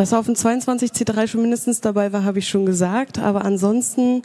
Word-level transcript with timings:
Dass 0.00 0.14
auf 0.14 0.24
dem 0.24 0.34
22C3 0.34 1.26
schon 1.26 1.42
mindestens 1.42 1.82
dabei 1.82 2.10
war, 2.10 2.24
habe 2.24 2.38
ich 2.38 2.48
schon 2.48 2.64
gesagt. 2.64 3.18
Aber 3.18 3.44
ansonsten 3.44 4.22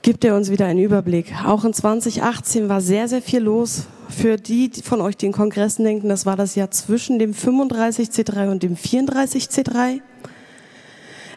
gibt 0.00 0.24
er 0.24 0.34
uns 0.34 0.50
wieder 0.50 0.64
einen 0.64 0.80
Überblick. 0.80 1.34
Auch 1.44 1.62
in 1.66 1.74
2018 1.74 2.70
war 2.70 2.80
sehr, 2.80 3.06
sehr 3.06 3.20
viel 3.20 3.40
los. 3.40 3.82
Für 4.10 4.36
die 4.36 4.70
von 4.82 5.00
euch, 5.00 5.16
die 5.16 5.26
in 5.26 5.32
Kongressen 5.32 5.84
denken, 5.84 6.08
das 6.08 6.26
war 6.26 6.36
das 6.36 6.54
Jahr 6.54 6.70
zwischen 6.70 7.18
dem 7.18 7.32
35C3 7.32 8.50
und 8.50 8.62
dem 8.62 8.76
34C3. 8.76 10.00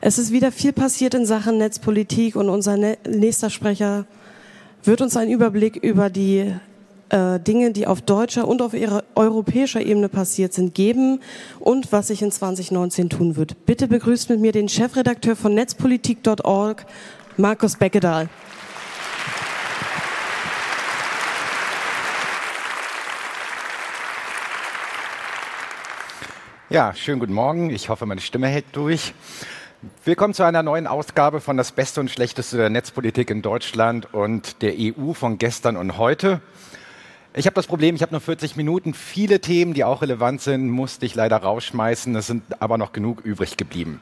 Es 0.01 0.17
ist 0.17 0.31
wieder 0.31 0.51
viel 0.51 0.73
passiert 0.73 1.13
in 1.13 1.25
Sachen 1.25 1.57
Netzpolitik 1.57 2.35
und 2.35 2.49
unser 2.49 2.75
ne-, 2.77 2.97
nächster 3.07 3.49
Sprecher 3.49 4.05
wird 4.83 5.01
uns 5.01 5.15
einen 5.15 5.31
Überblick 5.31 5.77
über 5.77 6.09
die 6.09 6.51
äh, 7.09 7.39
Dinge, 7.39 7.71
die 7.71 7.87
auf 7.87 8.01
deutscher 8.01 8.47
und 8.47 8.61
auf 8.61 8.73
europäischer 9.15 9.81
Ebene 9.81 10.09
passiert 10.09 10.53
sind, 10.53 10.73
geben 10.73 11.19
und 11.59 11.91
was 11.91 12.07
sich 12.07 12.21
in 12.21 12.31
2019 12.31 13.09
tun 13.09 13.35
wird. 13.35 13.65
Bitte 13.65 13.87
begrüßt 13.87 14.29
mit 14.29 14.39
mir 14.39 14.51
den 14.51 14.67
Chefredakteur 14.67 15.35
von 15.35 15.53
netzpolitik.org, 15.53 16.85
Markus 17.37 17.77
Beckedahl. 17.77 18.29
Ja, 26.73 26.91
schönen 26.95 27.19
guten 27.19 27.33
Morgen. 27.33 27.69
Ich 27.69 27.89
hoffe, 27.89 28.07
meine 28.07 28.19
Stimme 28.19 28.47
hält 28.47 28.65
durch. 28.71 29.13
Willkommen 30.05 30.33
zu 30.33 30.41
einer 30.41 30.63
neuen 30.63 30.87
Ausgabe 30.87 31.39
von 31.39 31.55
Das 31.55 31.71
Beste 31.71 31.99
und 31.99 32.09
Schlechteste 32.09 32.57
der 32.57 32.71
Netzpolitik 32.71 33.29
in 33.29 33.43
Deutschland 33.43 34.11
und 34.11 34.63
der 34.63 34.73
EU 34.75 35.13
von 35.13 35.37
gestern 35.37 35.77
und 35.77 35.99
heute. 35.99 36.41
Ich 37.35 37.45
habe 37.45 37.53
das 37.53 37.67
Problem, 37.67 37.93
ich 37.93 38.01
habe 38.01 38.11
nur 38.11 38.21
40 38.21 38.55
Minuten. 38.55 38.95
Viele 38.95 39.39
Themen, 39.39 39.75
die 39.75 39.83
auch 39.83 40.01
relevant 40.01 40.41
sind, 40.41 40.67
musste 40.67 41.05
ich 41.05 41.13
leider 41.13 41.37
rausschmeißen. 41.37 42.15
Es 42.15 42.25
sind 42.25 42.41
aber 42.59 42.79
noch 42.79 42.91
genug 42.91 43.21
übrig 43.23 43.55
geblieben. 43.55 44.01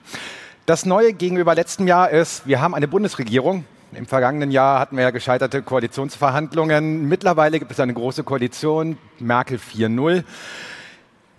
Das 0.66 0.86
Neue 0.86 1.12
gegenüber 1.12 1.54
letztem 1.54 1.88
Jahr 1.88 2.10
ist, 2.10 2.48
wir 2.48 2.62
haben 2.62 2.74
eine 2.74 2.88
Bundesregierung. 2.88 3.66
Im 3.92 4.06
vergangenen 4.06 4.50
Jahr 4.50 4.80
hatten 4.80 4.96
wir 4.96 5.04
ja 5.04 5.12
gescheiterte 5.12 5.62
Koalitionsverhandlungen. 5.62 7.10
Mittlerweile 7.10 7.60
gibt 7.60 7.72
es 7.72 7.82
eine 7.82 7.94
große 7.94 8.24
Koalition, 8.24 8.98
Merkel 9.20 9.58
4.0. 9.58 10.24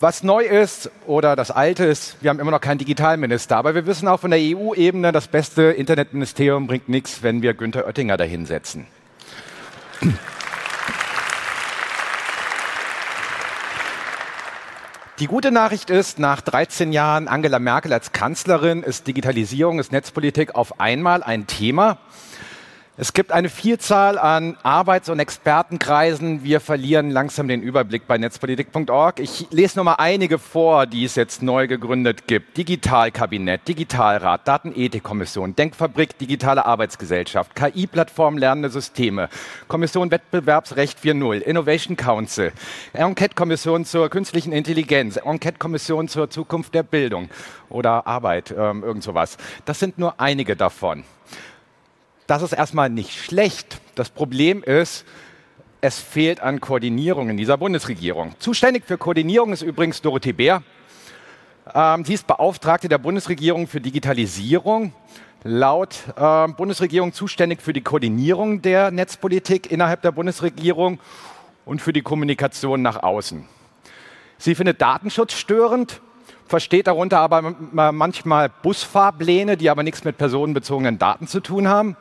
Was 0.02 0.24
neu 0.24 0.42
ist 0.42 0.90
oder 1.06 1.36
das 1.36 1.52
Alte 1.52 1.84
ist, 1.84 2.16
wir 2.22 2.30
haben 2.30 2.40
immer 2.40 2.50
noch 2.50 2.60
keinen 2.60 2.78
Digitalminister. 2.78 3.56
Aber 3.56 3.76
wir 3.76 3.86
wissen 3.86 4.08
auch 4.08 4.18
von 4.18 4.32
der 4.32 4.40
EU-Ebene, 4.40 5.12
das 5.12 5.28
beste 5.28 5.62
Internetministerium 5.62 6.66
bringt 6.66 6.88
nichts, 6.88 7.22
wenn 7.22 7.40
wir 7.40 7.54
Günther 7.54 7.86
Oettinger 7.86 8.16
dahinsetzen. 8.16 8.88
Die 15.20 15.28
gute 15.28 15.52
Nachricht 15.52 15.88
ist, 15.88 16.18
nach 16.18 16.40
13 16.40 16.92
Jahren 16.92 17.28
Angela 17.28 17.60
Merkel 17.60 17.92
als 17.92 18.10
Kanzlerin 18.10 18.82
ist 18.82 19.06
Digitalisierung, 19.06 19.78
ist 19.78 19.92
Netzpolitik 19.92 20.56
auf 20.56 20.80
einmal 20.80 21.22
ein 21.22 21.46
Thema. 21.46 21.98
Es 23.02 23.14
gibt 23.14 23.32
eine 23.32 23.48
Vielzahl 23.48 24.16
an 24.16 24.56
Arbeits- 24.62 25.08
und 25.08 25.18
Expertenkreisen. 25.18 26.44
Wir 26.44 26.60
verlieren 26.60 27.10
langsam 27.10 27.48
den 27.48 27.60
Überblick 27.60 28.06
bei 28.06 28.16
netzpolitik.org. 28.16 29.18
Ich 29.18 29.48
lese 29.50 29.78
nur 29.78 29.86
mal 29.86 29.94
einige 29.94 30.38
vor, 30.38 30.86
die 30.86 31.04
es 31.04 31.16
jetzt 31.16 31.42
neu 31.42 31.66
gegründet 31.66 32.28
gibt. 32.28 32.56
Digitalkabinett, 32.56 33.66
Digitalrat, 33.66 34.46
Datenethikkommission, 34.46 35.56
Denkfabrik, 35.56 36.16
Digitale 36.18 36.64
Arbeitsgesellschaft, 36.64 37.56
KI-Plattform 37.56 38.38
Lernende 38.38 38.70
Systeme, 38.70 39.28
Kommission 39.66 40.12
Wettbewerbsrecht 40.12 41.00
4.0, 41.00 41.40
Innovation 41.40 41.96
Council, 41.96 42.52
Enquete-Kommission 42.92 43.84
zur 43.84 44.10
künstlichen 44.10 44.52
Intelligenz, 44.52 45.16
Enquete-Kommission 45.16 46.06
zur 46.06 46.30
Zukunft 46.30 46.72
der 46.72 46.84
Bildung 46.84 47.30
oder 47.68 48.06
Arbeit, 48.06 48.54
ähm, 48.56 48.84
irgend 48.84 49.02
sowas. 49.02 49.38
Das 49.64 49.80
sind 49.80 49.98
nur 49.98 50.20
einige 50.20 50.54
davon. 50.54 51.02
Das 52.26 52.42
ist 52.42 52.52
erstmal 52.52 52.88
nicht 52.88 53.12
schlecht. 53.12 53.80
Das 53.94 54.10
Problem 54.10 54.62
ist, 54.62 55.04
es 55.80 55.98
fehlt 55.98 56.40
an 56.40 56.60
Koordinierung 56.60 57.28
in 57.30 57.36
dieser 57.36 57.58
Bundesregierung. 57.58 58.34
Zuständig 58.38 58.84
für 58.86 58.96
Koordinierung 58.96 59.52
ist 59.52 59.62
übrigens 59.62 60.00
Dorothee 60.00 60.32
Bär. 60.32 60.62
Ähm, 61.74 62.04
sie 62.04 62.14
ist 62.14 62.26
Beauftragte 62.26 62.88
der 62.88 62.98
Bundesregierung 62.98 63.66
für 63.66 63.80
Digitalisierung. 63.80 64.92
Laut 65.42 65.96
äh, 66.16 66.48
Bundesregierung 66.48 67.12
zuständig 67.12 67.60
für 67.60 67.72
die 67.72 67.80
Koordinierung 67.80 68.62
der 68.62 68.92
Netzpolitik 68.92 69.72
innerhalb 69.72 70.02
der 70.02 70.12
Bundesregierung 70.12 71.00
und 71.64 71.82
für 71.82 71.92
die 71.92 72.02
Kommunikation 72.02 72.80
nach 72.80 73.02
außen. 73.02 73.44
Sie 74.38 74.54
findet 74.54 74.80
Datenschutz 74.80 75.34
störend, 75.34 76.00
versteht 76.46 76.86
darunter 76.86 77.18
aber 77.18 77.42
manchmal 77.92 78.48
Busfahrpläne, 78.48 79.56
die 79.56 79.70
aber 79.70 79.82
nichts 79.82 80.04
mit 80.04 80.16
personenbezogenen 80.16 80.98
Daten 80.98 81.26
zu 81.26 81.40
tun 81.40 81.66
haben. 81.66 81.96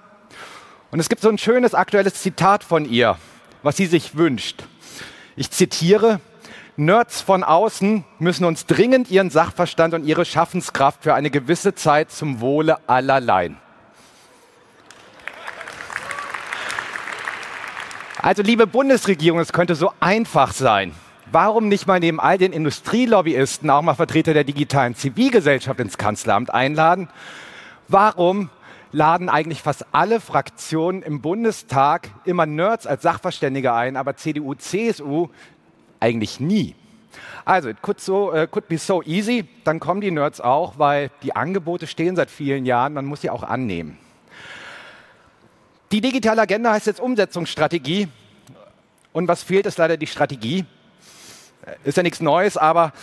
Und 0.92 1.00
es 1.00 1.08
gibt 1.08 1.22
so 1.22 1.30
ein 1.30 1.38
schönes 1.38 1.74
aktuelles 1.74 2.16
Zitat 2.16 2.66
von 2.66 2.86
ihr, 2.86 3.18
was 3.64 3.78
sie 3.78 3.86
sich 3.86 4.18
wünscht. 4.18 4.64
Ich 5.38 5.50
zitiere, 5.50 6.20
Nerds 6.76 7.22
von 7.22 7.44
außen 7.44 8.04
müssen 8.20 8.44
uns 8.44 8.66
dringend 8.66 9.10
ihren 9.10 9.30
Sachverstand 9.30 9.94
und 9.94 10.06
ihre 10.06 10.26
Schaffenskraft 10.26 11.04
für 11.04 11.14
eine 11.14 11.30
gewisse 11.30 11.76
Zeit 11.76 12.12
zum 12.12 12.42
Wohle 12.42 12.78
aller 12.88 13.22
leihen. 13.22 13.58
Also 18.22 18.44
liebe 18.44 18.68
Bundesregierung, 18.68 19.40
es 19.40 19.54
könnte 19.54 19.76
so 19.76 19.92
einfach 20.00 20.54
sein. 20.54 20.94
Warum 21.32 21.70
nicht 21.70 21.88
mal 21.88 22.00
neben 22.00 22.20
all 22.20 22.38
den 22.38 22.52
Industrielobbyisten 22.52 23.70
auch 23.70 23.82
mal 23.82 23.96
Vertreter 23.96 24.34
der 24.34 24.44
digitalen 24.44 24.96
Zivilgesellschaft 24.96 25.80
ins 25.80 25.98
Kanzleramt 25.98 26.54
einladen? 26.54 27.10
Warum 27.88 28.50
laden 28.92 29.30
eigentlich 29.30 29.62
fast 29.62 29.86
alle 29.92 30.20
Fraktionen 30.20 31.02
im 31.02 31.22
Bundestag 31.22 32.10
immer 32.26 32.46
Nerds 32.46 32.88
als 32.88 33.04
Sachverständige 33.04 33.74
ein, 33.74 33.96
aber 33.96 34.16
CDU, 34.16 34.54
CSU 34.56 35.30
eigentlich 36.00 36.40
nie. 36.40 36.76
Also, 37.46 37.70
it 37.70 37.82
could, 37.82 38.00
so, 38.00 38.34
uh, 38.34 38.48
could 38.48 38.68
be 38.68 38.78
so 38.78 39.02
easy. 39.04 39.48
Dann 39.64 39.80
kommen 39.80 40.02
die 40.02 40.12
Nerds 40.12 40.40
auch, 40.40 40.78
weil 40.78 41.10
die 41.24 41.36
Angebote 41.36 41.88
stehen 41.88 42.16
seit 42.16 42.30
vielen 42.30 42.66
Jahren, 42.66 42.94
man 42.94 43.06
muss 43.06 43.22
sie 43.22 43.30
auch 43.30 43.44
annehmen. 43.44 43.98
Die 45.92 46.02
digitale 46.02 46.42
Agenda 46.42 46.72
heißt 46.72 46.88
jetzt 46.88 47.00
Umsetzungsstrategie. 47.00 48.08
Und 49.12 49.28
was 49.28 49.44
fehlt, 49.44 49.66
ist 49.66 49.78
leider 49.78 49.98
die 49.98 50.08
Strategie. 50.08 50.66
Ist 51.84 51.98
ja 51.98 52.04
nichts 52.04 52.22
Neues, 52.22 52.56
aber 52.58 52.94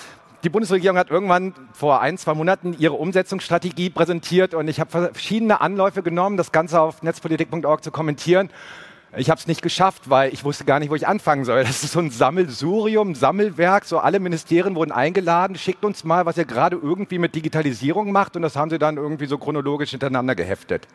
die 0.45 0.49
Bundesregierung 0.49 0.97
hat 0.97 1.11
irgendwann 1.11 1.55
vor 1.73 2.01
ein, 2.01 2.17
zwei 2.17 2.35
Monaten 2.35 2.77
ihre 2.79 2.95
Umsetzungsstrategie 2.95 3.91
präsentiert 3.91 4.55
und 4.55 4.69
ich 4.69 4.81
habe 4.81 4.91
verschiedene 4.91 5.61
Anläufe 5.61 6.03
genommen, 6.03 6.37
das 6.37 6.53
Ganze 6.53 6.81
auf 6.81 7.03
netzpolitik.org 7.03 7.83
zu 7.83 7.91
kommentieren. 7.91 8.51
Ich 9.17 9.31
habe 9.31 9.41
es 9.41 9.47
nicht 9.47 9.63
geschafft, 9.63 10.11
weil 10.11 10.33
ich 10.35 10.45
wusste 10.45 10.65
gar 10.65 10.79
nicht, 10.79 10.91
wo 10.91 10.95
ich 10.95 11.09
anfangen 11.09 11.45
soll. 11.45 11.65
Das 11.65 11.83
ist 11.83 11.93
so 11.93 11.99
ein 11.99 12.11
Sammelsurium, 12.11 13.15
Sammelwerk. 13.15 13.87
So 13.87 13.99
alle 13.99 14.21
Ministerien 14.21 14.75
wurden 14.75 14.93
eingeladen. 14.93 15.57
Schickt 15.57 15.83
uns 15.83 16.05
mal, 16.05 16.27
was 16.27 16.37
ihr 16.37 16.45
gerade 16.45 16.77
irgendwie 16.77 17.19
mit 17.19 17.35
Digitalisierung 17.35 18.13
macht. 18.13 18.37
Und 18.37 18.43
das 18.43 18.55
haben 18.55 18.71
sie 18.71 18.79
dann 18.79 18.99
irgendwie 18.99 19.25
so 19.25 19.39
chronologisch 19.39 19.91
hintereinander 19.91 20.35
geheftet. 20.35 20.87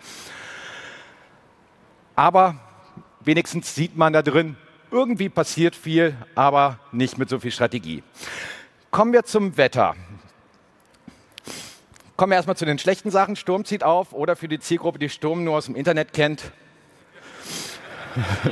Aber 2.16 2.56
wenigstens 3.22 3.74
sieht 3.74 3.98
man 3.98 4.14
da 4.14 4.22
drin, 4.22 4.58
irgendwie 4.92 5.30
passiert 5.30 5.76
viel, 5.76 6.16
aber 6.36 6.78
nicht 6.92 7.18
mit 7.18 7.30
so 7.30 7.40
viel 7.40 7.52
Strategie. 7.52 8.04
Kommen 8.94 9.12
wir 9.12 9.24
zum 9.24 9.58
Wetter. 9.58 9.96
Kommen 12.16 12.30
wir 12.32 12.36
erstmal 12.36 12.56
zu 12.56 12.66
den 12.66 12.78
schlechten 12.78 13.10
Sachen. 13.10 13.36
Sturm 13.36 13.66
zieht 13.66 13.84
auf 13.84 14.14
oder 14.14 14.36
für 14.36 14.48
die 14.48 14.60
Zielgruppe, 14.60 15.00
die 15.00 15.10
Sturm 15.10 15.44
nur 15.44 15.58
aus 15.58 15.66
dem 15.66 15.76
Internet 15.76 16.14
kennt. 16.14 16.52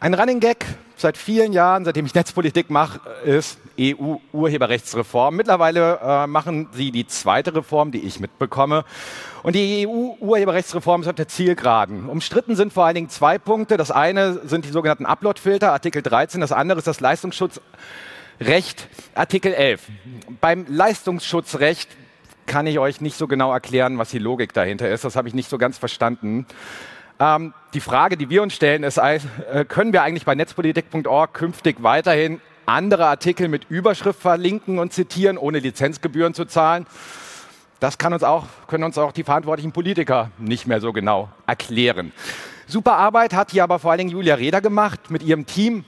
Ein 0.00 0.14
Running 0.14 0.40
Gag 0.40 0.64
seit 1.02 1.18
vielen 1.18 1.52
Jahren, 1.52 1.84
seitdem 1.84 2.06
ich 2.06 2.14
Netzpolitik 2.14 2.70
mache, 2.70 3.00
ist 3.24 3.58
EU-Urheberrechtsreform. 3.78 5.36
Mittlerweile 5.36 5.98
äh, 6.02 6.26
machen 6.26 6.68
sie 6.72 6.90
die 6.90 7.06
zweite 7.06 7.54
Reform, 7.54 7.92
die 7.92 8.00
ich 8.00 8.20
mitbekomme. 8.20 8.84
Und 9.42 9.54
die 9.54 9.86
EU-Urheberrechtsreform 9.86 11.02
ist 11.02 11.08
auf 11.08 11.14
der 11.14 11.28
Zielgeraden. 11.28 12.08
Umstritten 12.08 12.56
sind 12.56 12.72
vor 12.72 12.86
allen 12.86 12.94
Dingen 12.94 13.08
zwei 13.10 13.38
Punkte. 13.38 13.76
Das 13.76 13.90
eine 13.90 14.40
sind 14.46 14.64
die 14.64 14.70
sogenannten 14.70 15.04
Upload-Filter, 15.04 15.72
Artikel 15.72 16.02
13. 16.02 16.40
Das 16.40 16.52
andere 16.52 16.78
ist 16.78 16.86
das 16.86 17.00
Leistungsschutzrecht, 17.00 18.88
Artikel 19.14 19.52
11. 19.52 19.82
Beim 20.40 20.64
Leistungsschutzrecht 20.68 21.90
kann 22.46 22.66
ich 22.66 22.78
euch 22.78 23.00
nicht 23.00 23.16
so 23.16 23.26
genau 23.26 23.52
erklären, 23.52 23.98
was 23.98 24.10
die 24.10 24.18
Logik 24.18 24.52
dahinter 24.52 24.88
ist. 24.90 25.04
Das 25.04 25.16
habe 25.16 25.28
ich 25.28 25.34
nicht 25.34 25.48
so 25.48 25.58
ganz 25.58 25.78
verstanden. 25.78 26.46
Ähm, 27.22 27.54
die 27.72 27.80
Frage, 27.80 28.16
die 28.16 28.30
wir 28.30 28.42
uns 28.42 28.52
stellen, 28.52 28.82
ist, 28.82 28.98
äh, 28.98 29.20
können 29.68 29.92
wir 29.92 30.02
eigentlich 30.02 30.24
bei 30.24 30.34
netzpolitik.org 30.34 31.32
künftig 31.32 31.76
weiterhin 31.80 32.40
andere 32.66 33.06
Artikel 33.06 33.46
mit 33.46 33.66
Überschrift 33.68 34.20
verlinken 34.20 34.80
und 34.80 34.92
zitieren, 34.92 35.38
ohne 35.38 35.60
Lizenzgebühren 35.60 36.34
zu 36.34 36.46
zahlen? 36.46 36.84
Das 37.78 37.96
uns 37.96 38.24
auch, 38.24 38.46
können 38.66 38.82
uns 38.82 38.98
auch 38.98 39.12
die 39.12 39.22
verantwortlichen 39.22 39.70
Politiker 39.70 40.32
nicht 40.38 40.66
mehr 40.66 40.80
so 40.80 40.92
genau 40.92 41.28
erklären. 41.46 42.12
Super 42.66 42.94
Arbeit 42.94 43.34
hat 43.34 43.52
hier 43.52 43.62
aber 43.62 43.78
vor 43.78 43.92
allen 43.92 43.98
Dingen 43.98 44.10
Julia 44.10 44.34
Reda 44.34 44.58
gemacht 44.58 45.12
mit 45.12 45.22
ihrem 45.22 45.46
Team. 45.46 45.84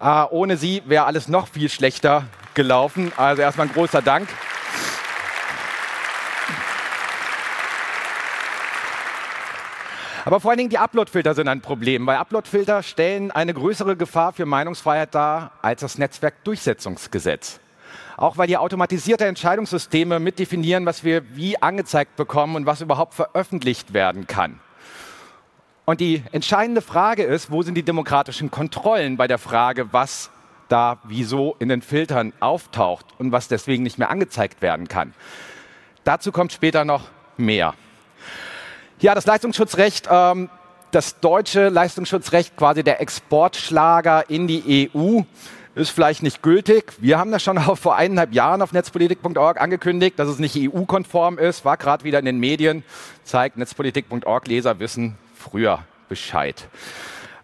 Äh, 0.00 0.24
ohne 0.30 0.56
sie 0.56 0.82
wäre 0.86 1.04
alles 1.04 1.28
noch 1.28 1.48
viel 1.48 1.68
schlechter 1.68 2.24
gelaufen. 2.54 3.12
Also 3.18 3.42
erstmal 3.42 3.66
ein 3.66 3.74
großer 3.74 4.00
Dank. 4.00 4.28
Aber 10.28 10.40
vor 10.40 10.50
allen 10.50 10.58
Dingen 10.58 10.68
die 10.68 10.76
Uploadfilter 10.76 11.32
sind 11.32 11.48
ein 11.48 11.62
Problem, 11.62 12.06
weil 12.06 12.18
Uploadfilter 12.18 12.82
stellen 12.82 13.30
eine 13.30 13.54
größere 13.54 13.96
Gefahr 13.96 14.34
für 14.34 14.44
Meinungsfreiheit 14.44 15.14
dar 15.14 15.52
als 15.62 15.80
das 15.80 15.96
Netzwerkdurchsetzungsgesetz. 15.96 17.60
Auch 18.18 18.36
weil 18.36 18.46
die 18.46 18.58
automatisierte 18.58 19.24
Entscheidungssysteme 19.24 20.20
mitdefinieren, 20.20 20.84
was 20.84 21.02
wir 21.02 21.34
wie 21.34 21.56
angezeigt 21.62 22.16
bekommen 22.16 22.56
und 22.56 22.66
was 22.66 22.82
überhaupt 22.82 23.14
veröffentlicht 23.14 23.94
werden 23.94 24.26
kann. 24.26 24.60
Und 25.86 26.00
die 26.00 26.22
entscheidende 26.32 26.82
Frage 26.82 27.22
ist, 27.22 27.50
wo 27.50 27.62
sind 27.62 27.76
die 27.76 27.82
demokratischen 27.82 28.50
Kontrollen 28.50 29.16
bei 29.16 29.28
der 29.28 29.38
Frage, 29.38 29.94
was 29.94 30.28
da 30.68 30.98
wieso 31.04 31.56
in 31.58 31.70
den 31.70 31.80
Filtern 31.80 32.34
auftaucht 32.40 33.06
und 33.16 33.32
was 33.32 33.48
deswegen 33.48 33.82
nicht 33.82 33.98
mehr 33.98 34.10
angezeigt 34.10 34.60
werden 34.60 34.88
kann. 34.88 35.14
Dazu 36.04 36.32
kommt 36.32 36.52
später 36.52 36.84
noch 36.84 37.04
mehr. 37.38 37.72
Ja, 39.00 39.14
das 39.14 39.26
Leistungsschutzrecht, 39.26 40.08
ähm, 40.10 40.50
das 40.90 41.20
deutsche 41.20 41.68
Leistungsschutzrecht, 41.68 42.56
quasi 42.56 42.82
der 42.82 43.00
Exportschlager 43.00 44.28
in 44.28 44.48
die 44.48 44.90
EU, 44.92 45.20
ist 45.76 45.90
vielleicht 45.90 46.24
nicht 46.24 46.42
gültig. 46.42 46.94
Wir 46.98 47.16
haben 47.16 47.30
das 47.30 47.44
schon 47.44 47.60
vor 47.76 47.94
eineinhalb 47.94 48.34
Jahren 48.34 48.60
auf 48.60 48.72
netzpolitik.org 48.72 49.60
angekündigt, 49.60 50.18
dass 50.18 50.26
es 50.26 50.40
nicht 50.40 50.56
EU-konform 50.56 51.38
ist, 51.38 51.64
war 51.64 51.76
gerade 51.76 52.02
wieder 52.02 52.18
in 52.18 52.24
den 52.24 52.40
Medien, 52.40 52.82
zeigt 53.22 53.56
netzpolitik.org, 53.56 54.48
Leser 54.48 54.80
wissen 54.80 55.16
früher 55.36 55.84
Bescheid. 56.08 56.66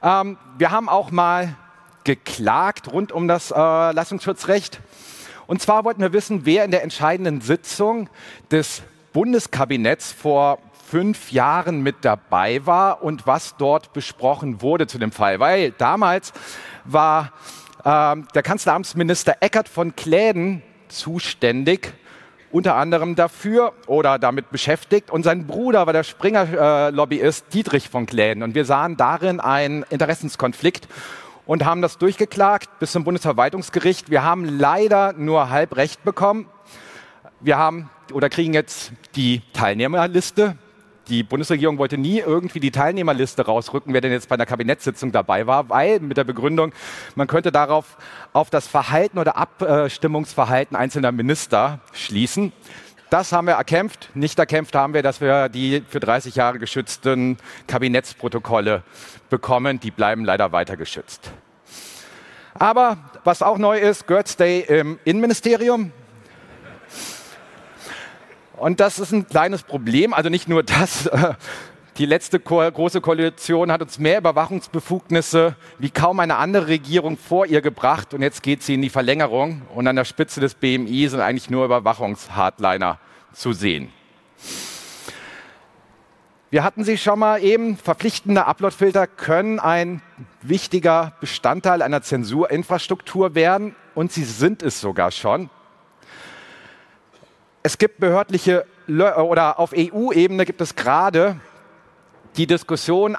Ähm, 0.03 0.37
wir 0.59 0.73
haben 0.73 0.89
auch 0.89 1.13
mal 1.13 1.55
geklagt 2.03 2.93
rund 2.93 3.13
um 3.13 3.29
das 3.29 3.53
äh, 3.53 3.55
Leistungsschutzrecht. 3.55 4.81
Und 5.47 5.63
zwar 5.63 5.85
wollten 5.85 6.03
wir 6.03 6.13
wissen, 6.13 6.47
wer 6.47 6.65
in 6.65 6.73
der 6.73 6.83
entscheidenden 6.83 7.43
Sitzung 7.43 8.09
des 8.51 8.83
Bundeskabinetts 9.13 10.11
vor 10.11 10.59
fünf 10.87 11.33
Jahren 11.33 11.83
mit 11.83 11.97
dabei 12.03 12.65
war 12.67 13.03
und 13.03 13.27
was 13.27 13.57
dort 13.57 13.93
besprochen 13.93 14.63
wurde 14.63 14.87
zu 14.87 14.99
dem 14.99 15.13
Fall. 15.13 15.41
Weil 15.41 15.73
damals 15.73 16.33
war 16.85 17.33
äh, 17.85 18.17
der 18.35 18.43
Kanzleramtsminister 18.43 19.37
Eckert 19.41 19.69
von 19.69 19.97
Kläden 19.97 20.63
zuständig 20.89 21.95
unter 22.55 22.77
anderem 22.77 23.17
dafür 23.17 23.73
oder 23.89 24.19
damit 24.21 24.51
beschäftigt. 24.51 25.11
Und 25.11 25.25
sein 25.25 25.47
Bruder 25.47 25.87
war 25.87 25.93
der 25.93 26.05
Springer-Lobbyist 26.05 27.47
äh, 27.47 27.51
Dietrich 27.51 27.89
von 27.89 28.07
Kläden. 28.07 28.45
Und 28.45 28.55
wir 28.55 28.65
sahen 28.65 28.97
darin 28.97 29.41
einen 29.41 29.83
Interessenskonflikt 29.91 30.87
und 31.47 31.65
haben 31.65 31.83
das 31.83 31.99
durchgeklagt 31.99 32.79
bis 32.79 32.93
zum 32.93 33.03
Bundesverwaltungsgericht. 33.03 34.09
Wir 34.09 34.23
haben 34.23 34.45
leider 34.45 35.15
nur 35.15 35.51
halb 35.51 35.77
Recht 35.77 36.05
bekommen. 36.05 36.47
Wir 37.41 37.59
haben 37.59 37.91
oder 38.13 38.29
kriegen 38.29 38.55
jetzt 38.55 38.93
die 39.17 39.43
Teilnehmerliste 39.53 40.57
die 41.09 41.23
Bundesregierung 41.23 41.79
wollte 41.79 41.99
nie 41.99 42.21
irgendwie 42.21 42.61
die 42.61 42.71
Teilnehmerliste 42.71 43.45
rausrücken, 43.45 43.93
wer 43.93 44.01
denn 44.01 44.13
jetzt 44.13 44.29
bei 44.29 44.35
einer 44.35 44.47
Kabinettssitzung 44.47 45.13
dabei 45.13 45.47
war, 45.47 45.69
weil 45.69 46.01
mit 46.01 46.17
der 46.17 46.25
Begründung, 46.25 46.73
man 47.15 47.27
könnte 47.27 47.53
darauf 47.53 47.97
auf 48.33 48.51
das 48.51 48.67
Verhalten 48.67 49.19
oder 49.19 49.37
Abstimmungsverhalten 49.37 50.77
einzelner 50.77 51.13
Minister 51.13 51.81
schließen. 51.93 52.53
Das 53.11 53.33
haben 53.33 53.47
wir 53.47 53.55
erkämpft. 53.55 54.11
Nicht 54.15 54.39
erkämpft 54.39 54.75
haben 54.75 54.95
wir, 54.95 55.03
dass 55.03 55.21
wir 55.21 55.49
die 55.49 55.83
für 55.89 56.01
30 56.01 56.35
Jahre 56.35 56.59
geschützten 56.59 57.37
Kabinettsprotokolle 57.67 58.83
bekommen. 59.31 59.79
Die 59.79 59.91
bleiben 59.91 60.25
leider 60.25 60.53
weiter 60.53 60.77
geschützt. 60.77 61.31
Aber 62.55 62.99
was 63.25 63.43
auch 63.43 63.59
neu 63.59 63.79
ist, 63.79 64.07
Girls 64.07 64.37
Day 64.37 64.61
im 64.61 64.99
Innenministerium. 65.05 65.93
Und 68.57 68.81
das 68.81 68.99
ist 68.99 69.13
ein 69.13 69.27
kleines 69.27 69.63
Problem. 69.63 70.15
Also 70.15 70.31
nicht 70.31 70.49
nur 70.49 70.63
das. 70.63 71.07
Äh, 71.15 71.35
die 71.99 72.07
letzte 72.07 72.41
große 72.41 73.01
Koalition 73.01 73.71
hat 73.71 73.81
uns 73.81 74.01
mehr 74.01 74.19
Überwachungsbefugnisse 74.19 75.55
wie 75.79 75.91
kaum 75.91 76.19
eine 76.19 76.37
andere 76.39 76.67
Regierung 76.67 77.17
vor 77.17 77.47
ihr 77.47 77.61
gebracht. 77.61 78.15
Und 78.15 78.23
jetzt 78.23 78.43
geht 78.43 78.65
sie 78.65 78.75
in 78.75 78.83
die 78.83 78.91
Verlängerung. 78.91 79.63
Und 79.73 79.87
an 79.87 79.95
der 79.95 80.05
Spitze 80.05 80.41
des 80.41 80.55
BMI 80.57 81.07
sind 81.07 81.21
eigentlich 81.21 81.51
nur 81.51 81.65
Überwachungshardliner 81.65 82.99
zu 83.33 83.53
sehen. 83.53 83.93
Wir 86.51 86.65
hatten 86.65 86.83
sie 86.83 86.99
schon 86.99 87.21
mal 87.21 87.43
eben. 87.45 87.77
Verpflichtende 87.77 88.47
Uploadfilter 88.47 89.07
können 89.07 89.61
ein 89.61 90.03
wichtiger 90.43 91.13
Bestandteil 91.21 91.81
einer 91.81 92.03
Zensurinfrastruktur 92.03 93.37
werden. 93.37 93.77
Und 93.95 94.11
sie 94.11 94.25
sind 94.25 94.65
es 94.65 94.81
sogar 94.81 95.13
schon. 95.13 95.49
Es 97.67 97.79
gibt 97.79 97.99
behördliche 97.99 98.67
oder 98.87 99.59
auf 99.59 99.73
EU-Ebene 99.75 100.45
gibt 100.45 100.61
es 100.61 100.77
gerade 100.77 101.41
die 102.37 102.47
Diskussion 102.47 103.17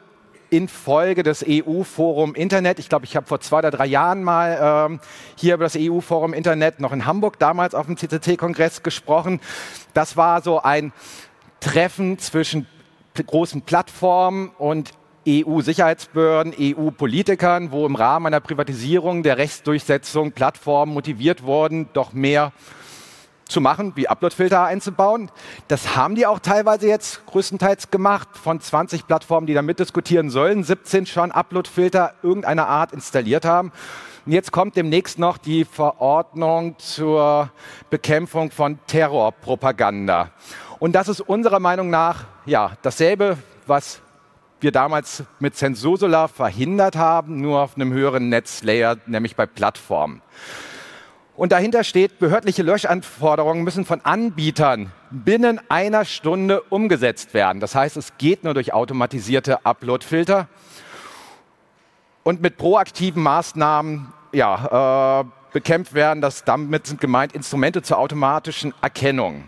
infolge 0.52 1.24
des 1.24 1.44
EU-Forum 1.44 2.36
Internet. 2.36 2.78
Ich 2.78 2.88
glaube, 2.88 3.06
ich 3.06 3.16
habe 3.16 3.26
vor 3.26 3.40
zwei 3.40 3.58
oder 3.58 3.72
drei 3.72 3.88
Jahren 3.88 4.24
mal 4.24 4.88
ähm, 4.92 5.00
hier 5.36 5.56
über 5.56 5.64
das 5.64 5.76
EU-Forum 5.76 6.36
Internet 6.36 6.80
noch 6.80 6.94
in 6.94 7.08
Hamburg 7.08 7.40
damals 7.40 7.74
auf 7.74 7.88
dem 7.88 7.98
CCT-Kongress 7.98 8.84
gesprochen. 8.84 9.42
Das 9.96 10.16
war 10.16 10.44
so 10.44 10.62
ein 10.62 10.94
Treffen 11.60 12.20
zwischen 12.20 12.68
großen 13.16 13.64
Plattformen 13.64 14.52
und 14.60 14.92
EU-Sicherheitsbehörden, 15.28 16.54
EU-Politikern, 16.60 17.72
wo 17.72 17.88
im 17.88 17.96
Rahmen 17.96 18.28
einer 18.28 18.42
Privatisierung 18.42 19.24
der 19.24 19.40
Rechtsdurchsetzung 19.40 20.34
Plattformen 20.34 20.94
motiviert 20.94 21.42
wurden, 21.42 21.90
doch 21.94 22.14
mehr 22.14 22.54
zu 23.48 23.62
machen, 23.62 23.94
wie 23.96 24.08
Uploadfilter 24.08 24.64
einzubauen. 24.64 25.30
Das 25.68 25.96
haben 25.96 26.16
die 26.16 26.26
auch 26.26 26.40
teilweise 26.40 26.88
jetzt 26.88 27.26
größtenteils 27.28 27.92
gemacht. 27.92 28.28
Von 28.34 28.60
20 28.60 29.08
Plattformen, 29.08 29.48
die 29.48 29.54
da 29.54 29.62
mitdiskutieren 29.62 30.30
sollen, 30.30 30.64
17 30.64 31.06
schon 31.06 31.32
Uploadfilter 31.32 32.14
irgendeiner 32.24 32.68
Art 32.68 32.92
installiert 32.92 33.46
haben. 33.46 33.72
Und 34.26 34.32
jetzt 34.32 34.52
kommt 34.52 34.76
demnächst 34.76 35.20
noch 35.20 35.38
die 35.38 35.66
Verordnung 35.66 36.80
zur 36.80 37.52
Bekämpfung 37.92 38.50
von 38.50 38.80
Terrorpropaganda. 38.88 40.32
Und 40.80 40.94
das 40.94 41.08
ist 41.08 41.22
unserer 41.22 41.60
Meinung 41.60 41.92
nach 41.92 42.26
ja 42.46 42.72
dasselbe, 42.82 43.38
was 43.68 44.02
wir 44.60 44.72
damals 44.72 45.24
mit 45.40 45.56
Zensursula 45.56 46.28
verhindert 46.28 46.96
haben, 46.96 47.40
nur 47.42 47.62
auf 47.62 47.76
einem 47.76 47.94
höheren 47.94 48.30
Netzlayer, 48.30 48.98
nämlich 49.06 49.36
bei 49.36 49.46
Plattformen. 49.46 50.22
Und 51.38 51.52
dahinter 51.52 51.84
steht, 51.84 52.18
behördliche 52.20 52.64
Löschanforderungen 52.64 53.64
müssen 53.64 53.86
von 53.86 54.00
Anbietern 54.02 54.92
binnen 55.12 55.60
einer 55.68 56.06
Stunde 56.06 56.62
umgesetzt 56.62 57.34
werden. 57.34 57.60
Das 57.60 57.76
heißt, 57.76 57.98
es 57.98 58.18
geht 58.18 58.46
nur 58.46 58.54
durch 58.54 58.74
automatisierte 58.74 59.66
Uploadfilter 59.66 60.48
und 62.24 62.42
mit 62.42 62.58
proaktiven 62.58 63.22
Maßnahmen 63.22 64.14
ja, 64.32 65.20
äh, 65.20 65.26
bekämpft 65.52 65.94
werden. 65.94 66.22
Das, 66.22 66.46
damit 66.46 66.88
sind 66.88 67.02
gemeint 67.02 67.34
Instrumente 67.34 67.82
zur 67.82 67.98
automatischen 67.98 68.74
Erkennung. 68.82 69.44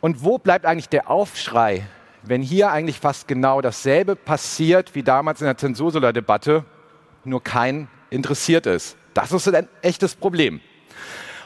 Und 0.00 0.24
wo 0.24 0.38
bleibt 0.38 0.64
eigentlich 0.64 0.88
der 0.88 1.10
Aufschrei, 1.10 1.86
wenn 2.22 2.40
hier 2.40 2.70
eigentlich 2.70 2.98
fast 2.98 3.28
genau 3.28 3.60
dasselbe 3.60 4.16
passiert 4.16 4.94
wie 4.94 5.02
damals 5.02 5.42
in 5.42 5.46
der 5.46 5.58
Zensursula-Debatte, 5.58 6.64
nur 7.24 7.42
kein 7.42 7.88
interessiert 8.08 8.64
ist? 8.64 8.96
Das 9.14 9.32
ist 9.32 9.48
ein 9.48 9.68
echtes 9.82 10.14
Problem. 10.14 10.60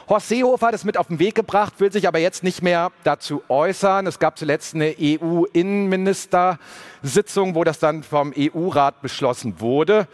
Horst 0.09 0.29
Seehofer 0.29 0.67
hat 0.67 0.73
es 0.73 0.85
mit 0.85 0.97
auf 0.97 1.07
den 1.07 1.19
Weg 1.19 1.35
gebracht, 1.35 1.73
will 1.77 1.91
sich 1.91 2.07
aber 2.07 2.17
jetzt 2.17 2.43
nicht 2.43 2.63
mehr 2.63 2.91
dazu 3.03 3.43
äußern. 3.47 4.07
Es 4.07 4.17
gab 4.17 4.39
zuletzt 4.39 4.73
eine 4.73 4.95
EU-Innenministersitzung, 4.99 7.53
wo 7.53 7.63
das 7.63 7.77
dann 7.77 8.01
vom 8.01 8.33
EU-Rat 8.35 9.03
beschlossen 9.03 9.59
wurde. 9.59 10.07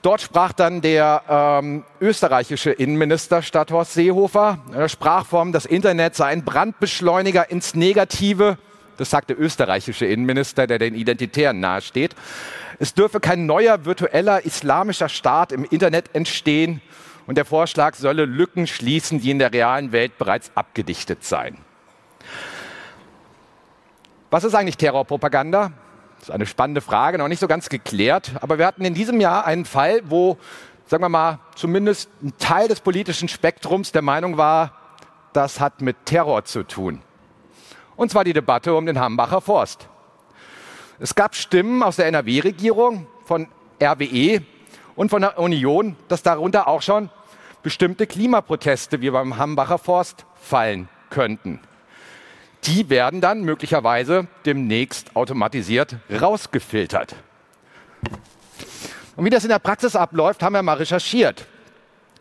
Dort 0.00 0.22
sprach 0.22 0.54
dann 0.54 0.80
der 0.80 1.20
ähm, 1.28 1.84
österreichische 2.00 2.70
Innenminister 2.70 3.42
statt 3.42 3.70
Horst 3.70 3.92
Seehofer. 3.92 4.60
Er 4.72 4.88
sprach 4.88 5.26
vom, 5.26 5.52
das 5.52 5.66
Internet 5.66 6.14
sei 6.14 6.28
ein 6.28 6.42
Brandbeschleuniger 6.42 7.50
ins 7.50 7.74
Negative. 7.74 8.56
Das 8.96 9.10
sagt 9.10 9.30
der 9.30 9.40
österreichische 9.40 10.06
Innenminister, 10.06 10.66
der 10.66 10.78
den 10.78 10.94
Identitären 10.94 11.60
nahesteht. 11.60 12.14
Es 12.78 12.94
dürfe 12.94 13.20
kein 13.20 13.46
neuer 13.46 13.84
virtueller 13.84 14.44
islamischer 14.44 15.08
Staat 15.08 15.52
im 15.52 15.64
Internet 15.64 16.14
entstehen 16.14 16.80
und 17.26 17.38
der 17.38 17.44
Vorschlag 17.44 17.94
solle 17.94 18.24
Lücken 18.24 18.66
schließen, 18.66 19.20
die 19.20 19.30
in 19.30 19.38
der 19.38 19.52
realen 19.52 19.92
Welt 19.92 20.18
bereits 20.18 20.50
abgedichtet 20.54 21.24
seien. 21.24 21.58
Was 24.30 24.44
ist 24.44 24.54
eigentlich 24.54 24.76
Terrorpropaganda? 24.76 25.72
Das 26.18 26.28
ist 26.28 26.34
eine 26.34 26.46
spannende 26.46 26.80
Frage, 26.80 27.18
noch 27.18 27.28
nicht 27.28 27.38
so 27.38 27.46
ganz 27.46 27.68
geklärt. 27.68 28.32
Aber 28.40 28.58
wir 28.58 28.66
hatten 28.66 28.84
in 28.84 28.94
diesem 28.94 29.20
Jahr 29.20 29.46
einen 29.46 29.64
Fall, 29.64 30.00
wo, 30.04 30.38
sagen 30.86 31.04
wir 31.04 31.08
mal, 31.08 31.38
zumindest 31.54 32.10
ein 32.22 32.32
Teil 32.38 32.66
des 32.66 32.80
politischen 32.80 33.28
Spektrums 33.28 33.92
der 33.92 34.02
Meinung 34.02 34.36
war, 34.36 34.72
das 35.32 35.60
hat 35.60 35.82
mit 35.82 35.96
Terror 36.06 36.44
zu 36.44 36.62
tun. 36.62 37.02
Und 37.96 38.10
zwar 38.10 38.24
die 38.24 38.32
Debatte 38.32 38.74
um 38.74 38.86
den 38.86 38.98
Hambacher 38.98 39.40
Forst. 39.40 39.88
Es 40.98 41.14
gab 41.14 41.34
Stimmen 41.34 41.82
aus 41.82 41.96
der 41.96 42.06
NRW-Regierung, 42.06 43.06
von 43.24 43.48
RWE 43.82 44.42
und 44.96 45.10
von 45.10 45.22
der 45.22 45.38
Union, 45.38 45.96
dass 46.08 46.22
darunter 46.22 46.68
auch 46.68 46.82
schon 46.82 47.10
bestimmte 47.62 48.06
Klimaproteste 48.06 49.00
wie 49.00 49.10
beim 49.10 49.38
Hambacher 49.38 49.78
Forst 49.78 50.26
fallen 50.34 50.88
könnten. 51.10 51.60
Die 52.64 52.88
werden 52.90 53.20
dann 53.20 53.42
möglicherweise 53.42 54.26
demnächst 54.46 55.16
automatisiert 55.16 55.96
rausgefiltert. 56.10 57.14
Und 59.16 59.24
wie 59.24 59.30
das 59.30 59.44
in 59.44 59.50
der 59.50 59.58
Praxis 59.58 59.96
abläuft, 59.96 60.42
haben 60.42 60.54
wir 60.54 60.62
mal 60.62 60.76
recherchiert. 60.76 61.46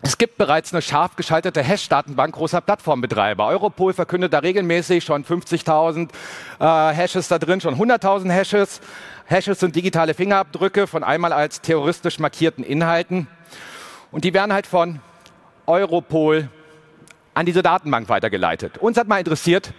Es 0.05 0.17
gibt 0.17 0.37
bereits 0.37 0.73
eine 0.73 0.81
scharf 0.81 1.15
geschaltete 1.15 1.63
Hash-Datenbank 1.63 2.35
großer 2.35 2.59
Plattformbetreiber. 2.59 3.47
Europol 3.47 3.93
verkündet 3.93 4.33
da 4.33 4.39
regelmäßig 4.39 5.05
schon 5.05 5.23
50.000 5.23 6.09
äh, 6.59 6.93
Hashes 6.93 7.29
da 7.29 7.39
drin, 7.39 7.61
schon 7.61 7.75
100.000 7.75 8.29
Hashes. 8.29 8.81
Hashes 9.27 9.61
sind 9.61 9.77
digitale 9.77 10.13
Fingerabdrücke 10.13 10.87
von 10.87 11.05
einmal 11.05 11.31
als 11.31 11.61
terroristisch 11.61 12.19
markierten 12.19 12.65
Inhalten. 12.65 13.27
Und 14.11 14.25
die 14.25 14.33
werden 14.33 14.51
halt 14.51 14.67
von 14.67 14.99
Europol 15.67 16.49
an 17.33 17.45
diese 17.45 17.63
Datenbank 17.63 18.09
weitergeleitet. 18.09 18.79
Uns 18.79 18.97
hat 18.97 19.07
mal 19.07 19.19
interessiert, 19.19 19.71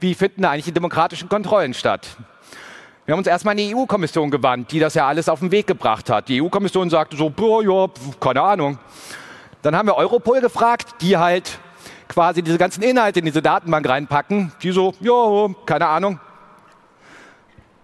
wie 0.00 0.16
finden 0.16 0.42
da 0.42 0.50
eigentlich 0.50 0.64
die 0.64 0.72
demokratischen 0.72 1.28
Kontrollen 1.28 1.74
statt? 1.74 2.16
Wir 3.06 3.12
haben 3.12 3.20
uns 3.20 3.28
erstmal 3.28 3.52
an 3.52 3.58
die 3.58 3.72
EU-Kommission 3.76 4.32
gewandt, 4.32 4.72
die 4.72 4.80
das 4.80 4.94
ja 4.94 5.06
alles 5.06 5.28
auf 5.28 5.38
den 5.38 5.52
Weg 5.52 5.68
gebracht 5.68 6.10
hat. 6.10 6.28
Die 6.28 6.42
EU-Kommission 6.42 6.90
sagte 6.90 7.16
so, 7.16 7.30
boah, 7.30 7.62
ja, 7.62 7.86
keine 8.18 8.42
Ahnung. 8.42 8.80
Dann 9.62 9.76
haben 9.76 9.86
wir 9.86 9.96
Europol 9.96 10.40
gefragt, 10.40 11.02
die 11.02 11.16
halt 11.18 11.58
quasi 12.08 12.42
diese 12.42 12.58
ganzen 12.58 12.82
Inhalte 12.82 13.18
in 13.18 13.26
diese 13.26 13.42
Datenbank 13.42 13.88
reinpacken. 13.88 14.52
Die 14.62 14.72
so, 14.72 14.94
ja, 15.00 15.54
keine 15.66 15.86
Ahnung. 15.86 16.18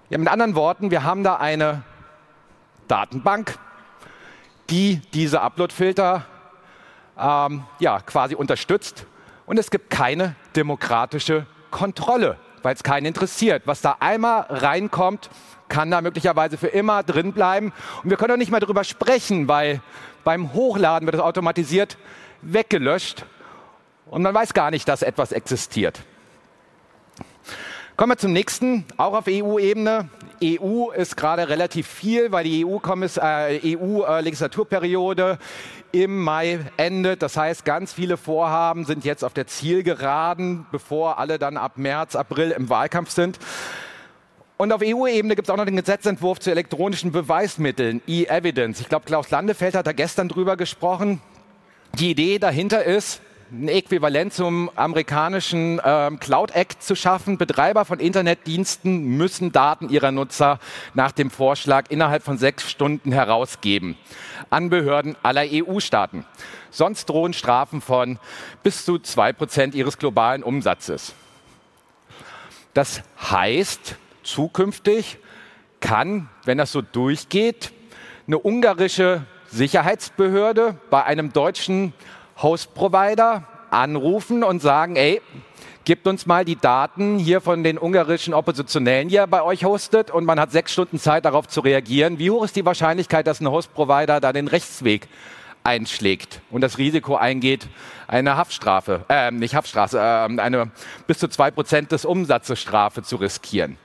Ja, 0.09 0.19
mit 0.19 0.29
anderen 0.29 0.55
Worten, 0.55 0.91
wir 0.91 1.05
haben 1.05 1.23
da 1.23 1.37
eine 1.37 1.83
Datenbank, 2.89 3.59
die 4.71 5.03
diese 5.13 5.41
Upload-Filter 5.43 6.25
ähm, 7.19 7.65
ja, 7.79 8.01
quasi 8.01 8.35
unterstützt. 8.35 9.07
Und 9.47 9.59
es 9.59 9.71
gibt 9.71 9.91
keine 9.91 10.35
demokratische 10.55 11.47
Kontrolle, 11.71 12.37
weil 12.63 12.75
es 12.75 12.83
keinen 12.83 13.07
interessiert. 13.07 13.63
Was 13.67 13.81
da 13.81 13.97
einmal 14.01 14.47
reinkommt, 14.49 15.29
kann 15.69 15.91
da 15.91 16.01
möglicherweise 16.01 16.57
für 16.57 16.69
immer 16.69 17.03
drin 17.03 17.33
bleiben. 17.33 17.73
Und 18.03 18.11
wir 18.11 18.17
können 18.17 18.33
auch 18.33 18.39
nicht 18.39 18.51
mehr 18.51 18.61
darüber 18.61 18.85
sprechen, 18.85 19.49
weil 19.49 19.81
beim 20.25 20.53
Hochladen 20.53 21.07
wird 21.07 21.17
es 21.17 21.23
automatisiert 21.23 21.97
weggelöscht 22.43 23.25
und 24.07 24.23
man 24.23 24.35
weiß 24.35 24.55
gar 24.55 24.71
nicht, 24.71 24.89
dass 24.89 25.03
etwas 25.03 25.33
existiert. 25.33 26.01
Kommen 27.97 28.13
wir 28.13 28.19
zum 28.19 28.33
nächsten, 28.33 28.85
auch 28.99 29.15
auf 29.15 29.25
EU-Ebene. 29.27 30.11
EU 30.45 30.91
ist 30.91 31.17
gerade 31.17 31.49
relativ 31.49 31.87
viel, 31.87 32.31
weil 32.31 32.45
die 32.45 32.67
EU-Legislaturperiode 32.67 35.23
äh, 35.23 35.27
EU, 35.27 35.33
äh, 35.33 35.39
im 36.05 36.23
Mai 36.23 36.61
endet. 36.77 37.23
Das 37.23 37.39
heißt, 37.39 37.65
ganz 37.65 37.95
viele 37.95 38.19
Vorhaben 38.19 38.85
sind 38.85 39.07
jetzt 39.07 39.25
auf 39.25 39.33
der 39.33 39.47
Zielgeraden, 39.47 40.67
bevor 40.71 41.19
alle 41.19 41.39
dann 41.39 41.57
ab 41.57 41.79
März, 41.79 42.17
April 42.17 42.51
im 42.51 42.69
Wahlkampf 42.69 43.09
sind. 43.11 43.39
Und 44.59 44.73
auf 44.73 44.81
EU-Ebene 44.83 45.37
gibt 45.37 45.49
es 45.49 45.53
auch 45.53 45.59
noch 45.59 45.67
den 45.67 45.77
Gesetzentwurf 45.77 46.41
zu 46.41 46.51
elektronischen 46.51 47.13
Beweismitteln, 47.13 48.01
E-Evidence. 48.07 48.81
Ich 48.81 48.89
glaube, 48.89 49.05
Klaus 49.05 49.31
Landefeld 49.31 49.75
hat 49.75 49.87
da 49.87 49.93
gestern 49.93 50.29
drüber 50.29 50.57
gesprochen. 50.57 51.21
Die 51.99 52.11
Idee 52.11 52.39
dahinter 52.39 52.83
ist, 52.83 53.21
ein 53.53 53.69
Äquivalent 53.69 54.33
zum 54.33 54.71
amerikanischen 54.75 55.81
ähm, 55.85 56.19
Cloud 56.19 56.53
Act 56.53 56.83
zu 56.83 56.97
schaffen. 56.97 57.37
Betreiber 57.37 57.85
von 57.85 58.01
Internetdiensten 58.01 59.17
müssen 59.17 59.53
Daten 59.53 59.91
ihrer 59.91 60.11
Nutzer 60.11 60.59
nach 60.95 61.13
dem 61.13 61.31
Vorschlag 61.31 61.91
innerhalb 61.91 62.23
von 62.23 62.39
sechs 62.39 62.69
Stunden 62.69 63.13
herausgeben 63.13 63.97
an 64.51 64.71
Behörden 64.71 65.17
aller 65.23 65.45
EU-Staaten. 65.45 66.25
Sonst 66.71 67.07
drohen 67.07 67.35
Strafen 67.35 67.81
von 67.81 68.19
bis 68.63 68.85
zu 68.85 68.99
zwei 68.99 69.33
Prozent 69.33 69.75
ihres 69.75 69.99
globalen 69.99 70.43
Umsatzes. 70.43 71.13
Das 72.75 73.03
heißt, 73.31 73.97
zukünftig 74.27 75.19
kann, 75.81 76.29
wenn 76.45 76.59
das 76.59 76.73
so 76.73 76.83
durchgeht, 76.83 77.73
eine 78.27 78.39
ungarische 78.39 79.25
Sicherheitsbehörde 79.49 80.77
bei 80.91 81.05
einem 81.05 81.33
deutschen 81.33 81.93
Host-Provider 82.43 83.47
anrufen 83.71 84.43
und 84.43 84.61
sagen, 84.61 84.97
ey, 84.97 85.23
gebt 85.85 86.07
uns 86.09 86.27
mal 86.27 86.45
die 86.45 86.57
Daten 86.57 87.19
hier 87.19 87.41
von 87.41 87.63
den 87.63 87.79
ungarischen 87.79 88.35
Oppositionellen, 88.35 89.09
die 89.09 89.15
ihr 89.15 89.27
bei 89.27 89.43
euch 89.43 89.65
hostet, 89.65 90.11
und 90.11 90.25
man 90.25 90.41
hat 90.41 90.51
sechs 90.51 90.73
Stunden 90.73 90.99
Zeit, 90.99 91.25
darauf 91.25 91.47
zu 91.47 91.61
reagieren. 91.61 92.19
Wie 92.19 92.31
hoch 92.31 92.45
ist 92.45 92.57
die 92.57 92.65
Wahrscheinlichkeit, 92.65 93.27
dass 93.27 93.41
ein 93.41 93.51
Host-Provider 93.51 94.21
da 94.21 94.33
den 94.33 94.49
Rechtsweg 94.49 95.09
einschlägt 95.63 96.41
und 96.51 96.61
das 96.61 96.79
Risiko 96.79 97.17
eingeht, 97.17 97.69
eine 98.09 98.37
Haftstrafe, 98.37 99.05
äh, 99.09 99.31
nicht 99.31 99.55
Haftstrafe, 99.55 99.99
äh, 99.99 100.41
eine 100.41 100.71
bis 101.07 101.19
zu 101.19 101.29
zwei 101.29 101.51
Prozent 101.51 101.93
des 101.93 102.05
Umsatzes 102.05 102.61
Strafe 102.61 103.03
zu 103.03 103.17
riskieren? 103.17 103.79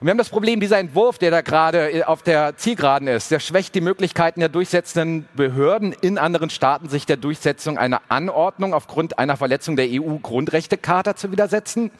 Und 0.00 0.06
wir 0.06 0.12
haben 0.12 0.18
das 0.18 0.30
Problem, 0.30 0.60
dieser 0.60 0.78
Entwurf, 0.78 1.18
der 1.18 1.30
da 1.30 1.42
gerade 1.42 1.92
äh, 1.92 2.04
auf 2.04 2.22
der 2.22 2.56
Zielgeraden 2.56 3.06
ist, 3.06 3.30
der 3.30 3.38
schwächt 3.38 3.74
die 3.74 3.82
Möglichkeiten 3.82 4.40
der 4.40 4.48
durchsetzenden 4.48 5.28
Behörden 5.34 5.92
in 5.92 6.16
anderen 6.16 6.48
Staaten, 6.48 6.88
sich 6.88 7.04
der 7.04 7.18
Durchsetzung 7.18 7.76
einer 7.76 8.00
Anordnung 8.08 8.72
aufgrund 8.72 9.18
einer 9.18 9.36
Verletzung 9.36 9.76
der 9.76 9.88
EU-Grundrechtecharta 9.90 11.16
zu 11.16 11.32
widersetzen. 11.32 11.90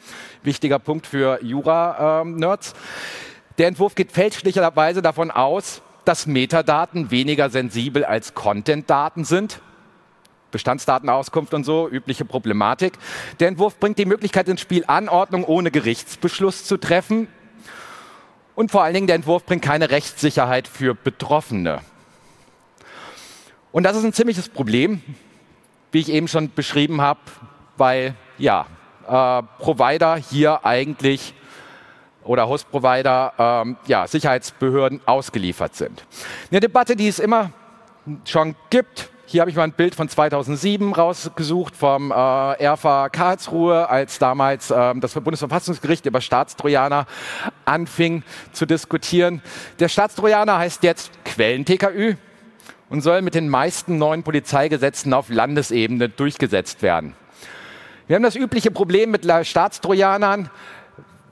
Wichtiger 0.41 0.79
Punkt 0.79 1.05
für 1.05 1.43
Jura-Nerds. 1.43 2.73
Der 3.59 3.67
Entwurf 3.67 3.93
geht 3.93 4.11
fälschlicherweise 4.11 5.03
davon 5.03 5.29
aus, 5.29 5.83
dass 6.03 6.25
Metadaten 6.25 7.11
weniger 7.11 7.51
sensibel 7.51 8.03
als 8.03 8.33
Content-Daten 8.33 9.25
sind. 9.25 9.61
Bestandsdatenauskunft 10.49 11.53
und 11.53 11.65
so, 11.65 11.87
übliche 11.87 12.25
Problematik. 12.25 12.93
Der 13.39 13.47
Entwurf 13.47 13.79
bringt 13.79 13.99
die 13.99 14.05
Möglichkeit 14.07 14.49
ins 14.49 14.61
Spiel, 14.61 14.85
Anordnung 14.87 15.43
ohne 15.43 15.69
Gerichtsbeschluss 15.69 16.65
zu 16.65 16.77
treffen. 16.77 17.27
Und 18.55 18.71
vor 18.71 18.83
allen 18.83 18.93
Dingen, 18.93 19.07
der 19.07 19.15
Entwurf 19.15 19.45
bringt 19.45 19.63
keine 19.63 19.89
Rechtssicherheit 19.89 20.67
für 20.67 20.93
Betroffene. 20.93 21.81
Und 23.71 23.83
das 23.83 23.95
ist 23.95 24.03
ein 24.03 24.13
ziemliches 24.13 24.49
Problem, 24.49 25.01
wie 25.91 25.99
ich 25.99 26.09
eben 26.09 26.27
schon 26.27 26.51
beschrieben 26.53 27.01
habe, 27.01 27.19
weil 27.77 28.15
ja, 28.37 28.65
äh, 29.07 29.43
Provider 29.59 30.15
hier 30.17 30.65
eigentlich 30.65 31.33
oder 32.23 32.47
Host-Provider 32.47 33.33
ähm, 33.37 33.77
ja, 33.87 34.07
Sicherheitsbehörden 34.07 35.01
ausgeliefert 35.05 35.75
sind. 35.75 36.05
Eine 36.49 36.59
Debatte, 36.59 36.95
die 36.95 37.07
es 37.07 37.19
immer 37.19 37.51
schon 38.25 38.55
gibt, 38.69 39.10
hier 39.31 39.39
habe 39.39 39.49
ich 39.49 39.55
mal 39.55 39.63
ein 39.63 39.71
Bild 39.71 39.95
von 39.95 40.09
2007 40.09 40.93
rausgesucht 40.93 41.73
vom 41.73 42.11
äh, 42.11 42.13
RFA 42.13 43.07
Karlsruhe, 43.07 43.89
als 43.89 44.19
damals 44.19 44.71
äh, 44.71 44.93
das 44.97 45.13
Bundesverfassungsgericht 45.13 46.05
über 46.05 46.19
Staatstrojaner 46.19 47.05
anfing 47.63 48.23
zu 48.51 48.65
diskutieren. 48.65 49.41
Der 49.79 49.87
Staatstrojaner 49.87 50.57
heißt 50.57 50.83
jetzt 50.83 51.11
Quellen-TKÜ 51.23 52.15
und 52.89 53.01
soll 53.01 53.21
mit 53.21 53.33
den 53.33 53.47
meisten 53.47 53.97
neuen 53.97 54.23
Polizeigesetzen 54.23 55.13
auf 55.13 55.29
Landesebene 55.29 56.09
durchgesetzt 56.09 56.81
werden. 56.81 57.15
Wir 58.07 58.17
haben 58.17 58.23
das 58.23 58.35
übliche 58.35 58.69
Problem 58.69 59.11
mit 59.11 59.25
Staatstrojanern, 59.43 60.49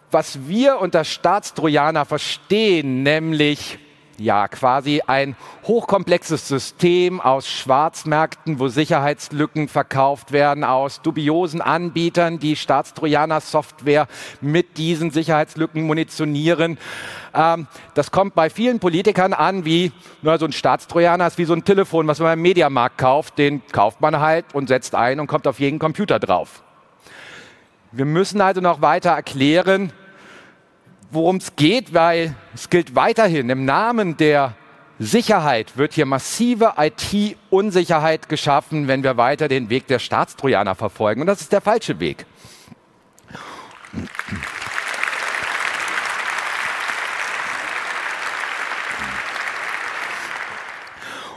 was 0.10 0.48
wir 0.48 0.80
unter 0.80 1.04
Staatstrojaner 1.04 2.06
verstehen, 2.06 3.04
nämlich 3.04 3.78
ja 4.20 4.48
quasi 4.48 5.02
ein 5.06 5.36
hochkomplexes 5.66 6.48
System 6.48 7.20
aus 7.22 7.48
Schwarzmärkten, 7.48 8.60
wo 8.60 8.68
Sicherheitslücken 8.68 9.68
verkauft 9.68 10.32
werden, 10.32 10.64
aus 10.64 11.02
dubiosen 11.02 11.62
Anbietern, 11.62 12.40
die 12.40 12.56
Staatstrojaner-Software 12.56 14.08
mit 14.42 14.78
diesen 14.78 15.12
Sicherheitslücken 15.12 15.84
munitionieren. 15.84 16.78
Ähm, 17.34 17.68
das 17.94 18.12
kommt 18.12 18.36
bei 18.36 18.50
vielen 18.50 18.80
Politikern 18.80 19.34
an 19.34 19.66
wie, 19.66 19.92
na, 20.22 20.38
so 20.38 20.46
ein 20.46 20.52
Staatstrojaner 20.52 21.28
ist 21.28 21.38
wie 21.38 21.46
so 21.46 21.54
ein 21.54 21.64
Telefon, 21.64 22.08
was 22.08 22.20
man 22.20 22.34
im 22.34 22.42
Mediamarkt 22.42 22.98
kauft, 22.98 23.38
den 23.38 23.62
kauft 23.72 24.02
man 24.02 24.20
halt 24.20 24.46
und 24.54 24.68
setzt 24.68 24.96
ein 24.96 25.20
und 25.20 25.28
kommt 25.28 25.48
auf 25.48 25.60
jeden 25.60 25.80
Computer 25.80 26.20
drauf. 26.20 26.64
Wir 27.92 28.06
müssen 28.06 28.40
also 28.40 28.62
noch 28.62 28.82
weiter 28.82 29.12
erklären, 29.12 29.92
worum 31.12 31.38
es 31.38 31.56
geht, 31.56 31.94
weil 31.94 32.36
es 32.54 32.70
gilt 32.70 32.96
weiterhin, 32.96 33.50
im 33.50 33.66
Namen 33.66 34.18
der 34.18 34.56
Sicherheit 35.00 35.78
wird 35.78 35.94
hier 35.94 36.06
massive 36.06 36.74
IT-Unsicherheit 36.78 38.28
geschaffen, 38.28 38.88
wenn 38.88 39.02
wir 39.02 39.16
weiter 39.16 39.48
den 39.48 39.70
Weg 39.70 39.88
der 39.88 40.00
Staatstrojaner 40.00 40.76
verfolgen. 40.76 41.22
Und 41.22 41.28
das 41.28 41.40
ist 41.40 41.54
der 41.54 41.62
falsche 41.62 42.00
Weg. 42.02 42.26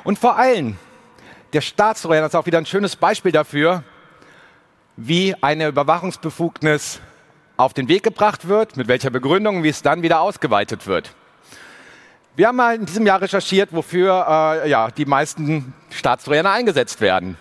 Und 0.02 0.19
vor 0.19 0.37
allem, 0.37 0.76
der 1.52 1.61
Staatstrojaner 1.61 2.26
ist 2.26 2.35
auch 2.35 2.47
wieder 2.47 2.59
ein 2.59 2.67
schönes 2.67 2.97
Beispiel 2.97 3.31
dafür, 3.31 3.85
wie 4.97 5.37
eine 5.41 5.69
Überwachungsbefugnis 5.69 7.00
auf 7.62 7.75
den 7.75 7.88
Weg 7.88 8.02
gebracht 8.02 8.49
wird, 8.49 8.76
mit 8.76 8.88
welcher 8.88 9.11
Begründung, 9.11 9.62
wie 9.62 9.69
es 9.69 9.83
dann 9.83 10.02
wieder 10.02 10.21
ausgeweitet 10.21 10.87
wird. 10.87 11.14
Wir 12.35 12.49
haben 12.49 12.57
mal 12.57 12.75
in 12.75 12.87
diesem 12.87 13.07
Jahr 13.07 13.21
recherchiert, 13.21 13.73
wofür 13.73 14.62
äh, 14.64 14.71
ja, 14.71 14.90
die 14.90 15.04
meisten 15.04 15.75
Staatstrojaner 15.90 16.50
eingesetzt 16.50 17.00
werden. 17.00 17.37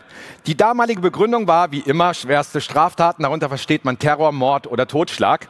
Die 0.46 0.56
damalige 0.56 1.02
Begründung 1.02 1.48
war, 1.48 1.72
wie 1.72 1.80
immer, 1.80 2.14
schwerste 2.14 2.62
Straftaten, 2.62 3.24
darunter 3.24 3.48
versteht 3.48 3.86
man 3.86 4.00
Terror, 4.00 4.32
Mord 4.32 4.68
oder 4.68 4.88
Totschlag. 4.88 5.48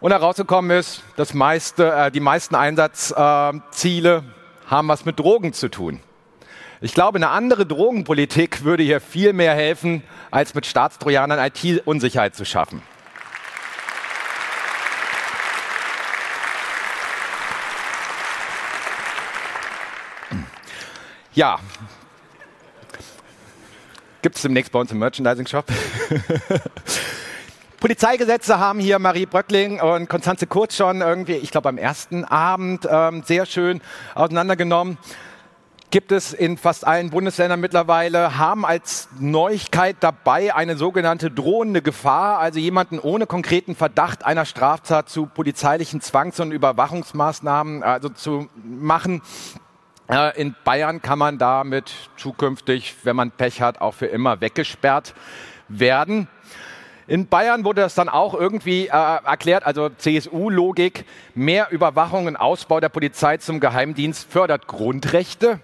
Und 0.00 0.10
herausgekommen 0.10 0.70
ist, 0.76 1.02
dass 1.16 1.32
meiste, 1.32 1.90
äh, 1.90 2.10
die 2.10 2.20
meisten 2.20 2.54
Einsatzziele 2.54 4.16
äh, 4.16 4.70
haben 4.70 4.88
was 4.88 5.04
mit 5.04 5.18
Drogen 5.18 5.52
zu 5.52 5.70
tun. 5.70 6.00
Ich 6.80 6.92
glaube, 6.92 7.16
eine 7.16 7.30
andere 7.30 7.64
Drogenpolitik 7.64 8.62
würde 8.62 8.82
hier 8.82 9.00
viel 9.00 9.32
mehr 9.32 9.54
helfen, 9.54 10.02
als 10.30 10.54
mit 10.54 10.66
Staatstrojanern 10.66 11.38
IT-Unsicherheit 11.38 12.34
zu 12.34 12.44
schaffen. 12.44 12.82
Ja. 21.34 21.58
Gibt 24.22 24.36
es 24.36 24.42
demnächst 24.42 24.70
bei 24.70 24.78
uns 24.78 24.92
im 24.92 24.98
Merchandising-Shop. 25.00 25.66
Polizeigesetze 27.80 28.58
haben 28.58 28.78
hier 28.78 28.98
Marie 28.98 29.26
Bröckling 29.26 29.80
und 29.80 30.08
Konstanze 30.08 30.46
Kurz 30.46 30.76
schon 30.76 31.00
irgendwie, 31.02 31.34
ich 31.34 31.50
glaube 31.50 31.68
am 31.68 31.76
ersten 31.76 32.24
Abend, 32.24 32.88
ähm, 32.88 33.24
sehr 33.26 33.46
schön 33.46 33.82
auseinandergenommen. 34.14 34.96
Gibt 35.90 36.10
es 36.10 36.32
in 36.32 36.56
fast 36.56 36.86
allen 36.86 37.10
Bundesländern 37.10 37.60
mittlerweile, 37.60 38.38
haben 38.38 38.64
als 38.64 39.08
Neuigkeit 39.18 39.96
dabei 40.00 40.54
eine 40.54 40.76
sogenannte 40.76 41.30
drohende 41.30 41.82
Gefahr, 41.82 42.38
also 42.38 42.58
jemanden 42.58 42.98
ohne 42.98 43.26
konkreten 43.26 43.76
Verdacht 43.76 44.24
einer 44.24 44.44
Straftat 44.44 45.08
zu 45.08 45.26
polizeilichen 45.26 46.00
Zwangs- 46.00 46.40
und 46.40 46.52
Überwachungsmaßnahmen 46.52 47.82
also 47.82 48.08
zu 48.08 48.48
machen. 48.64 49.20
Äh, 50.08 50.40
in 50.40 50.54
Bayern 50.64 51.00
kann 51.00 51.18
man 51.18 51.38
damit 51.38 51.92
zukünftig, 52.16 52.94
wenn 53.04 53.16
man 53.16 53.30
Pech 53.30 53.62
hat, 53.62 53.80
auch 53.80 53.94
für 53.94 54.06
immer 54.06 54.40
weggesperrt 54.40 55.14
werden. 55.68 56.28
In 57.06 57.26
Bayern 57.26 57.64
wurde 57.64 57.82
das 57.82 57.94
dann 57.94 58.08
auch 58.08 58.34
irgendwie 58.34 58.86
äh, 58.86 58.90
erklärt, 58.90 59.64
also 59.64 59.90
CSU-Logik, 59.90 61.04
mehr 61.34 61.70
Überwachung 61.70 62.26
und 62.26 62.36
Ausbau 62.36 62.80
der 62.80 62.88
Polizei 62.88 63.36
zum 63.38 63.60
Geheimdienst 63.60 64.30
fördert 64.30 64.66
Grundrechte. 64.66 65.60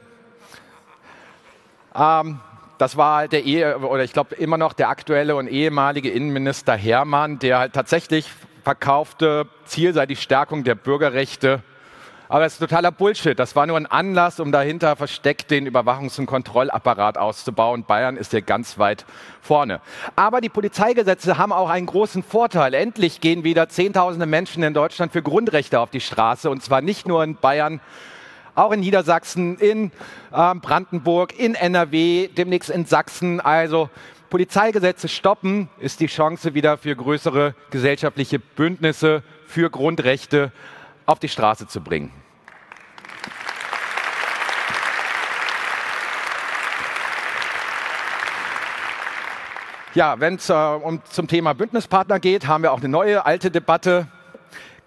Ähm, 1.95 2.41
das 2.77 2.97
war 2.97 3.17
halt 3.17 3.33
der 3.33 3.45
Ehe, 3.45 3.79
oder 3.79 4.05
ich 4.05 4.13
glaube 4.13 4.35
immer 4.37 4.57
noch 4.57 4.73
der 4.73 4.89
aktuelle 4.89 5.37
und 5.37 5.49
ehemalige 5.49 6.11
Innenminister 6.11 6.75
Hermann, 6.75 7.39
der 7.39 7.59
halt 7.59 7.73
tatsächlich 7.75 8.31
verkaufte, 8.65 9.47
Ziel 9.65 9.93
sei 9.93 10.07
die 10.07 10.17
Stärkung 10.17 10.65
der 10.65 10.75
Bürgerrechte 10.75 11.63
aber 12.31 12.45
es 12.45 12.53
ist 12.53 12.59
totaler 12.61 12.93
Bullshit. 12.93 13.37
Das 13.37 13.57
war 13.57 13.67
nur 13.67 13.77
ein 13.77 13.87
Anlass, 13.87 14.39
um 14.39 14.53
dahinter 14.53 14.95
versteckt 14.95 15.51
den 15.51 15.67
Überwachungs- 15.67 16.17
und 16.17 16.27
Kontrollapparat 16.27 17.19
auszubauen. 17.19 17.83
Bayern 17.83 18.17
ist 18.17 18.31
hier 18.31 18.41
ganz 18.41 18.79
weit 18.79 19.05
vorne. 19.43 19.81
Aber 20.15 20.41
die 20.41 20.49
Polizeigesetze 20.49 21.39
haben 21.39 21.53
auch 21.53 21.69
einen 21.69 21.87
großen 21.87 22.23
Vorteil. 22.23 22.73
Endlich 22.75 23.21
gehen 23.21 23.43
wieder 23.43 23.69
Zehntausende 23.69 24.27
Menschen 24.27 24.63
in 24.63 24.75
Deutschland 24.75 25.11
für 25.11 25.23
Grundrechte 25.23 25.81
auf 25.81 25.91
die 25.91 26.01
Straße. 26.01 26.49
Und 26.49 26.63
zwar 26.63 26.83
nicht 26.83 27.09
nur 27.09 27.25
in 27.25 27.35
Bayern, 27.35 27.81
auch 28.55 28.71
in 28.71 28.79
Niedersachsen, 28.79 29.59
in 29.59 29.91
äh, 30.33 30.55
Brandenburg, 30.55 31.37
in 31.37 31.57
NRW, 31.57 32.29
demnächst 32.29 32.71
in 32.71 32.87
Sachsen. 32.87 33.41
Also 33.41 33.91
Polizeigesetze 34.29 35.09
stoppen 35.09 35.69
ist 35.81 35.99
die 35.99 36.07
Chance 36.07 36.55
wieder 36.55 36.79
für 36.79 36.95
größere 36.95 37.57
gesellschaftliche 37.73 38.39
Bündnisse 38.39 39.25
für 39.49 39.69
Grundrechte 39.69 40.53
auf 41.11 41.19
die 41.19 41.29
Straße 41.29 41.67
zu 41.67 41.81
bringen. 41.81 42.13
Ja, 49.93 50.21
wenn 50.21 50.37
es 50.37 50.49
äh, 50.49 50.53
um 50.53 51.03
zum 51.05 51.27
Thema 51.27 51.53
Bündnispartner 51.53 52.21
geht, 52.21 52.47
haben 52.47 52.63
wir 52.63 52.73
auch 52.73 52.79
eine 52.79 52.89
neue 52.89 53.27
alte 53.27 53.51
Debatte. 53.51 54.07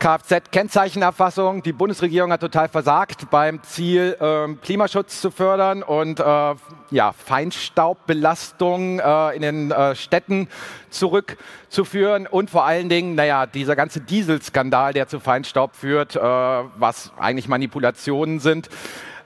Kfz-Kennzeichenerfassung. 0.04 1.64
Die 1.64 1.72
Bundesregierung 1.72 2.34
hat 2.34 2.42
total 2.42 2.68
versagt 2.68 3.30
beim 3.30 3.64
Ziel, 3.64 4.18
äh, 4.20 4.54
Klimaschutz 4.56 5.22
zu 5.22 5.32
fördern 5.32 5.82
und 5.82 6.20
äh, 6.20 6.56
ja, 6.92 7.14
Feinstaubbelastung 7.14 9.00
äh, 9.00 9.36
in 9.38 9.42
den 9.42 9.72
äh, 9.72 9.96
Städten 9.96 10.50
zurückzuführen 10.90 12.28
und 12.28 12.50
vor 12.50 12.66
allen 12.66 12.90
Dingen, 12.90 13.16
naja, 13.16 13.46
dieser 13.46 13.78
ganze 13.78 14.02
Dieselskandal, 14.02 14.92
der 14.92 15.08
zu 15.08 15.22
Feinstaub 15.22 15.74
führt, 15.74 16.18
äh, 16.18 16.20
was 16.20 17.14
eigentlich 17.18 17.48
Manipulationen 17.48 18.42
sind. 18.42 18.68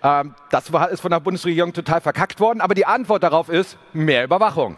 Ähm, 0.04 0.36
das 0.52 0.70
ist 0.92 1.02
von 1.02 1.10
der 1.10 1.22
Bundesregierung 1.22 1.74
total 1.74 2.02
verkackt 2.02 2.40
worden, 2.40 2.62
aber 2.62 2.76
die 2.76 2.86
Antwort 2.86 3.24
darauf 3.24 3.50
ist 3.50 3.80
mehr 3.94 4.26
Überwachung. 4.26 4.78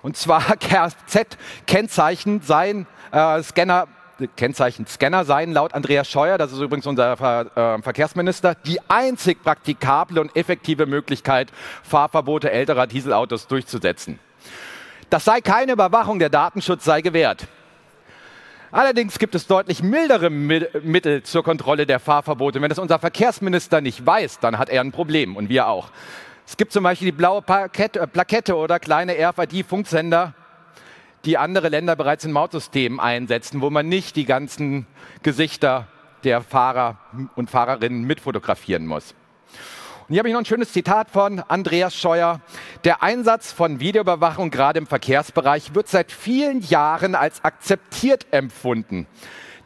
Und 0.00 0.16
zwar 0.16 0.40
Kfz-Kennzeichen 0.56 2.40
seien 2.40 2.86
äh, 3.12 3.42
Scanner 3.42 3.88
Kennzeichen 4.36 4.86
Scanner 4.86 5.24
seien 5.24 5.52
laut 5.52 5.74
Andreas 5.74 6.08
Scheuer, 6.08 6.38
das 6.38 6.52
ist 6.52 6.60
übrigens 6.60 6.86
unser 6.86 7.16
Ver 7.16 7.50
äh, 7.56 7.82
Verkehrsminister, 7.82 8.54
die 8.54 8.78
einzig 8.88 9.42
praktikable 9.42 10.20
und 10.20 10.36
effektive 10.36 10.86
Möglichkeit, 10.86 11.52
Fahrverbote 11.82 12.50
älterer 12.50 12.86
Dieselautos 12.86 13.46
durchzusetzen. 13.46 14.18
Das 15.10 15.24
sei 15.24 15.40
keine 15.40 15.72
Überwachung, 15.72 16.18
der 16.18 16.30
Datenschutz 16.30 16.84
sei 16.84 17.00
gewährt. 17.00 17.46
Allerdings 18.72 19.20
gibt 19.20 19.36
es 19.36 19.46
deutlich 19.46 19.82
mildere 19.84 20.30
Mittel 20.30 21.22
zur 21.22 21.44
Kontrolle 21.44 21.86
der 21.86 22.00
Fahrverbote. 22.00 22.60
Wenn 22.60 22.70
das 22.70 22.80
unser 22.80 22.98
Verkehrsminister 22.98 23.80
nicht 23.80 24.04
weiß, 24.04 24.40
dann 24.40 24.58
hat 24.58 24.68
er 24.68 24.80
ein 24.80 24.90
Problem 24.90 25.36
und 25.36 25.48
wir 25.48 25.68
auch. 25.68 25.90
Es 26.46 26.56
gibt 26.56 26.72
zum 26.72 26.82
Beispiel 26.82 27.06
die 27.06 27.12
blaue 27.12 27.40
Plakette, 27.40 28.00
äh, 28.00 28.06
Plakette 28.06 28.56
oder 28.56 28.78
kleine 28.78 29.14
RFID-Funksender, 29.14 30.34
die 31.24 31.38
andere 31.38 31.68
Länder 31.68 31.96
bereits 31.96 32.24
in 32.24 32.32
Mautsystemen 32.32 33.00
einsetzen, 33.00 33.60
wo 33.60 33.70
man 33.70 33.88
nicht 33.88 34.16
die 34.16 34.24
ganzen 34.24 34.86
Gesichter 35.22 35.86
der 36.22 36.42
Fahrer 36.42 36.98
und 37.34 37.50
Fahrerinnen 37.50 38.04
mitfotografieren 38.04 38.86
muss. 38.86 39.14
Und 40.06 40.12
hier 40.12 40.18
habe 40.18 40.28
ich 40.28 40.34
noch 40.34 40.42
ein 40.42 40.46
schönes 40.46 40.72
Zitat 40.72 41.10
von 41.10 41.40
Andreas 41.40 41.96
Scheuer. 41.96 42.40
Der 42.84 43.02
Einsatz 43.02 43.52
von 43.52 43.80
Videoüberwachung 43.80 44.50
gerade 44.50 44.78
im 44.78 44.86
Verkehrsbereich 44.86 45.74
wird 45.74 45.88
seit 45.88 46.12
vielen 46.12 46.60
Jahren 46.60 47.14
als 47.14 47.42
akzeptiert 47.42 48.26
empfunden. 48.30 49.06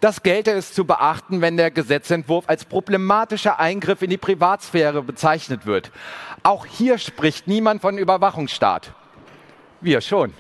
Das 0.00 0.22
gelte 0.22 0.52
es 0.52 0.72
zu 0.72 0.84
beachten, 0.84 1.40
wenn 1.40 1.56
der 1.56 1.72
Gesetzentwurf 1.72 2.44
als 2.48 2.64
problematischer 2.64 3.58
Eingriff 3.58 4.00
in 4.02 4.10
die 4.10 4.16
Privatsphäre 4.16 5.02
bezeichnet 5.02 5.66
wird. 5.66 5.90
Auch 6.44 6.66
hier 6.66 6.98
spricht 6.98 7.48
niemand 7.48 7.82
von 7.82 7.98
Überwachungsstaat. 7.98 8.92
Wir 9.80 10.00
schon. 10.00 10.32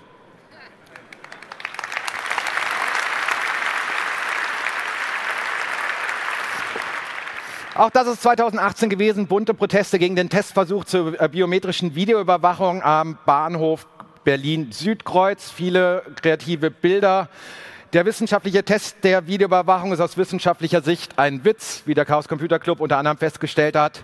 Auch 7.78 7.90
das 7.90 8.08
ist 8.08 8.22
2018 8.22 8.90
gewesen, 8.90 9.28
bunte 9.28 9.54
Proteste 9.54 10.00
gegen 10.00 10.16
den 10.16 10.28
Testversuch 10.28 10.84
zur 10.84 11.20
äh, 11.20 11.28
biometrischen 11.28 11.94
Videoüberwachung 11.94 12.82
am 12.82 13.18
Bahnhof 13.24 13.86
Berlin-Südkreuz. 14.24 15.52
Viele 15.52 16.02
kreative 16.20 16.72
Bilder. 16.72 17.28
Der 17.92 18.04
wissenschaftliche 18.04 18.64
Test 18.64 18.96
der 19.04 19.28
Videoüberwachung 19.28 19.92
ist 19.92 20.00
aus 20.00 20.16
wissenschaftlicher 20.16 20.82
Sicht 20.82 21.20
ein 21.20 21.44
Witz, 21.44 21.84
wie 21.86 21.94
der 21.94 22.04
Chaos 22.04 22.26
Computer 22.26 22.58
Club 22.58 22.80
unter 22.80 22.98
anderem 22.98 23.16
festgestellt 23.16 23.76
hat. 23.76 24.02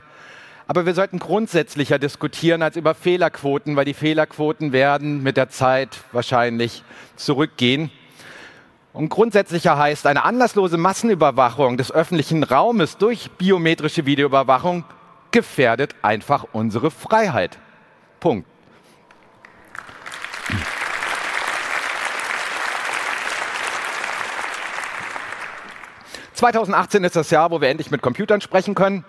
Aber 0.68 0.86
wir 0.86 0.94
sollten 0.94 1.18
grundsätzlicher 1.18 1.98
diskutieren 1.98 2.62
als 2.62 2.76
über 2.76 2.94
Fehlerquoten, 2.94 3.74
weil 3.74 3.86
die 3.86 3.94
Fehlerquoten 3.94 4.70
werden 4.70 5.20
mit 5.24 5.36
der 5.36 5.48
Zeit 5.48 5.98
wahrscheinlich 6.12 6.84
zurückgehen. 7.16 7.90
Und 8.94 9.08
grundsätzlicher 9.08 9.76
heißt, 9.76 10.06
eine 10.06 10.24
anlasslose 10.24 10.78
Massenüberwachung 10.78 11.76
des 11.76 11.90
öffentlichen 11.90 12.44
Raumes 12.44 12.96
durch 12.96 13.28
biometrische 13.32 14.06
Videoüberwachung 14.06 14.84
gefährdet 15.32 15.96
einfach 16.00 16.46
unsere 16.52 16.92
Freiheit. 16.92 17.58
Punkt. 18.20 18.46
2018 26.34 27.02
ist 27.02 27.16
das 27.16 27.30
Jahr, 27.30 27.50
wo 27.50 27.60
wir 27.60 27.70
endlich 27.70 27.90
mit 27.90 28.00
Computern 28.00 28.40
sprechen 28.40 28.76
können 28.76 29.04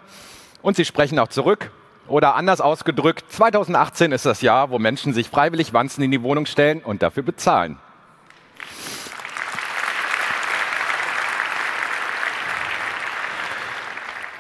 und 0.64 0.76
sie 0.76 0.86
sprechen 0.86 1.20
auch 1.20 1.28
zurück. 1.28 1.70
Oder 2.08 2.34
anders 2.34 2.60
ausgedrückt, 2.60 3.32
2018 3.32 4.12
ist 4.14 4.26
das 4.26 4.42
Jahr, 4.42 4.72
wo 4.72 4.80
Menschen 4.80 5.14
sich 5.14 5.30
freiwillig 5.30 5.74
Wanzen 5.74 6.04
in 6.04 6.10
die 6.10 6.24
Wohnung 6.24 6.48
stellen 6.48 6.82
und 6.82 7.04
dafür 7.04 7.22
bezahlen. 7.22 7.78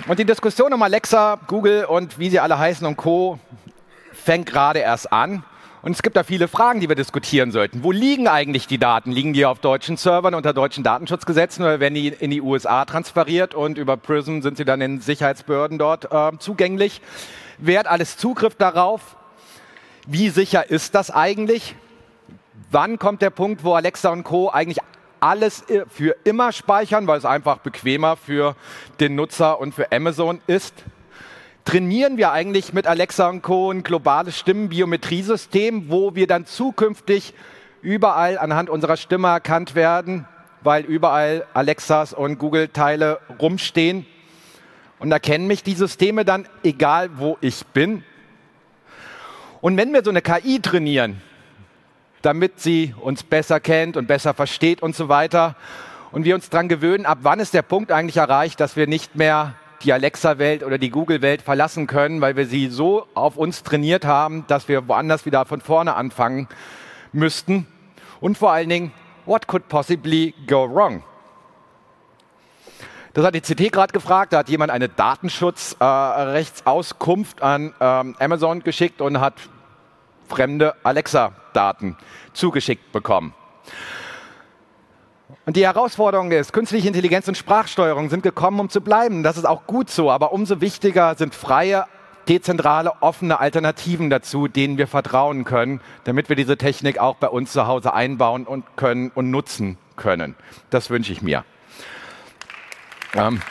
Und 0.08 0.20
die 0.20 0.26
Diskussion 0.26 0.72
um 0.72 0.84
Alexa, 0.84 1.39
Google 1.48 1.86
und 1.86 2.20
wie 2.20 2.30
sie 2.30 2.39
alle 2.39 2.60
heißen 2.60 2.86
und 2.86 2.96
Co. 2.96 3.39
fängt 4.13 4.46
gerade 4.46 4.78
erst 4.78 5.12
an. 5.12 5.44
Und 5.82 5.94
es 5.94 6.04
gibt 6.04 6.15
da 6.15 6.24
viele 6.24 6.48
Fragen, 6.48 6.80
die 6.80 6.88
wir 6.88 6.96
diskutieren 6.96 7.52
sollten. 7.52 7.84
Wo 7.84 7.91
liegen 7.91 8.28
eigentlich 8.28 8.68
die 8.68 8.78
Daten? 8.78 9.12
Liegen 9.12 9.34
die 9.34 9.48
auf 9.48 9.60
deutschen 9.60 9.98
Servern 9.98 10.36
unter 10.36 10.54
deutschen 10.54 10.84
Datenschutzgesetzen 10.84 11.65
oder 11.65 11.80
werden 11.80 11.96
die 11.96 12.10
in 12.10 12.30
die 12.30 12.39
USA 12.39 12.86
transferiert 12.86 13.56
und 13.56 13.80
über 13.80 13.98
PRISM 13.98 14.41
sind 14.41 14.58
sie 14.58 14.65
dann 14.65 14.80
in 14.80 15.02
Sicherheitsbehörden 15.02 15.80
dort 15.80 16.12
äh, 16.12 16.38
zugänglich? 16.38 17.02
Wer 17.58 17.80
hat 17.80 17.88
alles 17.88 18.15
Zugriff 18.15 18.54
darauf? 18.54 19.15
Wie 20.06 20.30
sicher 20.30 20.70
ist 20.70 20.94
das 20.94 21.10
eigentlich? 21.10 21.76
Wann 22.70 23.00
kommt 23.00 23.24
der 23.24 23.32
Punkt, 23.32 23.63
wo 23.63 23.74
Alexa 23.74 24.12
und 24.12 24.24
Co. 24.24 24.52
eigentlich 24.52 24.82
alles 25.19 25.63
für 25.89 26.15
immer 26.23 26.51
speichern, 26.51 27.08
weil 27.08 27.17
es 27.17 27.25
einfach 27.25 27.60
bequemer 27.60 28.17
für 28.17 28.56
den 28.99 29.15
Nutzer 29.15 29.60
und 29.60 29.73
für 29.73 29.91
Amazon 29.91 30.41
ist? 30.47 30.84
trainieren 31.65 32.17
wir 32.17 32.32
eigentlich 32.32 32.73
mit 32.73 32.86
Alexa 32.86 33.28
und 33.28 33.41
Co. 33.41 33.71
ein 33.71 33.84
globales 33.84 34.38
Stimmenbiometriesystem, 34.38 35.89
wo 35.89 36.15
wir 36.15 36.28
dann 36.28 36.45
zukünftig 36.45 37.34
überall 37.82 38.38
anhand 38.38 38.69
unserer 38.69 38.97
Stimme 38.97 39.28
erkannt 39.30 39.73
werden, 39.73 40.28
weil 40.62 40.86
überall 40.86 41.45
Alexas 41.54 42.13
und 42.13 42.38
Google-Teile 42.38 43.19
rumstehen 43.39 44.06
und 44.99 45.12
erkennen 45.12 45.47
mich 45.47 45.63
die 45.63 45.73
Systeme 45.73 46.23
dann, 46.23 46.47
egal 46.63 47.17
wo 47.17 47.38
ich 47.41 47.65
bin. 47.67 48.04
Und 49.60 49.75
wenn 49.78 49.91
wir 49.91 50.04
so 50.04 50.12
eine 50.12 50.21
KI 50.21 50.60
trainieren, 50.62 51.21
damit 52.26 52.60
sie 52.60 52.94
uns 53.00 53.24
besser 53.24 53.60
kennt 53.60 53.98
und 53.98 54.08
besser 54.08 54.34
versteht 54.34 54.82
und 54.82 54.96
so 54.96 55.10
weiter, 55.10 55.56
und 56.12 56.24
wir 56.24 56.34
uns 56.34 56.50
daran 56.50 56.68
gewöhnen, 56.70 57.06
ab 57.06 57.20
wann 57.24 57.42
ist 57.42 57.54
der 57.54 57.62
Punkt 57.62 57.92
eigentlich 57.92 58.16
erreicht, 58.18 58.62
dass 58.62 58.78
wir 58.78 58.88
nicht 58.88 59.16
mehr 59.16 59.56
die 59.84 59.92
Alexa-Welt 59.92 60.64
oder 60.64 60.78
die 60.78 60.90
Google-Welt 60.90 61.42
verlassen 61.42 61.88
können, 61.88 62.22
weil 62.22 62.38
wir 62.38 62.46
sie 62.46 62.70
so 62.70 63.06
auf 63.14 63.36
uns 63.38 63.64
trainiert 63.64 64.06
haben, 64.06 64.46
dass 64.48 64.70
wir 64.70 64.88
woanders 64.88 65.26
wieder 65.26 65.44
von 65.46 65.60
vorne 65.60 65.96
anfangen 65.96 66.48
müssten. 67.12 67.68
Und 68.22 68.38
vor 68.38 68.54
allen 68.54 68.70
Dingen, 68.70 68.94
what 69.26 69.46
could 69.48 69.68
possibly 69.68 70.34
go 70.48 70.74
wrong? 70.74 71.04
Das 73.14 73.26
hat 73.26 73.36
die 73.36 73.42
CT 73.42 73.70
gerade 73.72 73.92
gefragt. 73.94 74.34
Da 74.34 74.40
hat 74.40 74.50
jemand 74.50 74.72
eine 74.72 74.90
Datenschutzrechtsauskunft 74.90 77.40
äh, 77.40 77.44
an 77.44 77.74
ähm, 77.80 78.16
Amazon 78.20 78.64
geschickt 78.64 79.00
und 79.02 79.20
hat 79.20 79.36
fremde 80.28 80.74
Alexa-Daten 81.56 81.98
zugeschickt 82.34 82.91
bekommen. 82.91 83.34
Und 85.46 85.56
die 85.56 85.65
Herausforderung 85.65 86.32
ist, 86.32 86.54
künstliche 86.54 86.88
Intelligenz 86.88 87.28
und 87.28 87.38
Sprachsteuerung 87.38 88.10
sind 88.10 88.24
gekommen, 88.24 88.60
um 88.60 88.70
zu 88.70 88.82
bleiben. 88.82 89.24
Das 89.24 89.38
ist 89.38 89.46
auch 89.46 89.65
gut 89.65 89.89
so, 89.89 90.12
aber 90.12 90.34
umso 90.34 90.62
wichtiger 90.62 91.15
sind 91.15 91.34
freie, 91.34 91.86
dezentrale, 92.28 92.94
offene 93.02 93.39
Alternativen 93.39 94.10
dazu, 94.10 94.48
denen 94.48 94.78
wir 94.78 94.88
vertrauen 94.88 95.44
können, 95.44 95.82
damit 96.04 96.30
wir 96.30 96.36
diese 96.36 96.58
Technik 96.58 97.00
auch 97.00 97.15
bei 97.15 97.28
uns 97.28 97.52
zu 97.52 97.68
Hause 97.68 97.94
einbauen 97.94 98.46
und 98.46 98.65
können 98.76 99.12
und 99.13 99.32
nutzen 99.32 99.78
können. 99.96 100.36
Das 100.70 100.89
wünsche 100.89 101.12
ich 101.12 101.22
mir. 101.22 101.44
Ähm. 103.13 103.41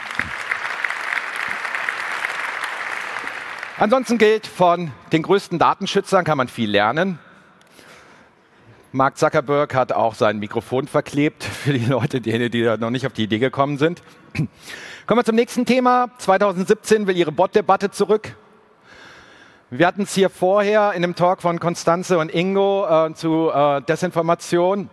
Ansonsten 3.78 4.18
gilt, 4.18 4.46
von 4.46 4.92
den 5.12 5.22
größten 5.22 5.58
Datenschützern 5.58 6.24
kann 6.24 6.38
man 6.38 6.48
viel 6.48 6.70
lernen. 6.70 7.18
Mark 8.94 9.18
Zuckerberg 9.18 9.74
hat 9.74 9.90
auch 9.92 10.14
sein 10.14 10.38
Mikrofon 10.38 10.86
verklebt 10.86 11.42
für 11.62 11.72
die 11.72 11.84
Leute, 11.84 12.20
die, 12.20 12.48
die 12.48 12.62
noch 12.78 12.90
nicht 12.90 13.04
auf 13.04 13.12
die 13.12 13.24
Idee 13.24 13.40
gekommen 13.40 13.76
sind. 13.76 14.04
Kommen 14.34 15.18
wir 15.18 15.24
zum 15.24 15.34
nächsten 15.34 15.66
Thema. 15.66 16.10
2017 16.18 17.08
will 17.08 17.16
ihre 17.16 17.32
Bot-Debatte 17.32 17.90
zurück. 17.90 18.36
Wir 19.68 19.88
hatten 19.88 20.02
es 20.02 20.14
hier 20.14 20.30
vorher 20.30 20.92
in 20.92 21.02
dem 21.02 21.16
Talk 21.16 21.42
von 21.42 21.58
Konstanze 21.58 22.18
und 22.18 22.32
Ingo 22.32 22.86
äh, 22.86 23.12
zu 23.14 23.50
äh, 23.52 23.82
Desinformation. 23.82 24.88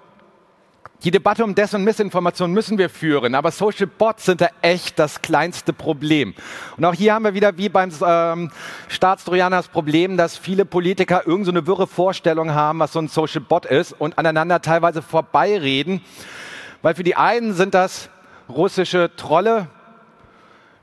Die 1.04 1.10
Debatte 1.10 1.44
um 1.44 1.56
Des- 1.56 1.74
und 1.74 1.84
Missinformation 1.84 2.52
müssen 2.52 2.78
wir 2.78 2.88
führen, 2.88 3.34
aber 3.34 3.50
Social 3.50 3.88
Bots 3.88 4.26
sind 4.26 4.40
da 4.40 4.50
echt 4.62 5.00
das 5.00 5.24
kleinste 5.24 5.74
Problem. 5.74 6.36
Und 6.78 6.86
auch 6.86 6.94
hier 6.94 7.16
haben 7.16 7.26
wir 7.26 7.34
wieder 7.34 7.58
wie 7.58 7.70
beim 7.70 7.92
ähm, 8.06 8.52
Staatstrojaner 8.88 9.58
das 9.58 9.68
Problem, 9.68 10.16
dass 10.16 10.38
viele 10.38 10.64
Politiker 10.64 11.26
irgendeine 11.26 11.62
so 11.62 11.68
wirre 11.68 11.88
Vorstellung 11.88 12.54
haben, 12.54 12.78
was 12.78 12.94
so 12.94 13.00
ein 13.00 13.08
Social 13.08 13.42
Bot 13.42 13.66
ist 13.66 13.94
und 13.94 14.20
aneinander 14.20 14.62
teilweise 14.62 15.02
vorbeireden, 15.02 16.02
weil 16.84 16.94
für 16.94 17.04
die 17.04 17.16
einen 17.16 17.56
sind 17.56 17.74
das 17.74 18.10
russische 18.48 19.10
Trolle, 19.16 19.70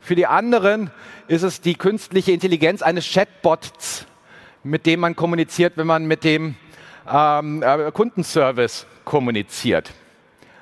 für 0.00 0.16
die 0.16 0.26
anderen 0.26 0.90
ist 1.28 1.44
es 1.44 1.60
die 1.60 1.74
künstliche 1.74 2.32
Intelligenz 2.32 2.82
eines 2.82 3.08
Chatbots, 3.08 4.04
mit 4.64 4.84
dem 4.84 4.98
man 4.98 5.14
kommuniziert, 5.14 5.74
wenn 5.76 5.86
man 5.86 6.06
mit 6.06 6.24
dem 6.24 6.56
ähm, 7.08 7.62
äh, 7.62 7.92
Kundenservice 7.92 8.84
kommuniziert 9.04 9.92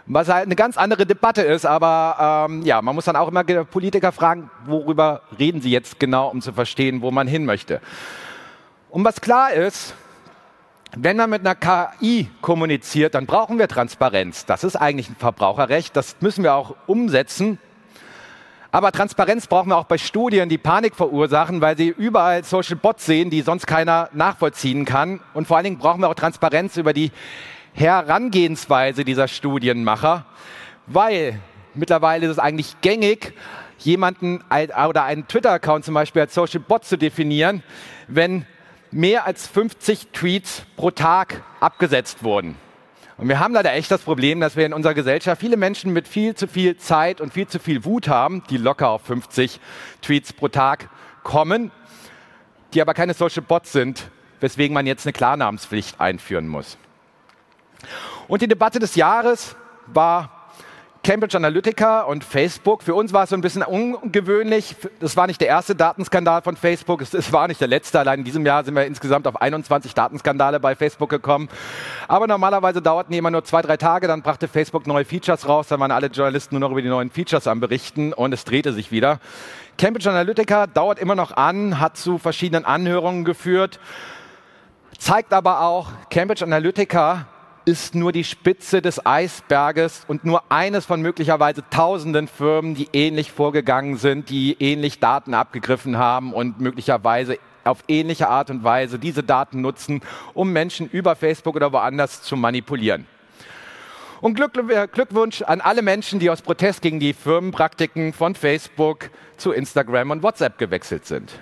was 0.07 0.29
halt 0.29 0.47
eine 0.47 0.57
ganz 0.57 0.77
andere 0.77 1.07
Debatte 1.07 1.43
ist. 1.43 1.67
Aber 1.67 2.47
ähm, 2.49 2.63
ja, 2.63 2.81
man 2.83 2.95
muss 2.95 3.05
dann 3.05 3.17
auch 3.17 3.29
immer 3.29 3.45
Politiker 3.45 4.13
fragen, 4.13 4.51
worüber 4.65 5.23
reden 5.39 5.61
sie 5.61 5.71
jetzt 5.71 5.99
genau, 5.99 6.29
um 6.29 6.41
zu 6.41 6.53
verstehen, 6.53 7.03
wo 7.03 7.11
man 7.11 7.27
hin 7.27 7.45
möchte. 7.45 7.81
Und 8.91 9.05
was 9.05 9.21
klar 9.21 9.53
ist, 9.53 9.95
wenn 10.97 11.17
man 11.17 11.29
mit 11.29 11.47
einer 11.47 11.55
KI 11.55 12.31
kommuniziert, 12.41 13.15
dann 13.15 13.27
brauchen 13.27 13.59
wir 13.59 13.69
Transparenz. 13.69 14.47
Das 14.47 14.65
ist 14.65 14.77
eigentlich 14.77 15.11
ein 15.11 15.17
Verbraucherrecht, 15.17 15.95
das 15.97 16.17
müssen 16.21 16.43
wir 16.43 16.55
auch 16.55 16.75
umsetzen. 16.87 17.59
Aber 18.73 18.93
Transparenz 18.93 19.47
brauchen 19.47 19.71
wir 19.71 19.77
auch 19.79 19.87
bei 19.87 19.99
Studien, 19.99 20.49
die 20.49 20.59
Panik 20.59 20.97
verursachen, 20.97 21.61
weil 21.61 21.77
sie 21.77 21.89
überall 21.89 22.45
Social 22.45 22.77
Bots 22.77 23.07
sehen, 23.07 23.31
die 23.31 23.43
sonst 23.43 23.67
keiner 23.67 24.11
nachvollziehen 24.13 24.85
kann. 24.85 25.21
Und 25.35 25.47
vor 25.47 25.57
allen 25.57 25.65
Dingen 25.65 25.79
brauchen 25.79 26.01
wir 26.01 26.09
auch 26.09 26.15
Transparenz 26.15 26.77
über 26.77 26.93
die 26.93 27.11
Herangehensweise 27.77 29.05
dieser 29.05 29.29
Studienmacher, 29.29 30.25
weil 30.87 31.39
mittlerweile 31.75 32.25
ist 32.25 32.33
es 32.33 32.39
eigentlich 32.39 32.81
gängig, 32.81 33.35
jemanden 33.79 34.43
oder 34.89 35.05
einen 35.05 35.29
Twitter-Account 35.29 35.85
zum 35.85 35.93
Beispiel 35.93 36.23
als 36.23 36.33
Social 36.33 36.61
Bot 36.61 36.87
zu 36.87 36.97
definieren, 36.97 37.63
wenn 38.09 38.47
mehr 38.91 39.27
als 39.27 39.47
50 39.47 40.07
Tweets 40.15 40.63
pro 40.77 40.91
Tag 40.91 41.43
abgesetzt 41.61 42.23
wurden. 42.25 42.57
Und 43.19 43.29
wir 43.29 43.41
haben 43.41 43.53
leider 43.53 43.75
echt 43.75 43.91
das 43.91 44.01
Problem, 44.01 44.41
dass 44.41 44.57
wir 44.57 44.65
in 44.65 44.73
unserer 44.73 44.95
Gesellschaft 44.95 45.43
viele 45.43 45.59
Menschen 45.59 45.93
mit 45.93 46.09
viel 46.09 46.35
zu 46.35 46.49
viel 46.49 46.79
Zeit 46.79 47.21
und 47.21 47.35
viel 47.35 47.47
zu 47.47 47.59
viel 47.59 47.85
Wut 47.85 48.09
haben, 48.09 48.43
die 48.49 48.57
locker 48.57 48.89
auf 48.89 49.03
50 49.03 49.61
Tweets 50.01 50.33
pro 50.33 50.49
Tag 50.49 50.89
kommen, 51.23 51.71
die 52.73 52.81
aber 52.81 52.95
keine 52.95 53.13
Social 53.13 53.43
Bots 53.43 53.71
sind, 53.73 54.09
weswegen 54.41 54.73
man 54.73 54.87
jetzt 54.87 55.05
eine 55.05 55.13
Klarnamenspflicht 55.13 56.01
einführen 56.01 56.49
muss. 56.49 56.79
Und 58.29 58.43
die 58.43 58.49
Debatte 58.49 58.79
des 58.79 58.95
Jahres 58.95 59.57
war 59.87 60.37
Cambridge 61.07 61.37
Analytica 61.37 62.01
und 62.01 62.25
Facebook. 62.25 62.83
Für 62.83 62.97
uns 62.97 63.13
war 63.13 63.23
es 63.23 63.31
so 63.31 63.37
ein 63.37 63.41
bisschen 63.41 63.63
ungewöhnlich. 63.63 64.75
Das 64.99 65.17
war 65.17 65.29
nicht 65.29 65.41
der 65.41 65.47
erste 65.47 65.77
Datenskandal 65.77 66.43
von 66.43 66.57
Facebook. 66.57 67.01
Es, 67.01 67.15
es, 67.15 67.33
war 67.33 67.47
nicht 67.47 67.61
der 67.61 67.69
letzte. 67.69 68.01
Allein 68.01 68.19
in 68.19 68.25
diesem 68.25 68.45
Jahr 68.45 68.65
sind 68.65 68.75
wir 68.75 68.85
insgesamt 68.87 69.29
auf 69.29 69.41
21 69.41 69.95
Datenskandale 69.95 70.59
bei 70.59 70.75
Facebook 70.75 71.09
gekommen. 71.09 71.49
Aber 72.09 72.27
normalerweise 72.27 72.83
dauerten 72.83 73.13
die 73.13 73.19
immer 73.19 73.31
nur 73.31 73.45
zwei, 73.45 73.63
drei 73.63 73.77
Tage. 73.77 74.09
Dann 74.09 74.23
brachte 74.23 74.49
Facebook 74.49 74.89
neue 74.89 75.05
Features 75.05 75.49
raus. 75.49 75.69
Dann 75.69 75.79
waren 75.79 75.93
alle 75.93 76.09
Journalisten 76.09 76.57
nur 76.57 76.69
noch 76.69 76.73
über 76.73 76.83
die 76.83 76.89
neuen 76.89 77.11
Features 77.11 77.47
am 77.47 77.61
Berichten 77.61 78.13
und 78.13 78.33
es 78.33 78.45
drehte 78.45 78.73
sich 78.73 78.91
wieder. 78.91 79.21
Cambridge 79.79 80.11
Analytica 80.11 80.67
dauert 80.67 80.99
immer 80.99 81.15
noch 81.15 81.37
an, 81.37 81.79
hat 81.79 81.97
zu 81.97 82.19
verschiedenen 82.19 82.65
Anhörungen 82.65 83.25
geführt, 83.25 83.79
zeigt 84.99 85.33
aber 85.33 85.61
auch, 85.61 85.93
Cambridge 86.11 86.43
Analytica 86.43 87.27
ist 87.67 87.97
nur 87.97 88.13
die 88.13 88.23
Spitze 88.23 88.81
des 88.81 89.05
Eisberges 89.05 90.05
und 90.07 90.25
nur 90.25 90.45
eines 90.51 90.87
von 90.87 91.03
möglicherweise 91.03 91.65
tausenden 91.69 92.29
Firmen, 92.29 92.77
die 92.77 92.89
ähnlich 92.93 93.33
vorgegangen 93.33 93.97
sind, 93.97 94.31
die 94.31 94.57
ähnlich 94.61 95.01
Daten 95.01 95.35
abgegriffen 95.35 95.99
haben 95.99 96.33
und 96.33 96.61
möglicherweise 96.61 97.39
auf 97.65 97.79
ähnliche 97.89 98.29
Art 98.29 98.51
und 98.51 98.63
Weise 98.63 99.01
diese 99.01 99.25
Daten 99.25 99.61
nutzen, 99.61 100.01
um 100.33 100.53
Menschen 100.53 100.89
über 100.89 101.17
Facebook 101.17 101.57
oder 101.57 101.73
woanders 101.73 102.23
zu 102.23 102.37
manipulieren. 102.37 103.07
Und 104.21 104.41
äh, 104.41 104.89
Glückwunsch 104.91 105.43
an 105.43 105.61
alle 105.61 105.83
Menschen, 105.83 106.21
die 106.21 106.31
aus 106.31 106.43
Protest 106.43 106.83
gegen 106.83 107.01
die 107.01 107.13
Firmenpraktiken 107.13 108.13
von 108.13 108.37
Facebook 108.37 109.11
zu 109.37 109.51
Instagram 109.51 110.13
und 110.13 110.23
WhatsApp 110.23 110.57
gewechselt 110.57 111.05
sind. 111.05 111.33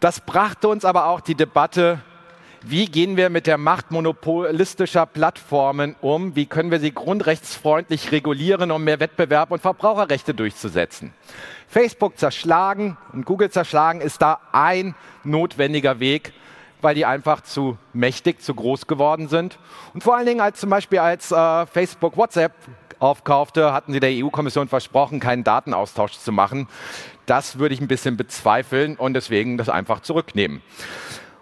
Das 0.00 0.20
brachte 0.20 0.68
uns 0.68 0.84
aber 0.84 1.06
auch 1.06 1.20
die 1.20 1.34
Debatte, 1.34 2.00
wie 2.62 2.86
gehen 2.86 3.16
wir 3.16 3.30
mit 3.30 3.46
der 3.46 3.58
Macht 3.58 3.90
monopolistischer 3.90 5.06
Plattformen 5.06 5.94
um? 6.00 6.34
Wie 6.34 6.46
können 6.46 6.70
wir 6.70 6.80
sie 6.80 6.92
grundrechtsfreundlich 6.92 8.10
regulieren, 8.12 8.70
um 8.72 8.82
mehr 8.82 8.98
Wettbewerb 8.98 9.52
und 9.52 9.62
Verbraucherrechte 9.62 10.34
durchzusetzen? 10.34 11.12
Facebook 11.68 12.18
zerschlagen 12.18 12.96
und 13.12 13.24
Google 13.24 13.50
zerschlagen 13.50 14.00
ist 14.00 14.20
da 14.20 14.40
ein 14.52 14.94
notwendiger 15.24 16.00
Weg, 16.00 16.32
weil 16.82 16.94
die 16.94 17.06
einfach 17.06 17.40
zu 17.42 17.78
mächtig, 17.92 18.42
zu 18.42 18.54
groß 18.54 18.86
geworden 18.86 19.28
sind. 19.28 19.58
Und 19.94 20.02
vor 20.02 20.16
allen 20.16 20.26
Dingen 20.26 20.40
als 20.40 20.60
zum 20.60 20.70
Beispiel 20.70 20.98
als 20.98 21.30
äh, 21.30 21.66
Facebook 21.66 22.16
WhatsApp 22.16 22.52
aufkaufte, 22.98 23.72
hatten 23.72 23.92
sie 23.92 24.00
der 24.00 24.10
EU-Kommission 24.10 24.68
versprochen, 24.68 25.20
keinen 25.20 25.44
Datenaustausch 25.44 26.18
zu 26.18 26.32
machen. 26.32 26.68
Das 27.26 27.58
würde 27.58 27.74
ich 27.74 27.80
ein 27.80 27.88
bisschen 27.88 28.16
bezweifeln 28.16 28.96
und 28.96 29.14
deswegen 29.14 29.58
das 29.58 29.68
einfach 29.68 30.00
zurücknehmen. 30.00 30.62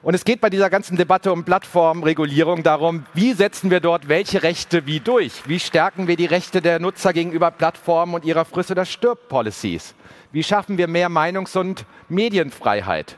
Und 0.05 0.13
es 0.13 0.25
geht 0.25 0.43
bei 0.43 0.51
dieser 0.51 0.69
ganzen 0.69 0.99
Debatte 0.99 1.33
um 1.33 1.45
Plattformregulierung 1.45 2.63
darum, 2.63 3.07
wie 3.15 3.33
setzen 3.33 3.71
wir 3.71 3.81
dort 3.81 4.07
welche 4.07 4.43
Rechte 4.43 4.87
wie 4.87 5.01
durch? 5.01 5.43
Wie 5.47 5.59
stärken 5.59 6.09
wir 6.09 6.17
die 6.17 6.27
Rechte 6.27 6.61
der 6.61 6.79
Nutzer 6.79 7.15
gegenüber 7.15 7.51
Plattformen 7.51 8.15
und 8.15 8.25
ihrer 8.27 8.45
Friss- 8.45 8.71
oder 8.71 8.85
Stirb-Policies? 8.85 9.95
Wie 10.31 10.43
schaffen 10.43 10.77
wir 10.77 10.89
mehr 10.89 11.09
Meinungs- 11.09 11.57
und 11.57 11.87
Medienfreiheit 12.11 13.17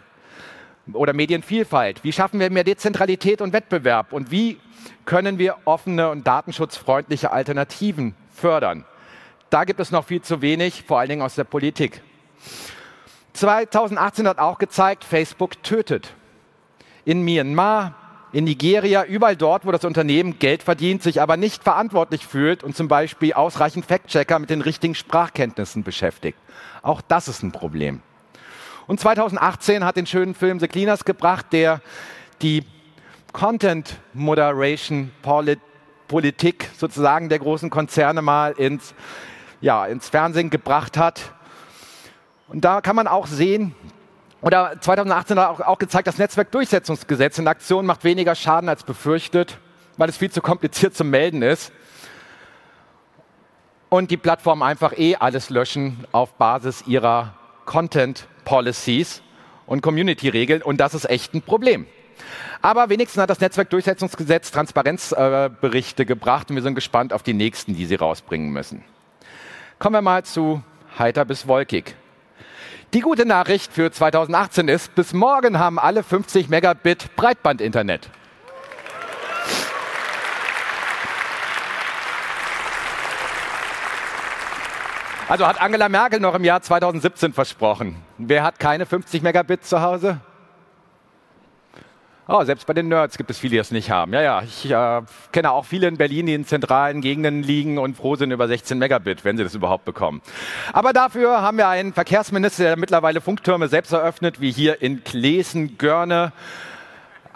oder 0.92 1.12
Medienvielfalt? 1.12 2.05
Wie 2.05 2.12
schaffen 2.12 2.38
wir 2.38 2.50
mehr 2.50 2.62
Dezentralität 2.62 3.40
und 3.40 3.52
Wettbewerb? 3.52 4.12
Und 4.12 4.31
wie 4.31 4.61
können 5.07 5.38
wir 5.38 5.57
offene 5.64 6.11
und 6.11 6.24
datenschutzfreundliche 6.24 7.33
Alternativen 7.33 8.14
fördern? 8.33 8.85
Da 9.50 9.64
gibt 9.64 9.81
es 9.81 9.90
noch 9.90 10.05
viel 10.05 10.22
zu 10.22 10.40
wenig, 10.40 10.85
vor 10.85 11.00
allen 11.00 11.09
Dingen 11.09 11.22
aus 11.22 11.35
der 11.35 11.44
Politik. 11.44 12.00
2018 13.32 14.26
hat 14.26 14.38
auch 14.38 14.59
gezeigt, 14.59 15.04
Facebook 15.04 15.62
tötet 15.62 16.14
in 17.04 17.22
Myanmar, 17.22 17.94
in 18.32 18.44
Nigeria, 18.44 19.04
überall 19.04 19.37
dort, 19.37 19.64
wo 19.64 19.70
das 19.70 19.85
Unternehmen 19.85 20.38
Geld 20.38 20.62
verdient, 20.62 21.02
sich 21.02 21.22
aber 21.22 21.37
nicht 21.37 21.62
verantwortlich 21.62 22.26
fühlt 22.26 22.62
und 22.64 22.76
zum 22.76 22.88
Beispiel 22.88 23.32
ausreichend 23.32 23.87
Fact-Checker 23.87 24.38
mit 24.38 24.50
den 24.50 24.61
richtigen 24.61 24.94
Sprachkenntnissen 24.94 25.85
beschäftigt. 25.85 26.38
Auch 26.82 27.00
das 27.00 27.28
ist 27.28 27.42
ein 27.42 27.52
Problem. 27.52 28.02
Und 28.87 29.00
2018 29.00 29.85
hat 29.85 29.96
den 29.96 30.06
schönen 30.06 30.35
Film 30.35 30.61
The 30.61 30.68
Cleaners 30.68 31.04
gebracht, 31.04 31.46
der 31.52 31.80
die 32.42 32.64
Content 33.32 33.98
Moderation 34.12 35.11
Politik 36.09 36.70
sozusagen 36.76 37.28
der 37.28 37.38
großen 37.38 37.70
Konzerne 37.70 38.22
mal 38.22 38.52
ins, 38.52 38.94
ja, 39.61 39.87
ins 39.87 40.09
Fernsehen 40.09 40.50
gebracht 40.50 40.96
hat. 40.96 41.32
Und 42.48 42.64
da 42.64 42.80
kann 42.80 42.96
man 42.96 43.09
auch 43.09 43.26
sehen, 43.26 43.74
oder 44.40 44.80
2018 44.80 45.38
hat 45.38 45.61
auch, 45.62 45.78
gezeigt, 45.78 46.06
das 46.06 46.18
Netzwerkdurchsetzungsgesetz 46.18 47.38
in 47.38 47.48
Aktion 47.48 47.87
macht 47.87 48.04
weniger 48.04 48.35
Schaden 48.35 48.68
als 48.68 48.85
befürchtet, 48.85 49.59
weil 49.96 50.09
es 50.09 50.16
viel 50.16 50.30
zu 50.30 50.40
kompliziert 50.40 50.94
zu 50.94 51.04
melden 51.04 51.42
ist. 51.42 51.72
Und 53.88 54.11
die 54.11 54.16
Plattformen 54.16 54.62
einfach 54.62 54.96
eh 54.96 55.16
alles 55.16 55.50
löschen 55.50 56.04
auf 56.12 56.35
Basis 56.35 56.85
ihrer 56.87 57.35
Content 57.64 58.26
Policies 58.44 59.22
und 59.66 59.80
Community-Regeln. 59.80 60.62
Und 60.62 60.78
das 60.78 60.94
ist 60.94 61.09
echt 61.09 61.35
ein 61.35 61.42
Problem. 61.42 61.87
Aber 62.62 62.88
wenigstens 62.88 63.20
hat 63.20 63.30
das 63.30 63.40
Netzwerkdurchsetzungsgesetz 63.40 64.50
Transparenzberichte 64.50 66.02
äh, 66.02 66.06
gebracht 66.06 66.50
und 66.50 66.56
wir 66.56 66.62
sind 66.62 66.74
gespannt 66.74 67.12
auf 67.12 67.22
die 67.22 67.35
nächsten, 67.35 67.74
die 67.74 67.87
sie 67.87 67.94
rausbringen 67.94 68.50
müssen. 68.50 68.85
Kommen 69.78 69.94
wir 69.94 70.02
mal 70.02 70.24
zu 70.24 70.62
heiter 70.98 71.24
bis 71.24 71.46
wolkig. 71.46 71.96
Die 72.94 73.01
gute 73.01 73.27
Nachricht 73.27 73.72
für 73.72 73.90
2018 73.90 74.68
ist, 74.68 74.94
bis 74.94 75.12
morgen 75.12 75.59
haben 75.59 75.79
alle 75.79 76.03
50 76.03 76.49
Megabit 76.49 77.16
Breitbandinternet. 77.16 78.09
Also 85.29 85.46
hat 85.46 85.61
Angela 85.61 85.88
Merkel 85.88 86.20
noch 86.20 86.37
im 86.37 86.44
Jahr 86.44 86.62
2017 86.62 87.33
versprochen. 87.33 87.96
Wer 88.16 88.44
hat 88.44 88.61
keine 88.61 88.87
50 88.87 89.22
Megabit 89.22 89.64
zu 89.64 89.81
Hause? 89.81 90.20
Oh, 92.28 92.42
selbst 92.42 92.66
bei 92.66 92.74
den 92.74 92.88
Nerds 92.88 93.18
gibt 93.18 93.30
es 93.30 93.38
viele, 93.38 93.52
die 93.52 93.58
es 93.58 93.70
nicht 93.70 93.92
haben. 93.92 94.12
Ja, 94.12 94.20
ja, 94.20 94.42
ich 94.42 94.68
äh, 94.68 95.02
kenne 95.30 95.52
auch 95.52 95.64
viele 95.64 95.86
in 95.86 95.96
Berlin, 95.96 96.26
die 96.26 96.34
in 96.34 96.44
zentralen 96.44 97.00
Gegenden 97.00 97.44
liegen 97.44 97.78
und 97.78 97.96
froh 97.96 98.16
sind 98.16 98.32
über 98.32 98.48
16 98.48 98.78
Megabit, 98.78 99.24
wenn 99.24 99.36
sie 99.36 99.44
das 99.44 99.54
überhaupt 99.54 99.84
bekommen. 99.84 100.20
Aber 100.72 100.92
dafür 100.92 101.40
haben 101.40 101.56
wir 101.56 101.68
einen 101.68 101.92
Verkehrsminister, 101.92 102.64
der 102.64 102.76
mittlerweile 102.76 103.20
Funktürme 103.20 103.68
selbst 103.68 103.92
eröffnet, 103.92 104.40
wie 104.40 104.50
hier 104.50 104.82
in 104.82 105.04
Klesen-Görne 105.04 106.32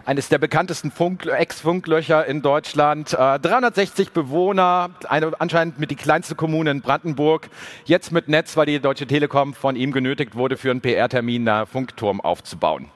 eines 0.07 0.29
der 0.29 0.39
bekanntesten 0.39 0.93
Ex-Funklöcher 1.25 2.27
in 2.27 2.43
Deutschland. 2.43 3.13
Äh, 3.13 3.39
360 3.39 4.11
Bewohner, 4.11 4.91
eine, 5.09 5.31
anscheinend 5.39 5.79
mit 5.79 5.93
die 5.93 5.97
kleinste 5.97 6.35
Kommune 6.35 6.73
in 6.73 6.81
Brandenburg. 6.81 7.49
Jetzt 7.85 8.11
mit 8.11 8.27
Netz, 8.27 8.57
weil 8.57 8.67
die 8.67 8.81
Deutsche 8.81 9.07
Telekom 9.07 9.55
von 9.55 9.77
ihm 9.77 9.93
genötigt 9.93 10.35
wurde, 10.35 10.57
für 10.57 10.73
einen 10.73 10.81
PR-Termin 10.81 11.49
einen 11.49 11.67
Funkturm 11.67 12.21
aufzubauen. 12.21 12.91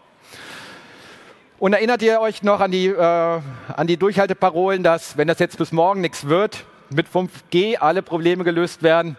Und 1.64 1.72
erinnert 1.72 2.02
ihr 2.02 2.20
euch 2.20 2.42
noch 2.42 2.60
an 2.60 2.70
die, 2.70 2.88
äh, 2.88 3.40
an 3.74 3.86
die 3.86 3.96
Durchhalteparolen, 3.96 4.82
dass, 4.82 5.16
wenn 5.16 5.26
das 5.28 5.38
jetzt 5.38 5.56
bis 5.56 5.72
morgen 5.72 6.02
nichts 6.02 6.28
wird, 6.28 6.66
mit 6.90 7.08
5G 7.08 7.78
alle 7.78 8.02
Probleme 8.02 8.44
gelöst 8.44 8.82
werden? 8.82 9.16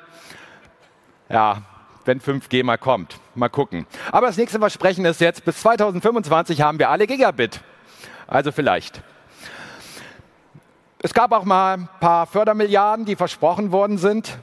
Ja, 1.27 1.63
wenn 2.05 2.21
5G 2.21 2.63
mal 2.63 2.77
kommt. 2.77 3.19
Mal 3.33 3.49
gucken. 3.49 3.87
Aber 4.11 4.27
das 4.27 4.37
nächste 4.37 4.59
Versprechen 4.59 5.05
ist 5.05 5.21
jetzt, 5.21 5.43
bis 5.43 5.59
2025 5.61 6.61
haben 6.61 6.77
wir 6.77 6.91
alle 6.91 7.07
Gigabit. 7.07 7.61
Also 8.27 8.51
vielleicht. 8.51 9.01
Es 10.99 11.15
gab 11.15 11.31
auch 11.31 11.45
mal 11.45 11.77
ein 11.79 11.89
paar 11.99 12.27
Fördermilliarden, 12.27 13.05
die 13.05 13.15
versprochen 13.15 13.71
worden 13.71 13.97
sind. 13.97 14.37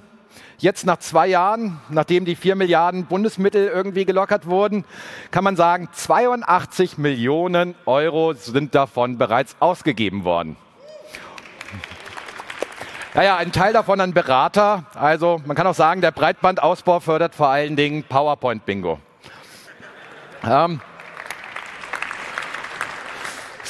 Jetzt 0.62 0.86
nach 0.86 0.98
zwei 0.98 1.26
Jahren, 1.26 1.80
nachdem 1.88 2.24
die 2.24 2.36
vier 2.36 2.54
Milliarden 2.54 3.06
Bundesmittel 3.06 3.66
irgendwie 3.66 4.04
gelockert 4.04 4.46
wurden, 4.46 4.84
kann 5.32 5.42
man 5.42 5.56
sagen, 5.56 5.88
82 5.90 6.98
Millionen 6.98 7.74
Euro 7.84 8.32
sind 8.34 8.72
davon 8.76 9.18
bereits 9.18 9.56
ausgegeben 9.58 10.22
worden. 10.22 10.54
Naja, 13.14 13.38
ein 13.38 13.50
Teil 13.50 13.72
davon 13.72 14.00
an 14.00 14.14
Berater. 14.14 14.84
Also 14.94 15.42
man 15.46 15.56
kann 15.56 15.66
auch 15.66 15.74
sagen, 15.74 16.00
der 16.00 16.12
Breitbandausbau 16.12 17.00
fördert 17.00 17.34
vor 17.34 17.48
allen 17.48 17.74
Dingen 17.74 18.04
PowerPoint-Bingo. 18.04 19.00
Ähm, 20.48 20.80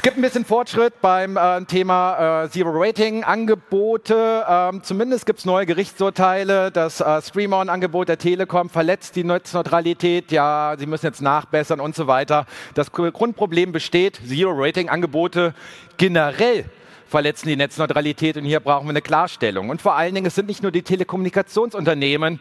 es 0.03 0.05
gibt 0.05 0.19
ein 0.19 0.23
bisschen 0.23 0.45
Fortschritt 0.45 1.01
beim 1.01 1.37
äh, 1.37 1.65
Thema 1.65 2.43
äh, 2.43 2.51
Zero 2.51 2.71
Rating 2.73 3.23
Angebote. 3.23 4.45
Ähm, 4.49 4.83
zumindest 4.83 5.27
gibt 5.27 5.39
es 5.39 5.45
neue 5.45 5.65
Gerichtsurteile. 5.65 6.73
Das 6.73 7.01
äh, 7.01 7.23
Stream-On-Angebot 7.23 8.09
der 8.09 8.19
Telekom 8.19 8.69
verletzt 8.69 9.15
die 9.15 9.23
Netzneutralität. 9.23 10.33
Ja, 10.33 10.75
sie 10.77 10.87
müssen 10.87 11.07
jetzt 11.07 11.23
nachbessern 11.23 11.79
und 11.79 11.95
so 11.95 12.09
weiter. 12.09 12.47
Das 12.75 12.91
Grundproblem 12.91 13.71
besteht. 13.71 14.21
Zero 14.27 14.51
Rating 14.57 14.89
Angebote 14.89 15.55
generell 15.99 16.65
verletzen 17.07 17.47
die 17.47 17.57
Netzneutralität 17.57 18.37
und 18.37 18.45
hier 18.45 18.59
brauchen 18.59 18.87
wir 18.87 18.91
eine 18.91 19.03
Klarstellung. 19.03 19.71
Und 19.71 19.83
vor 19.83 19.95
allen 19.95 20.17
Dingen, 20.17 20.27
es 20.27 20.35
sind 20.35 20.49
nicht 20.49 20.65
nur 20.65 20.73
die 20.73 20.83
Telekommunikationsunternehmen, 20.83 22.41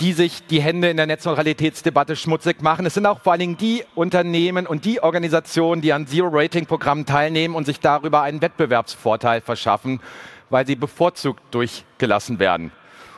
die 0.00 0.14
sich 0.14 0.46
die 0.46 0.62
Hände 0.62 0.88
in 0.88 0.96
der 0.96 1.06
Netzneutralitätsdebatte 1.06 2.16
schmutzig 2.16 2.62
machen. 2.62 2.86
Es 2.86 2.94
sind 2.94 3.04
auch 3.04 3.20
vor 3.20 3.32
allen 3.32 3.40
Dingen 3.40 3.56
die 3.58 3.84
Unternehmen 3.94 4.66
und 4.66 4.86
die 4.86 5.02
Organisationen, 5.02 5.82
die 5.82 5.92
an 5.92 6.06
Zero-Rating-Programmen 6.06 7.04
teilnehmen 7.04 7.54
und 7.54 7.66
sich 7.66 7.80
darüber 7.80 8.22
einen 8.22 8.40
Wettbewerbsvorteil 8.40 9.42
verschaffen, 9.42 10.00
weil 10.48 10.66
sie 10.66 10.74
bevorzugt 10.74 11.42
durchgelassen 11.50 12.38
werden. 12.38 12.72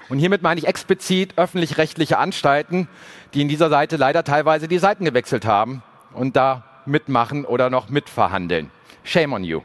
Und 0.09 0.19
hiermit 0.19 0.43
meine 0.43 0.59
ich 0.59 0.67
explizit 0.67 1.39
öffentlich-rechtliche 1.39 2.19
Anstalten, 2.19 2.89
die 3.33 3.43
in 3.43 3.49
dieser 3.49 3.71
Seite 3.71 3.97
leider 3.97 4.25
teilweise 4.25 4.67
die 4.67 4.79
Seiten 4.79 5.05
gewechselt 5.05 5.47
haben 5.47 5.83
und 6.13 6.37
da 6.37 6.65
mitmachen 6.85 7.45
oder 7.45 7.71
noch 7.71 7.89
mitverhandeln. 7.89 8.71
Shame 9.05 9.33
on 9.33 9.45
you. 9.45 9.61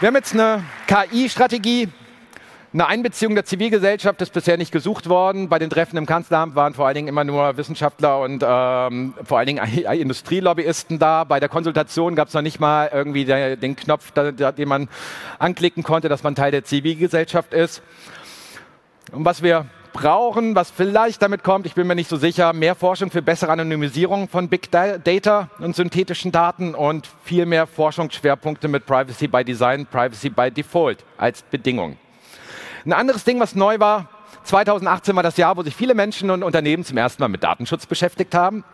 Wir 0.00 0.08
haben 0.08 0.16
jetzt 0.16 0.32
eine 0.32 0.64
KI-Strategie. 0.88 1.88
Eine 2.72 2.88
Einbeziehung 2.88 3.36
der 3.36 3.44
Zivilgesellschaft 3.44 4.20
ist 4.22 4.32
bisher 4.32 4.56
nicht 4.56 4.72
gesucht 4.72 5.08
worden. 5.08 5.48
Bei 5.48 5.60
den 5.60 5.70
Treffen 5.70 5.96
im 5.96 6.04
Kanzleramt 6.04 6.56
waren 6.56 6.74
vor 6.74 6.86
allen 6.86 6.96
Dingen 6.96 7.06
immer 7.06 7.22
nur 7.22 7.56
Wissenschaftler 7.56 8.18
und 8.18 8.42
ähm, 8.44 9.14
vor 9.22 9.38
allen 9.38 9.46
Dingen 9.46 9.64
Industrielobbyisten 9.92 10.98
da. 10.98 11.22
Bei 11.22 11.38
der 11.38 11.48
Konsultation 11.48 12.16
gab 12.16 12.26
es 12.26 12.34
noch 12.34 12.42
nicht 12.42 12.58
mal 12.58 12.90
irgendwie 12.92 13.24
der, 13.24 13.56
den 13.56 13.76
Knopf, 13.76 14.10
da, 14.10 14.32
den 14.32 14.68
man 14.68 14.88
anklicken 15.38 15.84
konnte, 15.84 16.08
dass 16.08 16.24
man 16.24 16.34
Teil 16.34 16.50
der 16.50 16.64
Zivilgesellschaft 16.64 17.54
ist. 17.54 17.80
Und 19.12 19.24
was 19.24 19.44
wir 19.44 19.66
brauchen, 19.94 20.54
was 20.54 20.70
vielleicht 20.70 21.22
damit 21.22 21.42
kommt, 21.42 21.64
ich 21.64 21.74
bin 21.74 21.86
mir 21.86 21.94
nicht 21.94 22.10
so 22.10 22.16
sicher, 22.16 22.52
mehr 22.52 22.74
Forschung 22.74 23.10
für 23.10 23.22
bessere 23.22 23.52
Anonymisierung 23.52 24.28
von 24.28 24.48
Big 24.48 24.70
Data 24.70 25.48
und 25.60 25.74
synthetischen 25.74 26.32
Daten 26.32 26.74
und 26.74 27.08
viel 27.24 27.46
mehr 27.46 27.66
Forschungsschwerpunkte 27.66 28.68
mit 28.68 28.84
Privacy 28.84 29.28
by 29.28 29.44
Design, 29.44 29.86
Privacy 29.86 30.28
by 30.28 30.50
Default 30.50 31.04
als 31.16 31.42
Bedingung. 31.42 31.96
Ein 32.84 32.92
anderes 32.92 33.24
Ding, 33.24 33.40
was 33.40 33.54
neu 33.54 33.78
war, 33.78 34.10
2018 34.42 35.16
war 35.16 35.22
das 35.22 35.36
Jahr, 35.36 35.56
wo 35.56 35.62
sich 35.62 35.74
viele 35.74 35.94
Menschen 35.94 36.28
und 36.30 36.42
Unternehmen 36.42 36.84
zum 36.84 36.98
ersten 36.98 37.22
Mal 37.22 37.28
mit 37.28 37.42
Datenschutz 37.42 37.86
beschäftigt 37.86 38.34
haben. 38.34 38.64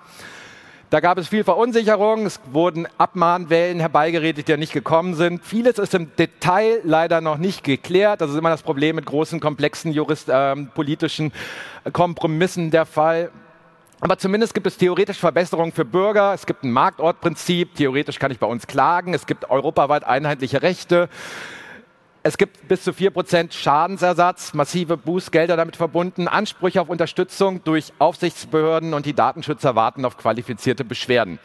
Da 0.91 0.99
gab 0.99 1.19
es 1.19 1.29
viel 1.29 1.45
Verunsicherung, 1.45 2.27
es 2.27 2.41
wurden 2.51 2.89
Abmahnwellen 2.99 3.79
herbeigeredet, 3.79 4.49
die 4.49 4.51
ja 4.51 4.57
nicht 4.57 4.73
gekommen 4.73 5.15
sind. 5.15 5.45
Vieles 5.45 5.79
ist 5.79 5.95
im 5.95 6.11
Detail 6.17 6.81
leider 6.83 7.21
noch 7.21 7.39
nicht 7.39 7.63
geklärt. 7.63 8.21
Das 8.21 8.31
ist 8.31 8.37
immer 8.37 8.51
das 8.51 8.65
Problem 8.65 8.97
mit 8.97 9.07
großen, 9.07 9.39
komplexen 9.39 9.93
jurist, 9.93 10.29
äh, 10.29 10.57
politischen 10.57 11.33
Kompromissen 11.93 12.73
der 12.73 12.87
Fall. 12.87 13.31
Aber 14.01 14.19
zumindest 14.19 14.53
gibt 14.53 14.67
es 14.67 14.79
theoretisch 14.79 15.19
Verbesserungen 15.19 15.71
für 15.71 15.85
Bürger. 15.85 16.35
Es 16.35 16.45
gibt 16.45 16.65
ein 16.65 16.73
Marktortprinzip. 16.73 17.77
Theoretisch 17.77 18.19
kann 18.19 18.33
ich 18.33 18.41
bei 18.41 18.49
uns 18.49 18.67
klagen. 18.67 19.15
Es 19.15 19.27
gibt 19.27 19.49
europaweit 19.49 20.03
einheitliche 20.03 20.61
Rechte. 20.61 21.09
Es 22.23 22.37
gibt 22.37 22.69
bis 22.69 22.85
zu 22.85 22.91
4% 22.91 23.53
Schadensersatz, 23.53 24.53
massive 24.53 24.99
Bußgelder 24.99 25.57
damit 25.57 25.77
verbunden, 25.77 26.29
Ansprüche 26.29 26.83
auf 26.83 26.91
Unterstützung 26.91 27.65
durch 27.65 27.95
Aufsichtsbehörden 27.99 28.93
und 28.93 29.07
die 29.07 29.15
Datenschützer 29.15 29.75
warten 29.75 30.05
auf 30.05 30.19
qualifizierte 30.19 30.85
Beschwerden. 30.85 31.39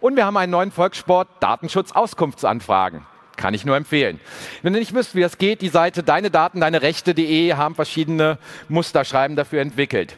Und 0.00 0.14
wir 0.14 0.24
haben 0.24 0.36
einen 0.36 0.52
neuen 0.52 0.70
Volkssport, 0.70 1.28
Datenschutz-Auskunftsanfragen. 1.40 3.04
Kann 3.36 3.52
ich 3.52 3.64
nur 3.64 3.76
empfehlen. 3.76 4.20
Wenn 4.62 4.74
ihr 4.74 4.78
nicht 4.78 4.94
wisst, 4.94 5.16
wie 5.16 5.22
das 5.22 5.38
geht, 5.38 5.60
die 5.60 5.68
Seite 5.70 6.04
deine 6.04 6.30
Daten, 6.30 6.60
deine 6.60 6.82
Rechte.de 6.82 7.54
haben 7.54 7.74
verschiedene 7.74 8.38
Musterschreiben 8.68 9.34
dafür 9.36 9.60
entwickelt. 9.60 10.16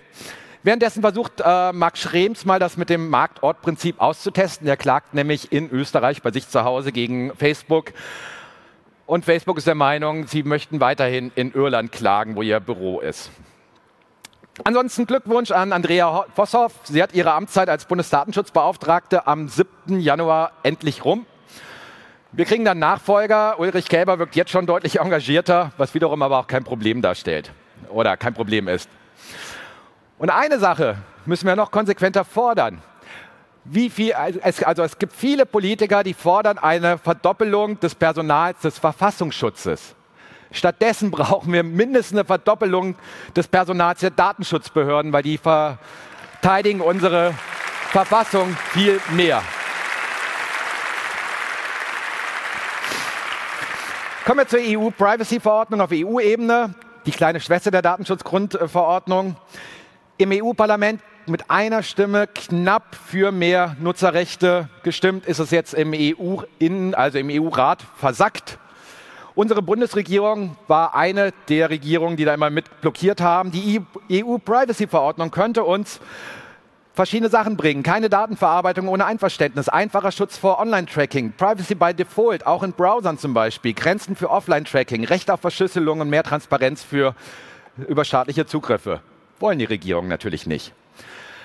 Währenddessen 0.62 1.01
versucht 1.01 1.40
äh, 1.42 1.72
Max 1.72 2.01
Schrems 2.01 2.44
mal 2.44 2.59
das 2.59 2.77
mit 2.77 2.90
dem 2.90 3.09
Marktortprinzip 3.09 4.03
auszutesten. 4.03 4.68
Er 4.68 4.77
klagt 4.77 5.14
nämlich 5.14 5.51
in 5.51 5.70
Österreich 5.70 6.20
bei 6.20 6.31
sich 6.31 6.46
zu 6.46 6.62
Hause 6.64 6.92
gegen 6.92 7.35
Facebook. 7.37 7.94
Und 9.09 9.25
Facebook 9.25 9.57
ist 9.57 9.66
der 9.66 9.75
Meinung, 9.75 10.27
sie 10.27 10.42
möchten 10.42 10.83
weiterhin 10.83 11.33
in 11.35 11.55
Irland 11.55 11.92
klagen, 11.92 12.37
wo 12.37 12.42
ihr 12.42 12.61
Büro 12.61 13.01
ist. 13.01 13.31
Ansonsten 14.64 15.07
Glückwunsch 15.07 15.51
an 15.51 15.73
Andrea 15.73 16.27
Vosshoff. 16.35 16.75
Sie 16.85 17.03
hat 17.03 17.14
ihre 17.14 17.33
Amtszeit 17.33 17.71
als 17.71 17.87
Bundesdatenschutzbeauftragte 17.87 19.27
am 19.27 19.49
7. 19.49 19.99
Januar 20.01 20.53
endlich 20.62 21.07
rum. 21.07 21.25
Wir 22.33 22.44
kriegen 22.44 22.66
dann 22.66 22.79
Nachfolger. 22.81 23.59
Ulrich 23.59 23.88
Kälber 23.88 24.18
wirkt 24.18 24.37
jetzt 24.37 24.51
schon 24.51 24.66
deutlich 24.66 25.01
engagierter, 25.01 25.73
was 25.79 25.94
wiederum 25.94 26.21
aber 26.21 26.40
auch 26.40 26.47
kein 26.47 26.64
Problem 26.64 27.01
darstellt 27.01 27.51
oder 27.88 28.18
kein 28.18 28.35
Problem 28.35 28.68
ist. 28.68 28.90
Und 30.18 30.29
eine 30.29 30.59
Sache 30.59 30.99
müssen 31.25 31.47
wir 31.47 31.57
noch 31.57 31.71
konsequenter 31.71 32.27
fordern. 32.27 32.83
Wie 33.71 33.91
viel, 33.91 34.15
also 34.15 34.83
es 34.83 34.99
gibt 34.99 35.13
viele 35.13 35.45
Politiker, 35.45 36.03
die 36.03 36.15
fordern 36.15 36.57
eine 36.57 36.97
Verdoppelung 36.97 37.79
des 37.81 37.95
Personals 37.95 38.61
des 38.61 38.79
Verfassungsschutzes. 38.79 39.95
Stattdessen 40.51 41.11
brauchen 41.11 41.53
wir 41.53 41.63
mindestens 41.63 42.19
eine 42.19 42.25
Verdoppelung 42.25 42.95
des 43.37 43.47
Personals 43.47 44.01
der 44.01 44.11
Datenschutzbehörden, 44.11 45.13
weil 45.13 45.23
die 45.23 45.37
verteidigen 45.37 46.81
unsere 46.81 47.35
Verfassung 47.91 48.57
viel 48.73 48.99
mehr. 49.11 49.43
Kommen 54.25 54.41
wir 54.41 54.49
zur 54.49 54.61
EU-Privacy-Verordnung 54.63 55.83
auf 55.83 55.91
EU-Ebene, 55.93 56.75
die 57.05 57.11
kleine 57.11 57.41
Schwester 57.41 57.71
der 57.71 57.83
Datenschutzgrundverordnung. 57.83 59.37
Im 60.17 60.33
EU-Parlament 60.33 61.03
mit 61.29 61.51
einer 61.51 61.83
Stimme 61.83 62.27
knapp 62.27 62.95
für 62.95 63.33
mehr 63.33 63.77
Nutzerrechte 63.81 64.69
gestimmt, 64.83 65.27
ist 65.27 65.38
es 65.38 65.51
jetzt 65.51 65.75
im 65.75 65.93
EU-Innen, 65.95 66.95
also 66.95 67.19
im 67.19 67.31
EU-Rat 67.31 67.85
versackt. 67.97 68.59
Unsere 69.35 69.62
Bundesregierung 69.62 70.57
war 70.67 70.97
eine 70.97 71.33
der 71.49 71.71
Regierungen, 71.71 72.17
die 72.17 72.25
da 72.25 72.35
immer 72.35 72.51
mit 72.51 72.81
blockiert 72.81 73.21
haben. 73.21 73.53
Die 73.53 73.81
EU-Privacy-Verordnung 74.11 75.31
könnte 75.31 75.62
uns 75.62 76.01
verschiedene 76.93 77.31
Sachen 77.31 77.57
bringen. 77.57 77.85
Keine 77.85 78.09
Datenverarbeitung 78.09 78.88
ohne 78.88 79.07
Einverständnis, 79.07 79.69
einfacher 79.69 80.11
Schutz 80.11 80.37
vor 80.37 80.59
Online-Tracking, 80.59 81.35
Privacy 81.35 81.77
by 81.77 81.95
Default, 81.95 82.45
auch 82.45 82.64
in 82.64 82.73
Browsern 82.73 83.19
zum 83.19 83.35
Beispiel, 83.35 83.75
Grenzen 83.75 84.17
für 84.17 84.31
Offline-Tracking, 84.31 85.05
Recht 85.05 85.31
auf 85.31 85.41
Verschlüsselung 85.41 86.01
und 86.01 86.11
mehr 86.11 86.25
Transparenz 86.25 86.83
für 86.83 87.14
überstaatliche 87.87 88.47
Zugriffe. 88.47 89.01
Wollen 89.38 89.61
die 89.61 89.64
Regierungen 89.64 90.09
natürlich 90.09 90.49
nicht. 90.49 90.73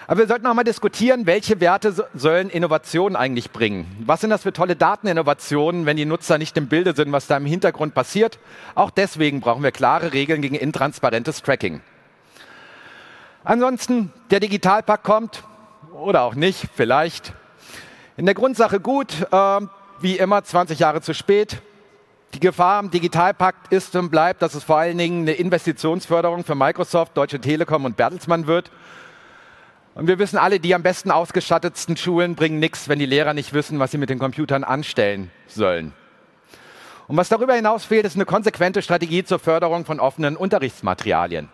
Aber 0.07 0.19
wir 0.19 0.27
sollten 0.27 0.45
auch 0.47 0.53
mal 0.53 0.63
diskutieren, 0.63 1.25
welche 1.25 1.59
Werte 1.59 1.93
sollen 2.13 2.49
Innovationen 2.49 3.15
eigentlich 3.15 3.51
bringen? 3.51 3.85
Was 4.05 4.21
sind 4.21 4.29
das 4.29 4.43
für 4.43 4.51
tolle 4.51 4.75
Dateninnovationen, 4.75 5.85
wenn 5.85 5.97
die 5.97 6.05
Nutzer 6.05 6.37
nicht 6.37 6.57
im 6.57 6.67
Bilde 6.67 6.95
sind, 6.95 7.11
was 7.11 7.27
da 7.27 7.37
im 7.37 7.45
Hintergrund 7.45 7.93
passiert? 7.93 8.39
Auch 8.75 8.91
deswegen 8.91 9.39
brauchen 9.39 9.63
wir 9.63 9.71
klare 9.71 10.13
Regeln 10.13 10.41
gegen 10.41 10.55
intransparentes 10.55 11.41
Tracking. 11.41 11.81
Ansonsten, 13.45 14.11
der 14.29 14.39
Digitalpakt 14.39 15.03
kommt 15.03 15.43
oder 15.93 16.23
auch 16.23 16.35
nicht, 16.35 16.67
vielleicht. 16.75 17.33
In 18.17 18.25
der 18.25 18.35
Grundsache 18.35 18.79
gut, 18.79 19.25
äh, 19.31 19.61
wie 19.99 20.17
immer 20.17 20.43
20 20.43 20.79
Jahre 20.79 21.01
zu 21.01 21.13
spät. 21.13 21.57
Die 22.33 22.39
Gefahr 22.39 22.79
am 22.79 22.89
Digitalpakt 22.89 23.71
ist 23.71 23.95
und 23.95 24.09
bleibt, 24.09 24.41
dass 24.41 24.55
es 24.55 24.63
vor 24.63 24.77
allen 24.77 24.97
Dingen 24.97 25.21
eine 25.21 25.33
Investitionsförderung 25.33 26.43
für 26.43 26.55
Microsoft, 26.55 27.15
Deutsche 27.15 27.39
Telekom 27.39 27.85
und 27.85 27.95
Bertelsmann 27.95 28.47
wird. 28.47 28.71
Und 29.95 30.07
wir 30.07 30.17
wissen 30.17 30.37
alle, 30.37 30.59
die 30.59 30.73
am 30.73 30.81
besten 30.81 31.11
ausgestattetsten 31.11 31.97
Schulen 31.97 32.35
bringen 32.35 32.59
nichts, 32.59 32.89
wenn 32.89 32.97
die 32.97 33.05
Lehrer 33.05 33.33
nicht 33.33 33.53
wissen, 33.53 33.77
was 33.77 33.91
sie 33.91 33.99
mit 33.99 34.09
den 34.09 34.17
Computern 34.17 34.63
anstellen 34.63 35.29
sollen. 35.47 35.93
Und 37.07 37.17
was 37.17 37.29
darüber 37.29 37.53
hinaus 37.53 37.85
fehlt, 37.85 38.05
ist 38.05 38.15
eine 38.15 38.25
konsequente 38.25 38.81
Strategie 38.81 39.23
zur 39.23 39.37
Förderung 39.37 39.85
von 39.85 39.99
offenen 39.99 40.35
Unterrichtsmaterialien. 40.35 41.49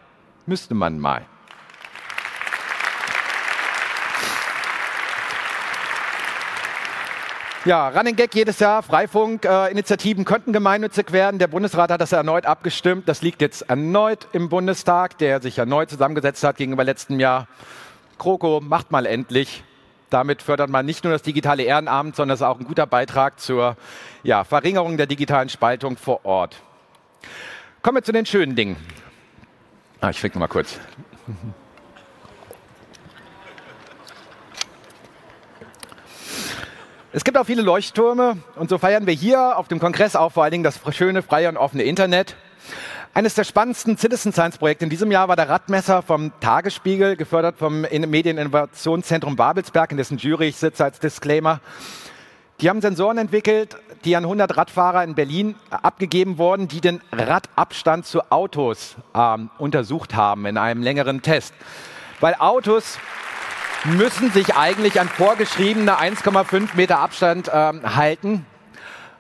Müsste 0.46 0.74
man 0.74 1.00
mal. 1.00 1.26
Ja, 7.66 7.90
Running 7.90 8.16
Gag 8.16 8.34
jedes 8.34 8.60
Jahr, 8.60 8.82
Freifunk-Initiativen 8.84 10.22
äh, 10.22 10.26
könnten 10.26 10.54
gemeinnützig 10.54 11.12
werden. 11.12 11.40
Der 11.40 11.48
Bundesrat 11.48 11.92
hat 11.92 12.00
das 12.00 12.14
erneut 12.14 12.46
abgestimmt. 12.46 13.10
Das 13.10 13.22
liegt 13.22 13.42
jetzt 13.42 13.70
erneut 13.70 14.30
im 14.32 14.48
Bundestag, 14.48 15.18
der 15.18 15.42
sich 15.42 15.58
erneut 15.58 15.90
zusammengesetzt 15.90 16.42
hat 16.46 16.56
gegenüber 16.56 16.86
letztem 16.86 17.20
Jahr. 17.20 17.48
Kroko, 18.20 18.60
macht 18.62 18.92
mal 18.92 19.08
endlich. 19.08 19.64
Damit 20.12 20.44
fördert 20.44 20.70
man 20.70 20.86
nicht 20.86 21.04
nur 21.04 21.14
das 21.14 21.24
digitale 21.24 21.64
Ehrenamt, 21.64 22.16
sondern 22.16 22.36
es 22.36 22.42
ist 22.42 22.46
auch 22.46 22.60
ein 22.60 22.66
guter 22.66 22.86
Beitrag 22.86 23.40
zur 23.40 23.76
ja, 24.22 24.44
Verringerung 24.44 24.98
der 24.98 25.08
digitalen 25.08 25.50
Spaltung 25.50 25.98
vor 25.98 26.26
Ort. 26.26 26.62
Kommen 27.82 27.98
wir 27.98 28.04
zu 28.04 28.12
den 28.12 28.26
schönen 28.26 28.56
Dingen. 28.56 28.76
Ah, 30.02 30.10
ich 30.10 30.24
noch 30.24 30.36
mal 30.36 30.48
kurz. 30.48 30.80
Es 37.12 37.24
gibt 37.24 37.38
auch 37.38 37.46
viele 37.46 37.64
Leuchttürme 37.64 38.38
und 38.56 38.70
so 38.70 38.78
feiern 38.78 39.08
wir 39.08 39.14
hier 39.14 39.58
auf 39.58 39.68
dem 39.68 39.80
Kongress 39.80 40.16
auch 40.16 40.32
vor 40.32 40.44
allen 40.44 40.52
Dingen 40.52 40.64
das 40.64 40.80
schöne, 40.92 41.24
freie 41.24 41.50
und 41.50 41.58
offene 41.58 41.84
Internet. 41.84 42.36
Eines 43.20 43.34
der 43.34 43.44
spannendsten 43.44 43.98
Citizen 43.98 44.32
Science 44.32 44.58
Projekte 44.58 44.86
in 44.86 44.90
diesem 44.90 45.12
Jahr 45.12 45.28
war 45.28 45.36
der 45.36 45.50
Radmesser 45.50 46.02
vom 46.04 46.32
Tagesspiegel, 46.40 47.18
gefördert 47.18 47.58
vom 47.58 47.82
Medieninnovationszentrum 47.82 49.36
Babelsberg, 49.36 49.92
in 49.92 49.98
dessen 49.98 50.18
Jury 50.18 50.48
ich 50.48 50.56
sitze 50.56 50.86
als 50.86 51.02
Disclaimer. 51.02 51.60
Die 52.62 52.70
haben 52.70 52.80
Sensoren 52.80 53.18
entwickelt, 53.18 53.76
die 54.06 54.16
an 54.16 54.24
100 54.24 54.56
Radfahrer 54.56 55.04
in 55.04 55.16
Berlin 55.16 55.56
abgegeben 55.70 56.38
wurden, 56.38 56.70
die 56.70 56.80
den 56.80 57.02
Radabstand 57.12 58.06
zu 58.06 58.32
Autos 58.32 58.96
äh, 59.14 59.38
untersucht 59.58 60.16
haben 60.16 60.46
in 60.46 60.58
einem 60.58 60.82
längeren 60.82 61.22
Test. 61.22 61.54
Weil 62.22 62.36
Autos 62.40 63.00
müssen 63.84 64.32
sich 64.32 64.56
eigentlich 64.56 65.02
an 65.02 65.10
vorgeschriebene 65.10 66.00
1,5 66.00 66.70
Meter 66.76 67.00
Abstand 67.00 67.52
ähm, 67.54 67.98
halten. 67.98 68.46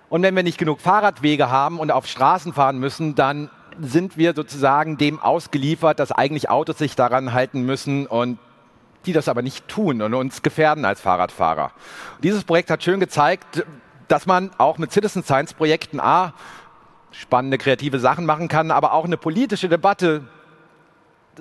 Und 0.07 0.23
wenn 0.23 0.37
wir 0.37 0.43
nicht 0.43 0.57
genug 0.57 0.79
Fahrradwege 0.79 1.49
haben 1.51 1.79
und 1.79 1.91
auf 1.91 2.07
Straßen 2.07 2.53
fahren 2.53 2.79
müssen, 2.79 3.15
dann 3.15 3.49
sind 3.79 4.17
wir 4.17 4.33
sozusagen 4.35 4.97
dem 4.97 5.19
ausgeliefert, 5.19 5.99
dass 5.99 6.11
eigentlich 6.11 6.49
Autos 6.49 6.77
sich 6.77 6.95
daran 6.95 7.33
halten 7.33 7.61
müssen 7.63 8.07
und 8.07 8.39
die 9.05 9.13
das 9.13 9.27
aber 9.27 9.41
nicht 9.41 9.67
tun 9.67 10.01
und 10.01 10.13
uns 10.13 10.41
gefährden 10.41 10.85
als 10.85 11.01
Fahrradfahrer. 11.01 11.71
Dieses 12.21 12.43
Projekt 12.43 12.69
hat 12.69 12.83
schön 12.83 12.99
gezeigt, 12.99 13.65
dass 14.07 14.25
man 14.25 14.51
auch 14.57 14.77
mit 14.77 14.91
Citizen 14.91 15.23
Science 15.23 15.53
Projekten 15.53 15.99
A 15.99 16.33
spannende 17.11 17.57
kreative 17.57 17.99
Sachen 17.99 18.25
machen 18.25 18.47
kann, 18.47 18.71
aber 18.71 18.93
auch 18.93 19.05
eine 19.05 19.17
politische 19.17 19.69
Debatte 19.69 20.25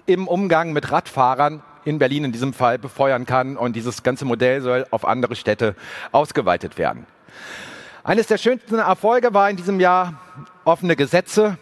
im 0.07 0.29
Umgang 0.29 0.73
mit 0.73 0.91
Radfahrern 0.91 1.63
in 1.85 1.99
Berlin 1.99 2.25
in 2.25 2.33
diesem 2.33 2.53
Fall 2.53 2.79
befeuern 2.79 3.27
kann. 3.27 3.57
Und 3.57 3.75
dieses 3.75 4.03
ganze 4.03 4.25
Modell 4.25 4.61
soll 4.61 4.87
auf 4.91 5.05
andere 5.05 5.35
Städte 5.35 5.75
ausgeweitet 6.13 6.79
werden. 6.79 7.07
Eines 8.05 8.27
der 8.27 8.39
schönsten 8.39 8.79
Erfolge 8.79 9.35
war 9.35 9.51
in 9.51 9.57
diesem 9.57 9.81
Jahr 9.81 10.15
offene 10.65 10.97
Gesetze. 10.97 11.59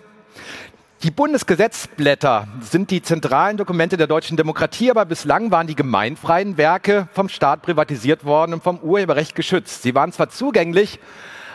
Die 1.03 1.11
Bundesgesetzblätter 1.11 2.49
sind 2.62 2.90
die 2.90 3.03
zentralen 3.03 3.59
Dokumente 3.59 3.99
der 3.99 4.07
deutschen 4.07 4.38
Demokratie, 4.38 4.90
aber 4.90 5.05
bislang 5.05 5.51
waren 5.51 5.66
die 5.66 5.74
gemeinfreien 5.74 6.57
Werke 6.57 7.09
vom 7.12 7.28
Staat 7.28 7.61
privatisiert 7.61 8.24
worden 8.24 8.55
und 8.55 8.62
vom 8.62 8.78
Urheberrecht 8.78 9.34
geschützt. 9.34 9.82
Sie 9.82 9.94
waren 9.94 10.11
zwar 10.12 10.30
zugänglich, 10.30 10.99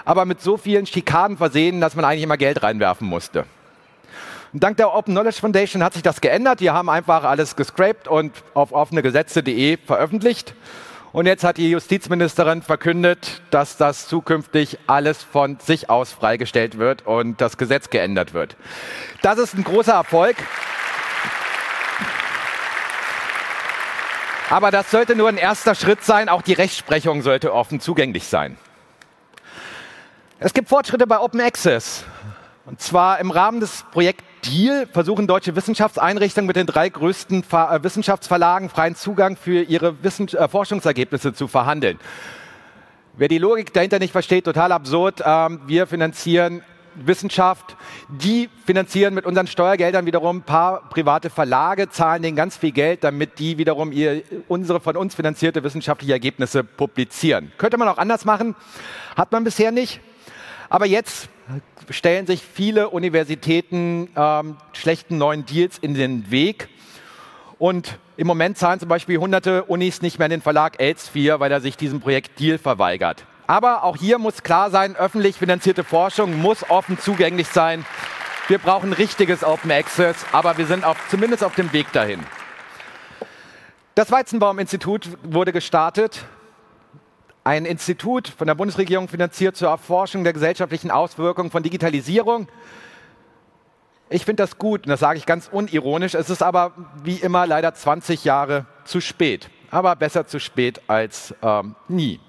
aber 0.06 0.26
mit 0.26 0.42
so 0.42 0.58
vielen 0.58 0.86
Schikanen 0.86 1.38
versehen, 1.38 1.82
dass 1.82 1.96
man 1.96 2.06
eigentlich 2.06 2.22
immer 2.22 2.38
Geld 2.38 2.62
reinwerfen 2.62 3.08
musste. 3.08 3.46
Und 4.54 4.62
dank 4.62 4.78
der 4.78 4.94
Open 4.94 5.16
Knowledge 5.16 5.39
Foundation 5.42 5.84
hat 5.84 5.94
sich 5.94 6.04
das 6.04 6.22
geändert. 6.22 6.60
Die 6.60 6.70
haben 6.70 6.89
einfach 6.89 7.24
alles 7.24 7.56
gescraped 7.56 8.08
und 8.08 8.44
auf 8.54 8.72
offenegesetze.de 8.72 9.78
veröffentlicht. 9.78 10.54
Und 11.14 11.26
jetzt 11.26 11.43
hat 11.43 11.57
die 11.57 11.70
Justizministerin 11.70 12.62
verkündet, 12.62 13.41
dass 13.49 13.76
das 13.76 14.07
zukünftig 14.07 14.80
alles 14.88 15.22
von 15.22 15.59
sich 15.59 15.89
aus 15.89 16.14
freigestellt 16.14 16.78
wird 16.78 17.05
und 17.05 17.41
das 17.41 17.57
Gesetz 17.57 17.89
geändert 17.89 18.34
wird. 18.34 18.55
Das 19.22 19.38
ist 19.38 19.53
ein 19.53 19.66
großer 19.66 19.93
Erfolg. 19.93 20.38
Aber 24.49 24.72
das 24.72 24.89
sollte 24.89 25.16
nur 25.16 25.28
ein 25.28 25.38
erster 25.38 25.76
Schritt 25.76 26.03
sein. 26.03 26.30
Auch 26.30 26.41
die 26.41 26.53
Rechtsprechung 26.53 27.22
sollte 27.22 27.53
offen 27.53 27.82
zugänglich 27.82 28.28
sein. 28.28 28.57
Es 30.39 30.53
gibt 30.53 30.70
Fortschritte 30.70 31.07
bei 31.07 31.20
Open 31.20 31.41
Access. 31.41 32.05
Und 32.66 32.82
zwar 32.82 33.20
im 33.20 33.32
Rahmen 33.32 33.59
des 33.59 33.84
Projekts 33.91 34.24
Deal 34.46 34.88
versuchen 34.88 35.28
deutsche 35.28 35.56
Wissenschaftseinrichtungen 35.56 36.48
mit 36.48 36.56
den 36.56 36.68
drei 36.68 36.89
größten 36.89 37.44
äh, 37.52 37.84
Wissenschaftsverlagen 37.84 38.70
freien 38.70 38.96
Zugang 38.96 39.36
für 39.36 39.62
ihre 39.64 40.04
Wissens 40.04 40.34
äh, 40.34 40.48
Forschungsergebnisse 40.48 41.34
zu 41.34 41.48
verhandeln. 41.48 42.00
Wer 43.18 43.28
die 43.28 43.38
Logik 43.38 43.74
dahinter 43.74 44.00
nicht 44.00 44.12
versteht, 44.12 44.46
total 44.46 44.72
absurd. 44.72 45.22
Ähm, 45.26 45.62
wir 45.68 45.86
finanzieren 45.86 46.64
Wissenschaft, 46.96 47.78
die 48.10 48.50
finanzieren 48.66 49.14
mit 49.14 49.26
unseren 49.26 49.48
Steuergeldern 49.48 50.06
wiederum 50.06 50.38
ein 50.38 50.42
paar 50.44 50.89
private 50.89 51.30
Verlage, 51.30 51.89
zahlen 51.89 52.22
denen 52.22 52.36
ganz 52.36 52.58
viel 52.58 52.72
Geld, 52.72 53.04
damit 53.04 53.39
die 53.39 53.58
wiederum 53.58 53.92
ihr, 53.92 54.24
unsere 54.48 54.80
von 54.80 54.98
uns 54.98 55.16
finanzierte 55.16 55.64
wissenschaftliche 55.64 56.14
Ergebnisse 56.14 56.64
publizieren. 56.64 57.52
Könnte 57.58 57.78
man 57.78 57.88
auch 57.88 57.98
anders 57.98 58.26
machen, 58.26 58.56
hat 59.16 59.32
man 59.32 59.44
bisher 59.44 59.72
nicht. 59.72 60.02
Aber 60.72 60.86
jetzt 60.86 61.28
stellen 61.89 62.26
sich 62.26 62.41
viele 62.41 62.91
Universitäten 62.91 64.09
ähm, 64.15 64.55
schlechten 64.72 65.17
neuen 65.17 65.45
Deals 65.45 65.78
in 65.78 65.95
den 65.95 66.32
Weg. 66.32 66.69
Und 67.59 67.99
im 68.15 68.26
Moment 68.26 68.57
zahlen 68.57 68.80
zum 68.80 68.88
Beispiel 68.88 69.17
hunderte 69.17 69.65
Unis 69.65 70.01
nicht 70.01 70.17
mehr 70.17 70.28
in 70.28 70.32
den 70.32 70.41
Verlag 70.41 70.80
Elsevier, 70.80 71.41
weil 71.41 71.51
er 71.51 71.59
sich 71.59 71.76
diesem 71.76 71.99
Projekt 71.99 72.39
Deal 72.39 72.57
verweigert. 72.57 73.26
Aber 73.47 73.84
auch 73.84 73.97
hier 73.97 74.17
muss 74.17 74.43
klar 74.43 74.72
sein, 74.72 74.95
öffentlich 74.95 75.36
finanzierte 75.36 75.84
Forschung 75.84 76.39
muss 76.39 76.63
offen 76.69 76.97
zugänglich 76.97 77.49
sein. 77.49 77.86
Wir 78.47 78.57
brauchen 78.57 78.93
richtiges 78.93 79.43
Open 79.43 79.72
Access, 79.72 80.26
aber 80.32 80.57
wir 80.57 80.67
sind 80.67 80.86
auf, 80.86 80.97
zumindest 81.09 81.43
auf 81.43 81.53
dem 81.55 81.74
Weg 81.74 81.91
dahin. 81.91 82.22
Das 83.93 84.09
Weizenbaum-Institut 84.09 85.09
wurde 85.22 85.51
gestartet 85.51 86.24
ein 87.44 87.66
Institut 87.66 88.28
von 88.28 88.48
der 88.48 88.56
Bundesregierung 88.56 89.08
finanziert 89.08 89.56
zur 89.56 89.70
Erforschung 89.70 90.24
der 90.24 90.34
gesellschaftlichen 90.34 90.92
Auswirkungen 90.92 91.50
von 91.50 91.64
Digitalisierung. 91.64 92.48
Ich 94.10 94.26
finde 94.26 94.44
das 94.44 94.58
gut 94.58 94.84
und 94.84 94.89
das 94.89 95.00
sage 95.00 95.18
ich 95.18 95.26
ganz 95.26 95.48
unironisch. 95.52 96.14
Es 96.14 96.30
ist 96.30 96.44
aber 96.44 96.74
wie 97.04 97.16
immer 97.16 97.48
leider 97.48 97.74
20 97.74 98.26
Jahre 98.26 98.66
zu 98.84 99.02
spät. 99.02 99.50
Aber 99.72 99.96
besser 99.96 100.28
zu 100.28 100.39
spät 100.39 100.82
als 100.88 101.34
ähm, 101.42 101.76
nie. 101.88 102.20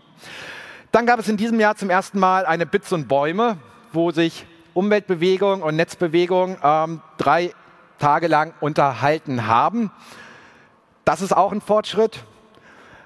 Dann 0.92 1.06
gab 1.06 1.18
es 1.18 1.28
in 1.28 1.36
diesem 1.36 1.58
Jahr 1.58 1.74
zum 1.74 1.90
ersten 1.90 2.18
Mal 2.18 2.46
eine 2.46 2.66
Bits 2.66 2.92
und 2.92 3.08
Bäume, 3.08 3.56
wo 3.92 4.12
sich 4.12 4.46
Umweltbewegung 4.74 5.62
und 5.62 5.76
Netzbewegung 5.76 6.56
ähm, 6.62 7.00
drei 7.18 7.52
Tage 7.98 8.28
lang 8.28 8.54
unterhalten 8.60 9.46
haben. 9.46 9.90
Das 11.04 11.20
ist 11.20 11.36
auch 11.36 11.52
ein 11.52 11.60
Fortschritt. 11.60 12.24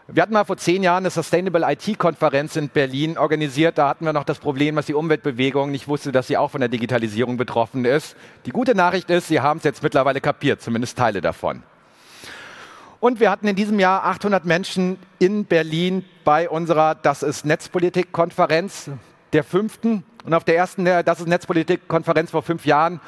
Wir 0.08 0.22
hatten 0.22 0.34
mal 0.34 0.44
vor 0.44 0.56
zehn 0.56 0.84
Jahren 0.84 1.02
eine 1.02 1.10
Sustainable 1.10 1.66
IT-Konferenz 1.68 2.54
in 2.54 2.68
Berlin 2.68 3.18
organisiert. 3.18 3.76
Da 3.76 3.88
hatten 3.88 4.04
wir 4.04 4.12
noch 4.12 4.22
das 4.22 4.38
Problem, 4.38 4.76
dass 4.76 4.86
die 4.86 4.94
Umweltbewegung 4.94 5.72
nicht 5.72 5.88
wusste, 5.88 6.12
dass 6.12 6.28
sie 6.28 6.36
auch 6.36 6.52
von 6.52 6.60
der 6.60 6.68
Digitalisierung 6.68 7.36
betroffen 7.36 7.84
ist. 7.84 8.14
Die 8.46 8.52
gute 8.52 8.76
Nachricht 8.76 9.10
ist, 9.10 9.26
sie 9.26 9.40
haben 9.40 9.58
es 9.58 9.64
jetzt 9.64 9.82
mittlerweile 9.82 10.20
kapiert, 10.20 10.62
zumindest 10.62 10.96
Teile 10.96 11.20
davon. 11.20 11.64
Und 13.00 13.18
wir 13.18 13.32
hatten 13.32 13.48
in 13.48 13.56
diesem 13.56 13.80
Jahr 13.80 14.04
800 14.04 14.44
Menschen 14.44 14.96
in 15.18 15.44
Berlin 15.44 16.04
bei 16.24 16.48
unserer 16.48 16.94
Das 16.94 17.24
ist 17.24 17.44
Netzpolitik-Konferenz, 17.44 18.92
der 19.32 19.42
fünften. 19.42 20.04
Und 20.24 20.34
auf 20.34 20.44
der 20.44 20.56
ersten 20.56 20.84
Das 20.84 21.18
ist 21.18 21.26
Netzpolitik-Konferenz 21.26 22.30
vor 22.30 22.42
fünf 22.42 22.64
Jahren 22.64 23.00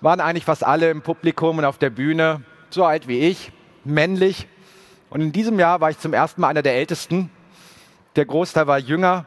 waren 0.00 0.20
eigentlich 0.20 0.46
fast 0.46 0.64
alle 0.64 0.90
im 0.90 1.02
Publikum 1.02 1.58
und 1.58 1.66
auf 1.66 1.76
der 1.76 1.90
Bühne, 1.90 2.40
so 2.70 2.84
alt 2.84 3.08
wie 3.08 3.20
ich, 3.20 3.52
männlich, 3.84 4.48
und 5.14 5.20
in 5.20 5.32
diesem 5.32 5.58
Jahr 5.60 5.80
war 5.80 5.90
ich 5.90 6.00
zum 6.00 6.12
ersten 6.12 6.40
Mal 6.40 6.48
einer 6.48 6.62
der 6.62 6.74
Ältesten. 6.74 7.30
Der 8.16 8.26
Großteil 8.26 8.66
war 8.66 8.80
jünger 8.80 9.26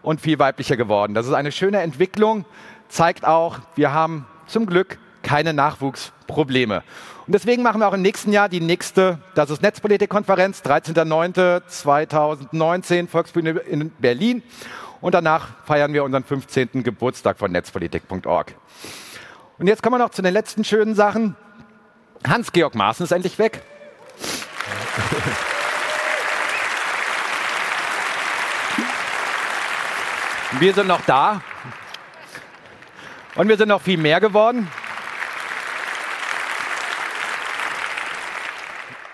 und 0.00 0.22
viel 0.22 0.38
weiblicher 0.38 0.78
geworden. 0.78 1.12
Das 1.12 1.26
ist 1.26 1.34
eine 1.34 1.52
schöne 1.52 1.82
Entwicklung, 1.82 2.46
zeigt 2.88 3.26
auch, 3.26 3.58
wir 3.74 3.92
haben 3.92 4.24
zum 4.46 4.64
Glück 4.64 4.96
keine 5.22 5.52
Nachwuchsprobleme. 5.52 6.82
Und 7.26 7.34
deswegen 7.34 7.62
machen 7.62 7.82
wir 7.82 7.88
auch 7.88 7.92
im 7.92 8.00
nächsten 8.00 8.32
Jahr 8.32 8.48
die 8.48 8.60
nächste, 8.60 9.18
das 9.34 9.50
ist 9.50 9.60
Netzpolitikkonferenz, 9.60 10.62
13.09.2019, 10.62 13.06
Volksbühne 13.06 13.50
in 13.50 13.90
Berlin. 13.90 14.42
Und 15.02 15.12
danach 15.12 15.48
feiern 15.66 15.92
wir 15.92 16.04
unseren 16.04 16.24
15. 16.24 16.82
Geburtstag 16.82 17.38
von 17.38 17.52
netzpolitik.org. 17.52 18.54
Und 19.58 19.66
jetzt 19.66 19.82
kommen 19.82 19.96
wir 19.96 20.02
noch 20.02 20.12
zu 20.12 20.22
den 20.22 20.32
letzten 20.32 20.64
schönen 20.64 20.94
Sachen. 20.94 21.36
Hans-Georg 22.26 22.74
Maaßen 22.74 23.04
ist 23.04 23.12
endlich 23.12 23.38
weg. 23.38 23.60
Wir 30.58 30.72
sind 30.72 30.86
noch 30.86 31.02
da. 31.02 31.42
Und 33.34 33.48
wir 33.48 33.58
sind 33.58 33.68
noch 33.68 33.82
viel 33.82 33.98
mehr 33.98 34.20
geworden. 34.20 34.66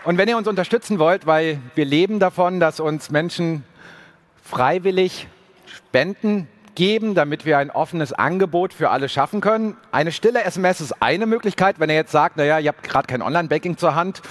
Und 0.05 0.19
wenn 0.19 0.29
ihr 0.29 0.37
uns 0.37 0.47
unterstützen 0.47 1.01
wollt, 1.01 1.27
weil 1.27 1.59
wir 1.75 1.85
leben 1.85 2.21
davon, 2.21 2.61
dass 2.61 2.79
uns 2.79 3.11
Menschen 3.11 3.65
freiwillig 4.45 5.27
Spenden 5.67 6.47
geben, 6.75 7.15
damit 7.15 7.45
wir 7.45 7.59
ein 7.59 7.71
offenes 7.71 8.13
Angebot 8.13 8.73
für 8.73 8.91
alle 8.91 9.09
schaffen 9.09 9.41
können. 9.41 9.77
Eine 9.91 10.13
stille 10.13 10.43
SMS 10.45 10.81
ist 10.81 11.03
eine 11.03 11.27
Möglichkeit, 11.27 11.81
wenn 11.81 11.91
ihr 11.91 11.97
jetzt 11.97 12.13
sagt, 12.13 12.37
naja, 12.37 12.59
ihr 12.59 12.69
habt 12.69 12.83
gerade 12.83 13.07
kein 13.07 13.23
Online-Banking 13.23 13.77
zur 13.77 13.95
Hand, 13.95 14.23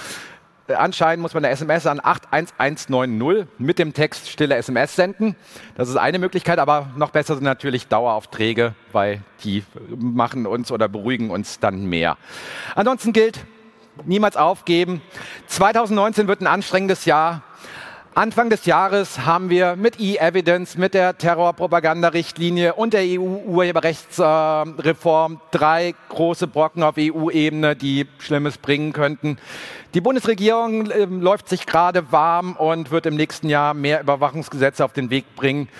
anscheinend 0.74 1.22
muss 1.22 1.34
man 1.34 1.44
eine 1.44 1.52
SMS 1.52 1.86
an 1.86 2.00
81190 2.00 3.46
mit 3.58 3.78
dem 3.78 3.92
Text 3.92 4.28
stille 4.28 4.56
SMS 4.56 4.96
senden. 4.96 5.36
Das 5.76 5.88
ist 5.88 5.96
eine 5.96 6.18
Möglichkeit, 6.18 6.58
aber 6.58 6.90
noch 6.96 7.10
besser 7.10 7.34
sind 7.34 7.44
natürlich 7.44 7.88
Daueraufträge, 7.88 8.74
weil 8.92 9.22
die 9.44 9.64
machen 9.96 10.46
uns 10.46 10.72
oder 10.72 10.88
beruhigen 10.88 11.30
uns 11.30 11.60
dann 11.60 11.86
mehr. 11.86 12.16
Ansonsten 12.74 13.12
gilt, 13.12 13.44
niemals 14.04 14.36
aufgeben. 14.36 15.02
2019 15.46 16.28
wird 16.28 16.40
ein 16.40 16.46
anstrengendes 16.46 17.04
Jahr. 17.04 17.42
Anfang 18.14 18.50
des 18.50 18.66
Jahres 18.66 19.24
haben 19.24 19.48
wir 19.48 19.74
mit 19.74 19.98
E-Evidence, 19.98 20.76
mit 20.76 20.92
der 20.92 21.16
Terrorpropagandarichtlinie 21.16 22.74
und 22.74 22.92
der 22.92 23.04
EU-Urheberrechtsreform 23.04 25.40
drei 25.50 25.94
große 26.10 26.46
Brocken 26.46 26.82
auf 26.82 26.96
EU-Ebene, 26.98 27.74
die 27.74 28.06
Schlimmes 28.18 28.58
bringen 28.58 28.92
könnten. 28.92 29.38
Die 29.94 30.02
Bundesregierung 30.02 30.90
äh, 30.90 31.06
läuft 31.06 31.48
sich 31.48 31.64
gerade 31.64 32.12
warm 32.12 32.54
und 32.56 32.90
wird 32.90 33.06
im 33.06 33.16
nächsten 33.16 33.48
Jahr 33.48 33.72
mehr 33.72 34.02
Überwachungsgesetze 34.02 34.84
auf 34.84 34.92
den 34.92 35.08
Weg 35.08 35.34
bringen. 35.34 35.70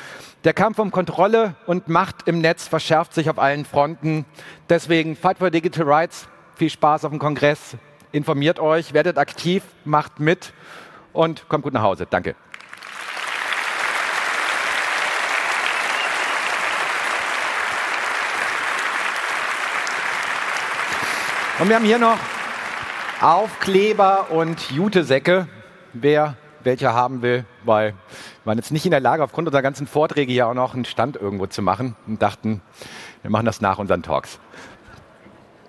Der 0.44 0.54
Kampf 0.54 0.78
um 0.78 0.90
Kontrolle 0.90 1.54
und 1.66 1.88
Macht 1.88 2.26
im 2.26 2.40
Netz 2.40 2.66
verschärft 2.66 3.12
sich 3.12 3.28
auf 3.28 3.38
allen 3.38 3.66
Fronten. 3.66 4.24
Deswegen 4.70 5.16
Fight 5.16 5.36
for 5.36 5.50
Digital 5.50 5.84
Rights. 5.84 6.28
Viel 6.54 6.70
Spaß 6.70 7.04
auf 7.04 7.10
dem 7.10 7.18
Kongress. 7.18 7.76
Informiert 8.10 8.58
euch, 8.58 8.94
werdet 8.94 9.18
aktiv, 9.18 9.62
macht 9.84 10.18
mit 10.18 10.54
und 11.12 11.48
kommt 11.48 11.64
gut 11.64 11.72
nach 11.72 11.82
Hause. 11.82 12.06
Danke. 12.08 12.34
Und 21.58 21.68
wir 21.68 21.76
haben 21.76 21.84
hier 21.84 21.98
noch 21.98 22.18
Aufkleber 23.20 24.30
und 24.30 24.70
Jutesäcke. 24.70 25.46
Wer 25.92 26.36
welche 26.64 26.92
haben 26.92 27.22
will, 27.22 27.44
weil 27.64 27.90
wir 27.90 27.96
waren 28.46 28.58
jetzt 28.58 28.72
nicht 28.72 28.84
in 28.84 28.90
der 28.90 29.00
Lage, 29.00 29.22
aufgrund 29.22 29.48
unserer 29.48 29.62
ganzen 29.62 29.86
Vorträge 29.86 30.32
hier 30.32 30.48
auch 30.48 30.54
noch 30.54 30.74
einen 30.74 30.84
Stand 30.84 31.16
irgendwo 31.16 31.46
zu 31.46 31.62
machen 31.62 31.96
und 32.06 32.22
dachten, 32.22 32.62
wir 33.22 33.30
machen 33.30 33.46
das 33.46 33.60
nach 33.60 33.78
unseren 33.78 34.02
Talks. 34.02 34.38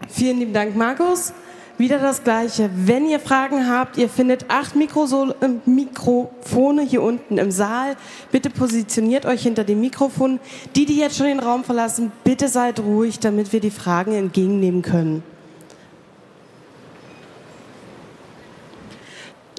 Vielen 0.07 0.39
lieben 0.39 0.53
Dank, 0.53 0.75
Markus. 0.75 1.33
Wieder 1.77 1.97
das 1.97 2.23
Gleiche. 2.23 2.69
Wenn 2.75 3.07
ihr 3.07 3.19
Fragen 3.19 3.67
habt, 3.67 3.97
ihr 3.97 4.07
findet 4.07 4.45
acht 4.49 4.75
Mikrosol 4.75 5.33
äh, 5.41 5.49
Mikrofone 5.67 6.83
hier 6.83 7.01
unten 7.01 7.39
im 7.39 7.49
Saal. 7.49 7.95
Bitte 8.31 8.51
positioniert 8.51 9.25
euch 9.25 9.41
hinter 9.41 9.63
dem 9.63 9.81
Mikrofon. 9.81 10.39
Die, 10.75 10.85
die 10.85 10.97
jetzt 10.97 11.17
schon 11.17 11.25
den 11.25 11.39
Raum 11.39 11.63
verlassen, 11.63 12.11
bitte 12.23 12.47
seid 12.47 12.79
ruhig, 12.79 13.19
damit 13.19 13.53
wir 13.53 13.59
die 13.59 13.71
Fragen 13.71 14.13
entgegennehmen 14.13 14.83
können. 14.83 15.23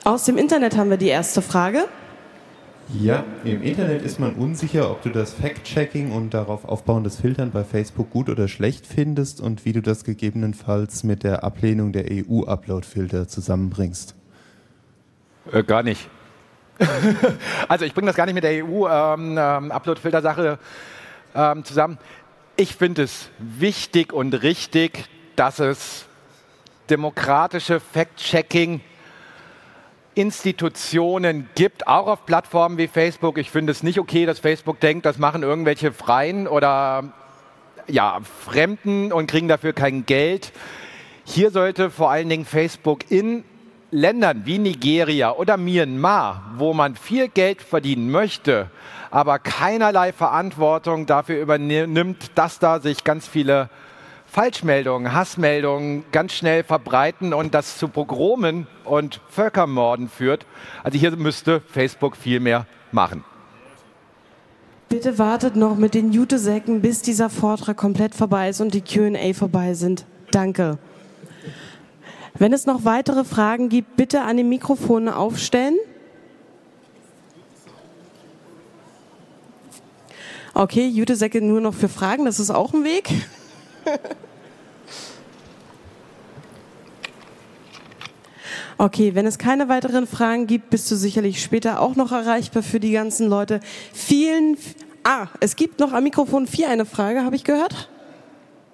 Aus 0.05 0.25
dem 0.25 0.39
Internet 0.39 0.77
haben 0.77 0.91
wir 0.91 0.99
die 0.99 1.09
erste 1.09 1.43
Frage. 1.43 1.89
Ja, 2.93 3.25
im 3.45 3.63
Internet 3.63 4.03
ist 4.03 4.21
man 4.21 4.35
unsicher, 4.35 4.91
ob 4.91 5.03
du 5.03 5.09
das 5.09 5.33
Fact-Checking 5.33 6.13
und 6.13 6.35
darauf 6.35 6.65
aufbauendes 6.67 7.21
Filtern 7.21 7.51
bei 7.51 7.65
Facebook 7.65 8.11
gut 8.11 8.29
oder 8.29 8.47
schlecht 8.47 8.87
findest 8.87 9.41
und 9.41 9.65
wie 9.65 9.73
du 9.73 9.81
das 9.81 10.05
gegebenenfalls 10.05 11.03
mit 11.03 11.25
der 11.25 11.45
Ablehnung 11.45 11.93
der 11.93 12.05
EU-Upload-Filter 12.11 13.27
zusammenbringst. 13.27 14.15
Äh, 15.51 15.63
gar 15.63 15.83
nicht. 15.83 16.09
also 17.69 17.85
ich 17.85 17.95
bringe 17.95 18.09
das 18.09 18.17
gar 18.17 18.27
nicht 18.27 18.35
mit 18.35 18.45
der 18.45 18.65
EU-Upload-Filter-Sache 18.65 20.59
ähm, 21.35 21.59
ähm, 21.59 21.65
zusammen. 21.65 21.99
Ich 22.57 22.77
finde 22.77 23.05
es 23.05 23.31
wichtig 23.39 24.13
und 24.13 24.35
richtig, 24.43 25.09
dass 25.37 25.59
es 25.59 26.07
demokratische 26.91 27.81
Fact-Checking 27.81 28.81
Institutionen 30.15 31.49
gibt, 31.55 31.87
auch 31.89 32.07
auf 32.07 32.27
Plattformen 32.27 32.79
wie 32.79 32.89
Facebook. 32.89 33.39
Ich 33.39 33.51
finde 33.51 33.73
es 33.73 33.83
nicht 33.83 33.99
okay, 33.99 34.27
dass 34.27 34.39
Facebook 34.39 34.81
denkt, 34.81 35.07
das 35.07 35.19
machen 35.19 35.43
irgendwelche 35.43 35.93
Freien 35.93 36.47
oder 36.47 37.13
ja, 37.87 38.21
Fremden 38.45 39.13
und 39.13 39.27
kriegen 39.27 39.49
dafür 39.49 39.73
kein 39.73 40.07
Geld. 40.07 40.53
Hier 41.25 41.51
sollte 41.51 41.91
vor 41.91 42.11
allen 42.11 42.29
Dingen 42.29 42.45
Facebook 42.45 43.11
in 43.11 43.45
Ländern 43.91 44.43
wie 44.45 44.59
Nigeria 44.59 45.33
oder 45.33 45.57
Myanmar, 45.57 46.51
wo 46.57 46.75
man 46.75 46.97
viel 46.97 47.29
Geld 47.29 47.63
verdienen 47.63 48.11
möchte, 48.11 48.71
aber 49.11 49.39
keinerlei 49.39 50.13
Verantwortung 50.13 51.07
dafür 51.07 51.41
übernimmt, 51.41 52.33
dass 52.35 52.59
da 52.59 52.81
sich 52.81 53.05
ganz 53.05 53.29
viele 53.29 53.71
Falschmeldungen, 54.35 55.13
Hassmeldungen 55.13 56.03
ganz 56.11 56.33
schnell 56.33 56.65
verbreiten 56.65 57.33
und 57.33 57.55
das 57.55 57.79
zu 57.79 57.87
Pogromen 57.87 58.67
und 58.85 59.21
Völkermorden 59.29 60.09
führt. 60.09 60.45
Also 60.83 60.99
hier 60.99 61.13
müsste 61.13 61.61
Facebook 61.61 62.17
viel 62.17 62.41
mehr 62.41 62.67
machen. 62.91 63.23
Bitte 64.89 65.21
wartet 65.21 65.55
noch 65.55 65.77
mit 65.77 65.95
den 65.95 66.11
Jutesäcken, 66.11 66.83
bis 66.83 67.01
dieser 67.01 67.31
Vortrag 67.31 67.77
komplett 67.77 68.17
vorbei 68.17 68.49
ist 68.49 68.61
und 68.61 68.75
die 68.75 68.81
Q&A 68.81 69.35
vorbei 69.35 69.75
sind. 69.75 70.05
Danke. 70.33 70.79
Wenn 72.37 72.53
es 72.53 72.67
noch 72.67 72.85
weitere 72.85 73.23
Fragen 73.23 73.69
gibt, 73.69 73.95
bitte 73.95 74.23
an 74.23 74.37
den 74.37 74.49
Mikrofonen 74.49 75.11
aufstellen. 75.11 75.77
Okay, 80.55 80.89
Jutesäcke 80.89 81.41
nur 81.41 81.61
noch 81.61 81.75
für 81.75 81.89
Fragen, 81.89 82.25
das 82.25 82.41
ist 82.41 82.51
auch 82.51 82.75
ein 82.75 82.83
Weg. 82.83 83.11
Okay, 88.79 89.15
wenn 89.15 89.27
es 89.27 89.39
keine 89.39 89.69
weiteren 89.69 90.07
Fragen 90.07 90.47
gibt, 90.47 90.71
bist 90.71 90.91
du 90.91 90.97
sicherlich 90.97 91.43
später 91.43 91.81
auch 91.81 91.97
noch 91.97 92.13
erreichbar 92.13 92.63
für 92.63 92.81
die 92.81 92.93
ganzen 92.93 93.29
Leute. 93.29 93.61
Vielen. 93.93 94.57
Ah, 95.05 95.29
es 95.41 95.57
gibt 95.57 95.81
noch 95.81 95.93
am 95.93 96.05
Mikrofon 96.05 96.47
4 96.47 96.69
eine 96.69 96.87
Frage, 96.87 97.25
habe 97.25 97.37
ich 97.37 97.45
gehört? 97.45 97.89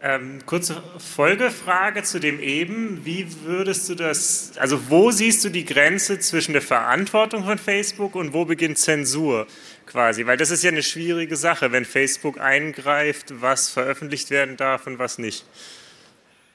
Ähm, 0.03 0.39
kurze 0.47 0.83
Folgefrage 0.97 2.03
zu 2.05 2.21
dem 2.21 2.41
eben. 2.41 3.05
Wie 3.05 3.27
würdest 3.45 3.87
du 3.91 3.95
das, 3.95 4.53
also 4.57 4.89
wo 4.89 5.11
siehst 5.11 5.45
du 5.45 5.51
die 5.51 5.67
Grenze 5.67 6.19
zwischen 6.19 6.53
der 6.53 6.63
Verantwortung 6.63 7.45
von 7.45 7.59
Facebook 7.59 8.15
und 8.15 8.33
wo 8.33 8.47
beginnt 8.47 8.79
Zensur 8.79 9.47
quasi? 9.85 10.25
Weil 10.25 10.39
das 10.39 10.51
ist 10.51 10.65
ja 10.65 10.71
eine 10.71 10.83
schwierige 10.83 11.37
Sache, 11.37 11.71
wenn 11.73 11.85
Facebook 11.85 12.41
eingreift, 12.41 13.43
was 13.43 13.69
veröffentlicht 13.69 14.31
werden 14.31 14.57
darf 14.57 14.87
und 14.87 14.99
was 14.99 15.19
nicht. 15.19 15.45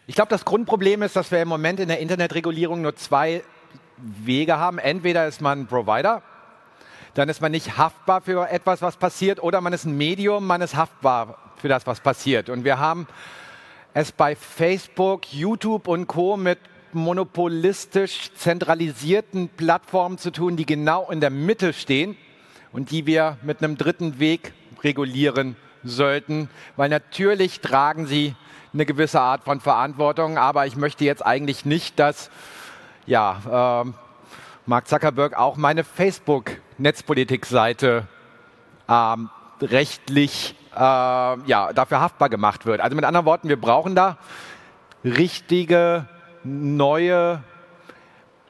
Ich 0.07 0.13
glaube, 0.13 0.29
das 0.29 0.45
Grundproblem 0.45 1.01
ist, 1.01 1.15
dass 1.15 1.31
wir 1.31 1.41
im 1.41 1.47
Moment 1.47 1.79
in 1.79 1.87
der 1.87 1.99
Internetregulierung 1.99 2.81
nur 2.81 2.95
zwei 2.95 3.43
Wege 3.97 4.57
haben. 4.57 4.77
Entweder 4.77 5.27
ist 5.27 5.41
man 5.41 5.65
Provider, 5.65 6.21
dann 7.15 7.27
ist 7.27 7.41
man 7.41 7.51
nicht 7.51 7.77
haftbar 7.77 8.21
für 8.21 8.47
etwas, 8.47 8.83
was 8.83 8.97
passiert, 8.97 9.41
oder 9.41 9.61
man 9.61 9.73
ist 9.73 9.85
ein 9.85 9.97
Medium, 9.97 10.45
man 10.45 10.61
ist 10.61 10.75
haftbar 10.75 11.39
für 11.57 11.69
das, 11.69 11.87
was 11.87 12.01
passiert. 12.01 12.49
Und 12.49 12.63
wir 12.63 12.77
haben 12.77 13.07
es 13.95 14.11
bei 14.11 14.35
Facebook, 14.35 15.33
YouTube 15.33 15.87
und 15.87 16.05
Co. 16.05 16.37
mit 16.37 16.59
monopolistisch 16.91 18.31
zentralisierten 18.35 19.49
Plattformen 19.49 20.19
zu 20.19 20.31
tun, 20.31 20.55
die 20.55 20.67
genau 20.67 21.09
in 21.09 21.19
der 21.19 21.31
Mitte 21.31 21.73
stehen 21.73 22.15
und 22.71 22.91
die 22.91 23.07
wir 23.07 23.37
mit 23.41 23.63
einem 23.63 23.75
dritten 23.75 24.19
Weg 24.19 24.53
regulieren 24.83 25.55
sollten, 25.83 26.49
weil 26.75 26.89
natürlich 26.89 27.59
tragen 27.59 28.05
sie 28.05 28.35
eine 28.75 28.85
gewisse 28.85 29.19
Art 29.19 29.43
von 29.43 29.59
Verantwortung, 29.59 30.37
aber 30.37 30.67
ich 30.67 30.75
möchte 30.75 31.03
jetzt 31.05 31.25
eigentlich 31.25 31.65
nicht, 31.65 31.97
dass 31.97 32.29
ja, 33.07 33.83
äh, 33.83 33.85
Mark 34.65 34.87
Zuckerberg 34.87 35.35
auch 35.37 35.57
meine 35.57 35.83
Facebook-Netzpolitik-Seite 35.83 38.07
äh, 38.87 39.15
rechtlich 39.61 40.55
äh, 40.75 40.79
ja, 40.79 41.73
dafür 41.73 42.01
haftbar 42.01 42.29
gemacht 42.29 42.65
wird. 42.65 42.81
Also 42.81 42.95
mit 42.95 43.05
anderen 43.05 43.25
Worten, 43.25 43.49
wir 43.49 43.59
brauchen 43.59 43.95
da 43.95 44.17
richtige 45.03 46.07
neue 46.43 47.41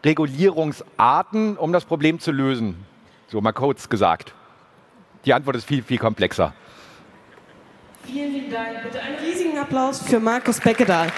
Regulierungsarten, 0.04 1.56
um 1.58 1.72
das 1.72 1.86
Problem 1.86 2.20
zu 2.20 2.32
lösen. 2.32 2.86
So 3.28 3.40
mal 3.42 3.54
kurz 3.54 3.88
gesagt. 3.90 4.34
Die 5.26 5.34
Antwort 5.34 5.56
ist 5.56 5.66
viel, 5.66 5.84
viel 5.84 6.00
komplexer. 6.00 6.54
Vielen 8.06 8.34
lieben 8.34 8.52
Dank. 8.52 8.84
Bitte 8.84 9.02
einen 9.02 9.18
riesigen 9.18 9.58
Applaus 9.58 10.02
für 10.02 10.20
Markus 10.20 10.60
Beckedahl. 10.60 11.12